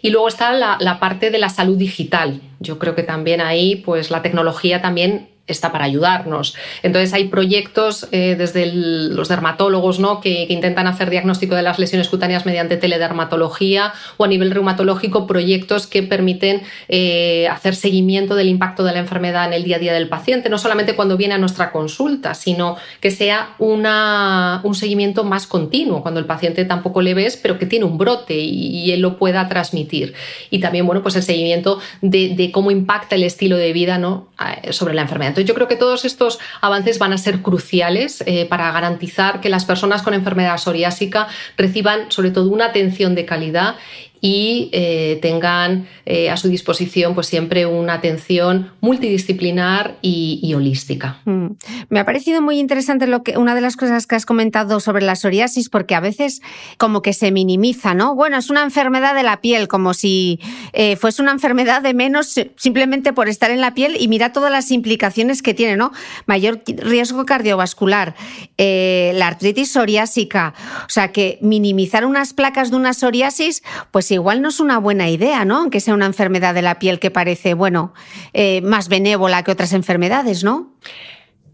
Y 0.00 0.08
luego 0.08 0.28
está 0.28 0.54
la, 0.54 0.78
la 0.80 0.98
parte 0.98 1.30
de 1.30 1.36
la 1.36 1.50
salud 1.50 1.76
digital. 1.76 2.40
Yo 2.58 2.78
creo 2.78 2.94
que 2.94 3.02
también 3.02 3.42
ahí 3.42 3.76
pues, 3.76 4.10
la 4.10 4.22
tecnología 4.22 4.80
también 4.80 5.28
está 5.46 5.72
para 5.72 5.84
ayudarnos. 5.84 6.54
Entonces 6.82 7.12
hay 7.12 7.28
proyectos 7.28 8.08
eh, 8.10 8.34
desde 8.36 8.66
los 8.66 9.28
dermatólogos 9.28 9.98
¿no? 9.98 10.20
Que, 10.20 10.46
intentan 10.48 10.86
hacer 10.86 11.10
diagnóstico 11.10 11.54
de 11.54 11.62
las 11.62 11.78
lesiones 11.78 12.08
cutáneas 12.08 12.46
mediante 12.46 12.76
teledermatología 12.76 13.92
o 14.16 14.24
a 14.24 14.28
nivel 14.28 14.50
reumatológico 14.50 15.26
proyectos 15.26 15.86
que 15.86 16.02
permiten 16.02 16.62
eh, 16.88 17.48
hacer 17.48 17.74
seguimiento 17.74 18.34
del 18.34 18.48
impacto 18.48 18.84
de 18.84 18.92
la 18.92 18.98
enfermedad 18.98 19.46
en 19.46 19.52
el 19.52 19.64
día 19.64 19.76
a 19.76 19.78
día 19.78 19.92
del 19.92 20.08
paciente, 20.08 20.48
no 20.48 20.58
solamente 20.58 20.94
cuando 20.94 21.16
viene 21.16 21.34
a 21.34 21.38
nuestra 21.38 21.72
consulta, 21.72 22.34
sino 22.34 22.76
que 23.00 23.10
sea 23.10 23.54
una, 23.58 24.60
un 24.64 24.74
seguimiento 24.74 25.24
más 25.24 25.46
continuo, 25.46 26.02
cuando 26.02 26.20
el 26.20 26.26
paciente 26.26 26.64
tampoco 26.64 27.02
le 27.02 27.14
ves, 27.14 27.36
pero 27.36 27.58
que 27.58 27.66
tiene 27.66 27.84
un 27.84 27.98
brote 27.98 28.34
y, 28.34 28.86
él 28.86 29.00
lo 29.00 29.18
pueda 29.18 29.48
transmitir. 29.48 30.14
Y 30.50 30.60
también 30.60 30.86
bueno, 30.86 31.02
pues 31.02 31.16
el 31.16 31.22
seguimiento 31.22 31.80
de, 32.02 32.34
de 32.36 32.52
cómo 32.52 32.70
impacta 32.70 33.16
el 33.16 33.24
estilo 33.24 33.56
de 33.56 33.72
vida 33.72 33.98
¿no? 33.98 34.28
sobre 34.70 34.94
la 34.94 35.02
enfermedad. 35.02 35.35
Entonces 35.36 35.48
yo 35.48 35.54
creo 35.54 35.68
que 35.68 35.76
todos 35.76 36.06
estos 36.06 36.38
avances 36.62 36.98
van 36.98 37.12
a 37.12 37.18
ser 37.18 37.42
cruciales 37.42 38.24
eh, 38.26 38.46
para 38.46 38.72
garantizar 38.72 39.42
que 39.42 39.50
las 39.50 39.66
personas 39.66 40.00
con 40.00 40.14
enfermedad 40.14 40.56
psoriásica 40.56 41.28
reciban 41.58 42.10
sobre 42.10 42.30
todo 42.30 42.48
una 42.48 42.64
atención 42.64 43.14
de 43.14 43.26
calidad 43.26 43.74
y 44.20 44.70
eh, 44.72 45.18
tengan 45.20 45.86
eh, 46.06 46.30
a 46.30 46.36
su 46.36 46.48
disposición 46.48 47.14
pues 47.14 47.26
siempre 47.26 47.66
una 47.66 47.94
atención 47.94 48.72
multidisciplinar 48.80 49.98
y, 50.02 50.52
holística. 50.54 51.20
Mm. 51.24 51.48
Me 51.90 52.00
ha 52.00 52.04
parecido 52.04 52.40
muy 52.40 52.58
interesante 52.58 53.06
lo 53.06 53.22
que 53.22 53.36
una 53.36 53.54
de 53.54 53.60
las 53.60 53.76
cosas 53.76 54.06
que 54.06 54.14
has 54.14 54.24
comentado 54.24 54.80
sobre 54.80 55.04
la 55.04 55.16
psoriasis 55.16 55.68
porque 55.68 55.94
a 55.94 56.00
veces 56.00 56.40
como 56.78 57.02
que 57.02 57.12
se 57.12 57.30
minimiza, 57.30 57.94
¿no? 57.94 58.14
Bueno, 58.14 58.38
es 58.38 58.48
una 58.48 58.62
enfermedad 58.62 59.14
de 59.14 59.22
la 59.22 59.40
piel, 59.40 59.68
como 59.68 59.92
si 59.92 60.40
eh, 60.72 60.96
fuese 60.96 61.20
una 61.20 61.32
enfermedad 61.32 61.82
de 61.82 61.92
menos 61.92 62.34
simplemente 62.56 63.12
por 63.12 63.28
estar 63.28 63.50
en 63.50 63.60
la 63.60 63.74
piel 63.74 63.96
y 64.00 64.08
mira 64.08 64.32
todas 64.32 64.50
las 64.50 64.70
implicaciones 64.70 65.42
que 65.42 65.52
tiene, 65.52 65.76
¿no? 65.76 65.92
Mayor 66.26 66.62
riesgo 66.66 67.26
cardiovascular, 67.26 68.14
la 68.56 69.26
artritis 69.26 69.72
psoriásica, 69.72 70.54
o 70.86 70.90
sea 70.90 71.12
que 71.12 71.38
minimizar 71.42 72.06
unas 72.06 72.32
placas 72.32 72.70
de 72.70 72.76
una 72.76 72.94
psoriasis, 72.94 73.62
pues 73.90 74.05
pues 74.06 74.12
igual 74.12 74.40
no 74.40 74.50
es 74.50 74.60
una 74.60 74.78
buena 74.78 75.08
idea, 75.08 75.44
¿no? 75.44 75.56
Aunque 75.56 75.80
sea 75.80 75.92
una 75.92 76.06
enfermedad 76.06 76.54
de 76.54 76.62
la 76.62 76.78
piel 76.78 77.00
que 77.00 77.10
parece, 77.10 77.54
bueno, 77.54 77.92
eh, 78.34 78.60
más 78.60 78.88
benévola 78.88 79.42
que 79.42 79.50
otras 79.50 79.72
enfermedades, 79.72 80.44
¿no? 80.44 80.68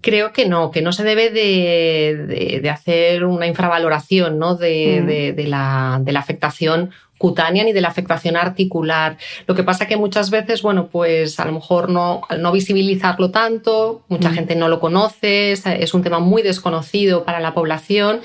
Creo 0.02 0.32
que 0.32 0.46
no, 0.46 0.70
que 0.70 0.82
no 0.82 0.92
se 0.92 1.04
debe 1.04 1.30
de, 1.30 2.68
hacer 2.68 3.24
una 3.24 3.46
infravaloración 3.46 4.38
¿no? 4.38 4.56
de, 4.56 5.34
mm. 5.34 5.48
la, 5.48 6.00
de 6.02 6.12
la 6.12 6.20
afectación 6.20 6.90
cutánea 7.22 7.62
ni 7.62 7.72
de 7.72 7.80
la 7.80 7.86
afectación 7.86 8.36
articular. 8.36 9.16
Lo 9.46 9.54
que 9.54 9.62
pasa 9.62 9.86
que 9.86 9.96
muchas 9.96 10.30
veces, 10.30 10.60
bueno, 10.60 10.88
pues 10.88 11.38
a 11.38 11.44
lo 11.44 11.52
mejor 11.52 11.88
no, 11.88 12.22
no 12.36 12.50
visibilizarlo 12.50 13.30
tanto, 13.30 14.02
mucha 14.08 14.30
mm. 14.30 14.34
gente 14.34 14.56
no 14.56 14.66
lo 14.66 14.80
conoce, 14.80 15.52
es 15.52 15.94
un 15.94 16.02
tema 16.02 16.18
muy 16.18 16.42
desconocido 16.42 17.24
para 17.24 17.38
la 17.38 17.54
población 17.54 18.22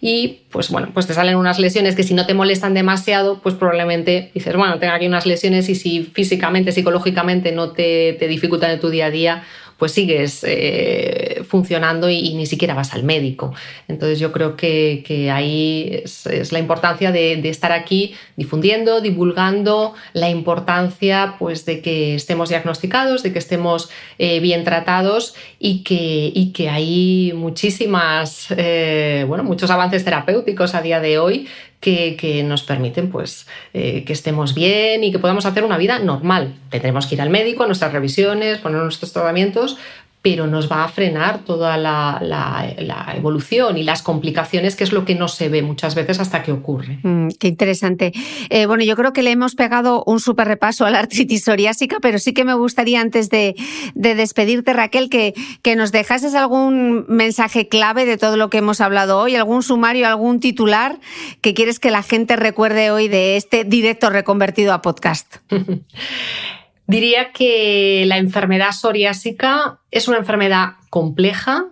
y 0.00 0.40
pues 0.50 0.68
bueno, 0.68 0.88
pues 0.92 1.06
te 1.06 1.14
salen 1.14 1.36
unas 1.36 1.60
lesiones 1.60 1.94
que 1.94 2.02
si 2.02 2.12
no 2.12 2.26
te 2.26 2.34
molestan 2.34 2.74
demasiado, 2.74 3.38
pues 3.38 3.54
probablemente 3.54 4.32
dices, 4.34 4.56
bueno, 4.56 4.80
tengo 4.80 4.94
aquí 4.94 5.06
unas 5.06 5.26
lesiones 5.26 5.68
y 5.68 5.76
si 5.76 6.02
físicamente, 6.02 6.72
psicológicamente 6.72 7.52
no 7.52 7.70
te, 7.70 8.16
te 8.18 8.26
dificultan 8.26 8.72
en 8.72 8.80
tu 8.80 8.90
día 8.90 9.06
a 9.06 9.10
día, 9.10 9.44
pues 9.80 9.92
sigues 9.92 10.44
eh, 10.46 11.39
funcionando 11.50 12.08
y, 12.08 12.32
ni 12.34 12.46
siquiera 12.46 12.74
vas 12.74 12.94
al 12.94 13.02
médico. 13.02 13.52
Entonces 13.88 14.18
yo 14.18 14.32
creo 14.32 14.56
que, 14.56 15.30
ahí 15.32 16.02
es, 16.04 16.52
la 16.52 16.58
importancia 16.58 17.12
de, 17.12 17.48
estar 17.50 17.72
aquí 17.72 18.14
difundiendo, 18.36 19.00
divulgando 19.00 19.94
la 20.12 20.30
importancia 20.30 21.34
pues, 21.38 21.66
de 21.66 21.82
que 21.82 22.14
estemos 22.14 22.48
diagnosticados, 22.48 23.22
de 23.22 23.32
que 23.32 23.40
estemos 23.40 23.90
eh, 24.18 24.40
bien 24.40 24.64
tratados 24.64 25.34
y 25.58 25.82
que, 25.82 26.30
y 26.32 26.52
que 26.52 26.70
hay 26.70 27.32
muchísimas, 27.34 28.46
eh, 28.56 29.24
bueno, 29.26 29.42
muchos 29.42 29.70
avances 29.70 30.04
terapéuticos 30.04 30.74
a 30.74 30.82
día 30.82 31.00
de 31.00 31.18
hoy 31.18 31.48
que, 31.80 32.44
nos 32.46 32.62
permiten 32.62 33.10
pues, 33.10 33.46
eh, 33.72 34.04
que 34.04 34.12
estemos 34.12 34.54
bien 34.54 35.02
y 35.02 35.12
que 35.12 35.18
podamos 35.18 35.46
hacer 35.46 35.64
una 35.64 35.78
vida 35.78 35.98
normal. 35.98 36.54
Tendremos 36.68 37.06
que 37.06 37.14
ir 37.14 37.22
al 37.22 37.30
médico, 37.30 37.64
a 37.64 37.66
nuestras 37.66 37.92
revisiones, 37.92 38.58
poner 38.58 38.82
nuestros 38.82 39.12
tratamientos, 39.12 39.78
pero 40.22 40.46
nos 40.46 40.70
va 40.70 40.84
a 40.84 40.88
frenar 40.88 41.44
toda 41.44 41.76
la, 41.78 42.74
evolución 43.16 43.78
y 43.78 43.82
las 43.82 44.02
complicaciones, 44.02 44.76
que 44.76 44.84
es 44.84 44.92
lo 44.92 45.04
que 45.04 45.14
no 45.14 45.28
se 45.28 45.48
ve 45.48 45.62
muchas 45.62 45.94
veces 45.94 46.20
hasta 46.20 46.42
que 46.42 46.52
ocurre. 46.52 46.98
Mm, 47.02 47.28
qué 47.38 47.48
interesante. 47.48 48.12
Eh, 48.50 48.66
bueno, 48.66 48.84
yo 48.84 48.96
creo 48.96 49.12
que 49.12 49.22
le 49.22 49.30
hemos 49.30 49.54
pegado 49.54 50.04
un 50.06 50.20
súper 50.20 50.48
repaso 50.48 50.84
a 50.84 50.90
la 50.90 50.98
artritis 50.98 51.44
psoriásica, 51.44 51.98
pero 52.00 52.18
sí 52.18 52.32
que 52.34 52.44
me 52.44 52.54
gustaría 52.54 53.00
antes 53.00 53.30
de, 53.30 53.54
despedirte, 53.94 54.72
Raquel, 54.72 55.08
que, 55.08 55.34
que, 55.62 55.76
nos 55.76 55.92
dejases 55.92 56.34
algún 56.34 57.06
mensaje 57.08 57.68
clave 57.68 58.04
de 58.04 58.18
todo 58.18 58.36
lo 58.36 58.50
que 58.50 58.58
hemos 58.58 58.80
hablado 58.80 59.18
hoy, 59.18 59.36
algún 59.36 59.62
sumario, 59.62 60.06
algún 60.06 60.40
titular 60.40 60.98
que 61.40 61.54
quieres 61.54 61.78
que 61.78 61.90
la 61.90 62.02
gente 62.02 62.36
recuerde 62.36 62.90
hoy 62.90 63.08
de 63.08 63.36
este 63.36 63.64
directo 63.64 64.10
reconvertido 64.10 64.74
a 64.74 64.82
podcast. 64.82 65.36
Diría 66.90 67.30
que 67.30 68.02
la 68.08 68.18
enfermedad 68.18 68.72
psoriásica 68.72 69.78
es 69.92 70.08
una 70.08 70.18
enfermedad 70.18 70.70
compleja, 70.90 71.66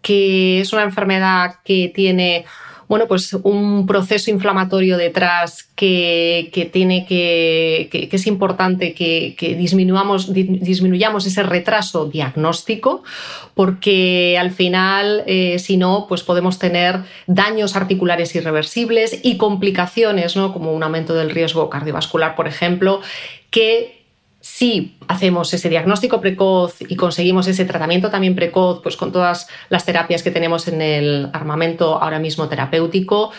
que 0.00 0.62
es 0.62 0.72
una 0.72 0.82
enfermedad 0.82 1.56
que 1.62 1.92
tiene 1.94 2.46
bueno, 2.88 3.06
pues 3.06 3.34
un 3.34 3.86
proceso 3.86 4.30
inflamatorio 4.30 4.96
detrás 4.96 5.64
que, 5.76 6.70
tiene 6.72 7.04
que, 7.06 8.08
es 8.10 8.26
importante 8.26 8.94
que, 8.94 9.56
disminuyamos, 9.58 10.32
disminuyamos 10.32 11.26
ese 11.26 11.42
retraso 11.42 12.06
diagnóstico, 12.06 13.02
porque 13.54 14.38
al 14.38 14.52
final, 14.52 15.22
eh, 15.26 15.58
si 15.58 15.76
no, 15.76 16.06
pues 16.08 16.22
podemos 16.22 16.58
tener 16.58 17.00
daños 17.26 17.76
articulares 17.76 18.34
irreversibles 18.34 19.20
y 19.22 19.36
complicaciones, 19.36 20.34
¿no? 20.34 20.54
como 20.54 20.72
un 20.72 20.82
aumento 20.82 21.14
del 21.14 21.30
riesgo 21.30 21.68
cardiovascular, 21.68 22.36
por 22.36 22.48
ejemplo, 22.48 23.02
que 23.50 24.01
si 24.42 24.96
hacemos 25.06 25.54
ese 25.54 25.68
diagnóstico 25.68 26.20
precoz 26.20 26.74
y 26.80 26.96
conseguimos 26.96 27.46
ese 27.46 27.64
tratamiento 27.64 28.10
también 28.10 28.34
precoz, 28.34 28.80
pues 28.82 28.96
con 28.96 29.12
todas 29.12 29.46
las 29.68 29.84
terapias 29.86 30.24
que 30.24 30.32
tenemos 30.32 30.66
en 30.66 30.82
el 30.82 31.30
armamento 31.32 32.02
ahora 32.02 32.18
mismo 32.18 32.48
terapéutico, 32.48 33.30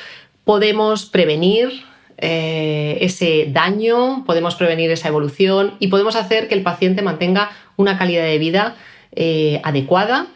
podemos 0.45 1.05
prevenir 1.05 1.83
eh, 2.17 2.99
ese 3.01 3.47
daño, 3.49 4.23
podemos 4.25 4.55
prevenir 4.55 4.91
esa 4.91 5.09
evolución 5.09 5.73
y 5.79 5.89
podemos 5.89 6.15
hacer 6.15 6.47
que 6.47 6.55
el 6.55 6.63
paciente 6.63 7.01
mantenga 7.01 7.51
una 7.75 7.97
calidad 7.97 8.23
de 8.23 8.37
vida 8.37 8.77
eh, 9.11 9.59
adecuada 9.65 10.27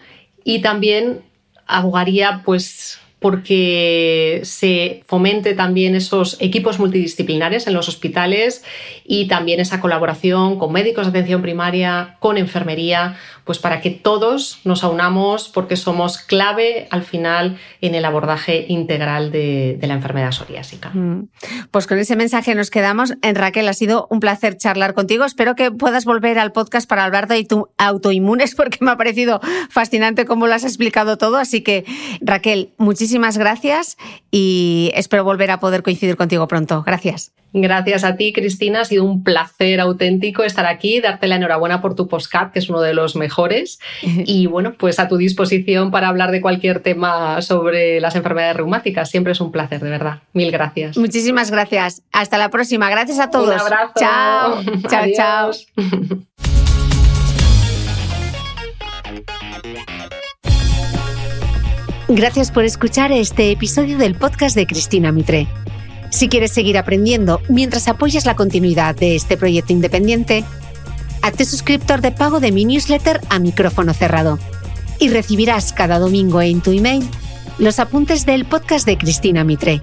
y 0.43 0.61
también 0.61 1.22
abogaría 1.65 2.41
pues 2.43 2.99
porque 3.20 4.41
se 4.43 5.01
fomente 5.07 5.55
también 5.55 5.95
esos 5.95 6.38
equipos 6.39 6.78
multidisciplinares 6.78 7.65
en 7.65 7.74
los 7.74 7.89
hospitales 7.89 8.63
y 9.05 9.28
también 9.28 9.59
esa 9.59 9.82
colaboración 9.82 10.59
con 10.59 10.72
médicos 10.72 11.05
de 11.05 11.09
atención 11.09 11.41
primaria, 11.41 12.18
con 12.20 12.38
enfermería, 12.38 13.18
pues 13.47 13.59
para 13.59 13.81
que 13.81 13.89
todos 13.89 14.59
nos 14.65 14.83
aunamos 14.83 15.49
porque 15.49 15.75
somos 15.75 16.19
clave 16.19 16.87
al 16.91 17.03
final 17.03 17.57
en 17.81 17.95
el 17.95 18.05
abordaje 18.05 18.65
integral 18.67 19.31
de, 19.31 19.79
la 19.81 19.93
enfermedad 19.93 20.31
psoriásica. 20.31 20.89
Mm. 20.89 21.29
Pues 21.71 21.87
con 21.87 21.97
ese 21.97 22.17
mensaje 22.17 22.53
nos 22.53 22.69
quedamos. 22.69 23.13
En 23.21 23.35
Raquel, 23.35 23.67
ha 23.69 23.73
sido 23.73 24.07
un 24.11 24.19
placer 24.19 24.57
charlar 24.57 24.93
contigo. 24.93 25.23
Espero 25.23 25.55
que 25.55 25.71
puedas 25.71 26.03
volver 26.03 26.37
al 26.37 26.51
podcast 26.51 26.87
para 26.89 27.05
hablar 27.05 27.27
de 27.27 27.47
autoinmunes 27.77 28.53
porque 28.57 28.79
me 28.81 28.91
ha 28.91 28.97
parecido 28.97 29.39
fascinante 29.69 30.25
cómo 30.25 30.47
lo 30.47 30.53
has 30.53 30.65
explicado 30.65 31.17
todo. 31.17 31.37
Así 31.37 31.61
que, 31.61 31.85
Raquel, 32.19 32.73
muchísimas 32.77 33.37
gracias 33.37 33.97
y 34.29 34.91
espero 34.93 35.23
volver 35.23 35.51
a 35.51 35.59
poder 35.59 35.83
coincidir 35.83 36.17
contigo 36.17 36.47
pronto. 36.49 36.83
Gracias. 36.85 37.31
Gracias 37.53 38.03
a 38.03 38.17
ti, 38.17 38.33
Cristina. 38.33 38.81
Ha 38.81 38.85
sido 38.85 39.05
un 39.05 39.23
placer 39.23 39.79
auténtico 39.79 40.43
estar 40.43 40.65
aquí, 40.65 40.99
darte 40.99 41.27
la 41.27 41.37
enhorabuena 41.37 41.81
por 41.81 41.95
tu 41.95 42.07
postcat, 42.07 42.51
que 42.51 42.59
es 42.59 42.69
uno 42.69 42.81
de 42.81 42.93
los 42.93 43.15
mejores. 43.15 43.36
Y 44.01 44.47
bueno, 44.47 44.73
pues 44.73 44.99
a 44.99 45.07
tu 45.07 45.17
disposición 45.17 45.91
para 45.91 46.07
hablar 46.07 46.31
de 46.31 46.41
cualquier 46.41 46.79
tema 46.81 47.41
sobre 47.41 47.99
las 47.99 48.15
enfermedades 48.15 48.57
reumáticas. 48.57 49.09
Siempre 49.09 49.33
es 49.33 49.41
un 49.41 49.51
placer, 49.51 49.79
de 49.79 49.89
verdad. 49.89 50.21
Mil 50.33 50.51
gracias. 50.51 50.97
Muchísimas 50.97 51.51
gracias. 51.51 52.01
Hasta 52.11 52.38
la 52.38 52.49
próxima. 52.49 52.89
Gracias 52.89 53.19
a 53.19 53.29
todos. 53.29 53.53
Un 53.53 53.59
abrazo. 53.59 53.93
Chao. 53.97 54.61
Chao, 54.89 55.05
chao. 55.15 55.51
Gracias 62.09 62.51
por 62.51 62.63
escuchar 62.63 63.11
este 63.11 63.51
episodio 63.51 63.97
del 63.97 64.15
podcast 64.15 64.55
de 64.55 64.65
Cristina 64.65 65.11
Mitre. 65.11 65.45
Si 66.09 66.29
quieres 66.29 66.53
seguir 66.53 66.77
aprendiendo 66.77 67.41
mientras 67.49 67.89
apoyas 67.89 68.25
la 68.25 68.35
continuidad 68.35 68.95
de 68.95 69.15
este 69.15 69.35
proyecto 69.35 69.73
independiente, 69.73 70.45
hazte 71.22 71.45
suscriptor 71.45 72.01
de 72.01 72.11
pago 72.11 72.39
de 72.39 72.51
mi 72.51 72.65
newsletter 72.65 73.22
a 73.30 73.39
micrófono 73.39 73.93
cerrado 73.93 74.39
y 74.99 75.09
recibirás 75.09 75.74
cada 75.74 75.99
domingo 75.99 76.41
en 76.41 76.61
tu 76.61 76.72
email 76.72 77.07
los 77.59 77.80
apuntes 77.80 78.26
del 78.26 78.45
podcast 78.45 78.86
de 78.86 78.97
Cristina 78.97 79.43
Mitre, 79.43 79.82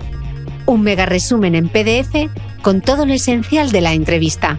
un 0.67 0.83
mega 0.83 1.07
resumen 1.07 1.55
en 1.55 1.69
PDF 1.69 2.31
con 2.63 2.81
todo 2.81 3.05
lo 3.05 3.13
esencial 3.13 3.73
de 3.73 3.81
la 3.81 3.93
entrevista. 3.93 4.59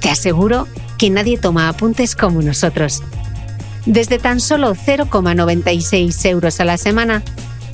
Te 0.00 0.10
aseguro 0.10 0.68
que 0.98 1.10
nadie 1.10 1.38
toma 1.38 1.68
apuntes 1.68 2.14
como 2.14 2.42
nosotros. 2.42 3.02
Desde 3.86 4.18
tan 4.18 4.40
solo 4.40 4.74
0,96 4.74 6.28
euros 6.28 6.60
a 6.60 6.64
la 6.64 6.76
semana, 6.76 7.22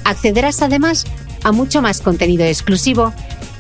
accederás 0.05 0.63
además 0.63 1.07
a 1.43 1.53
mucho 1.53 1.83
más 1.83 2.01
contenido 2.01 2.45
exclusivo 2.45 3.13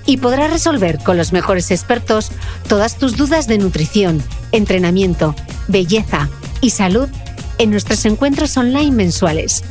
y 0.06 0.18
podrás 0.18 0.50
resolver 0.50 0.98
con 0.98 1.16
los 1.16 1.32
mejores 1.32 1.70
expertos 1.70 2.30
todas 2.68 2.96
tus 2.96 3.16
dudas 3.16 3.46
de 3.46 3.58
nutrición, 3.58 4.22
entrenamiento, 4.52 5.34
belleza 5.68 6.28
y 6.60 6.70
salud 6.70 7.08
en 7.58 7.70
nuestros 7.70 8.04
encuentros 8.04 8.56
online 8.56 8.92
mensuales. 8.92 9.62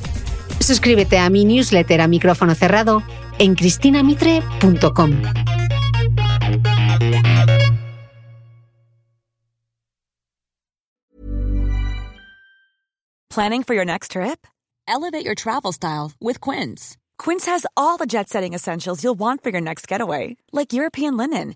Suscríbete 0.60 1.18
a 1.18 1.30
mi 1.30 1.46
newsletter 1.46 2.02
a 2.02 2.08
micrófono 2.08 2.56
cerrado 2.56 3.02
en 3.40 3.56
cristinamitre.com. 3.56 5.22
Planning 13.32 13.64
for 13.64 13.74
your 13.74 13.86
next 13.86 14.12
trip? 14.12 14.46
Elevate 14.90 15.24
your 15.24 15.36
travel 15.36 15.72
style 15.72 16.12
with 16.20 16.42
Quince. 16.42 16.98
Quince 17.18 17.46
has 17.46 17.66
all 17.78 17.96
the 17.98 18.06
jet 18.06 18.28
setting 18.28 18.54
essentials 18.54 19.04
you'll 19.06 19.18
want 19.18 19.42
for 19.42 19.52
your 19.52 19.62
next 19.62 19.88
getaway, 19.88 20.36
like 20.52 20.74
European 20.74 21.16
linen, 21.16 21.56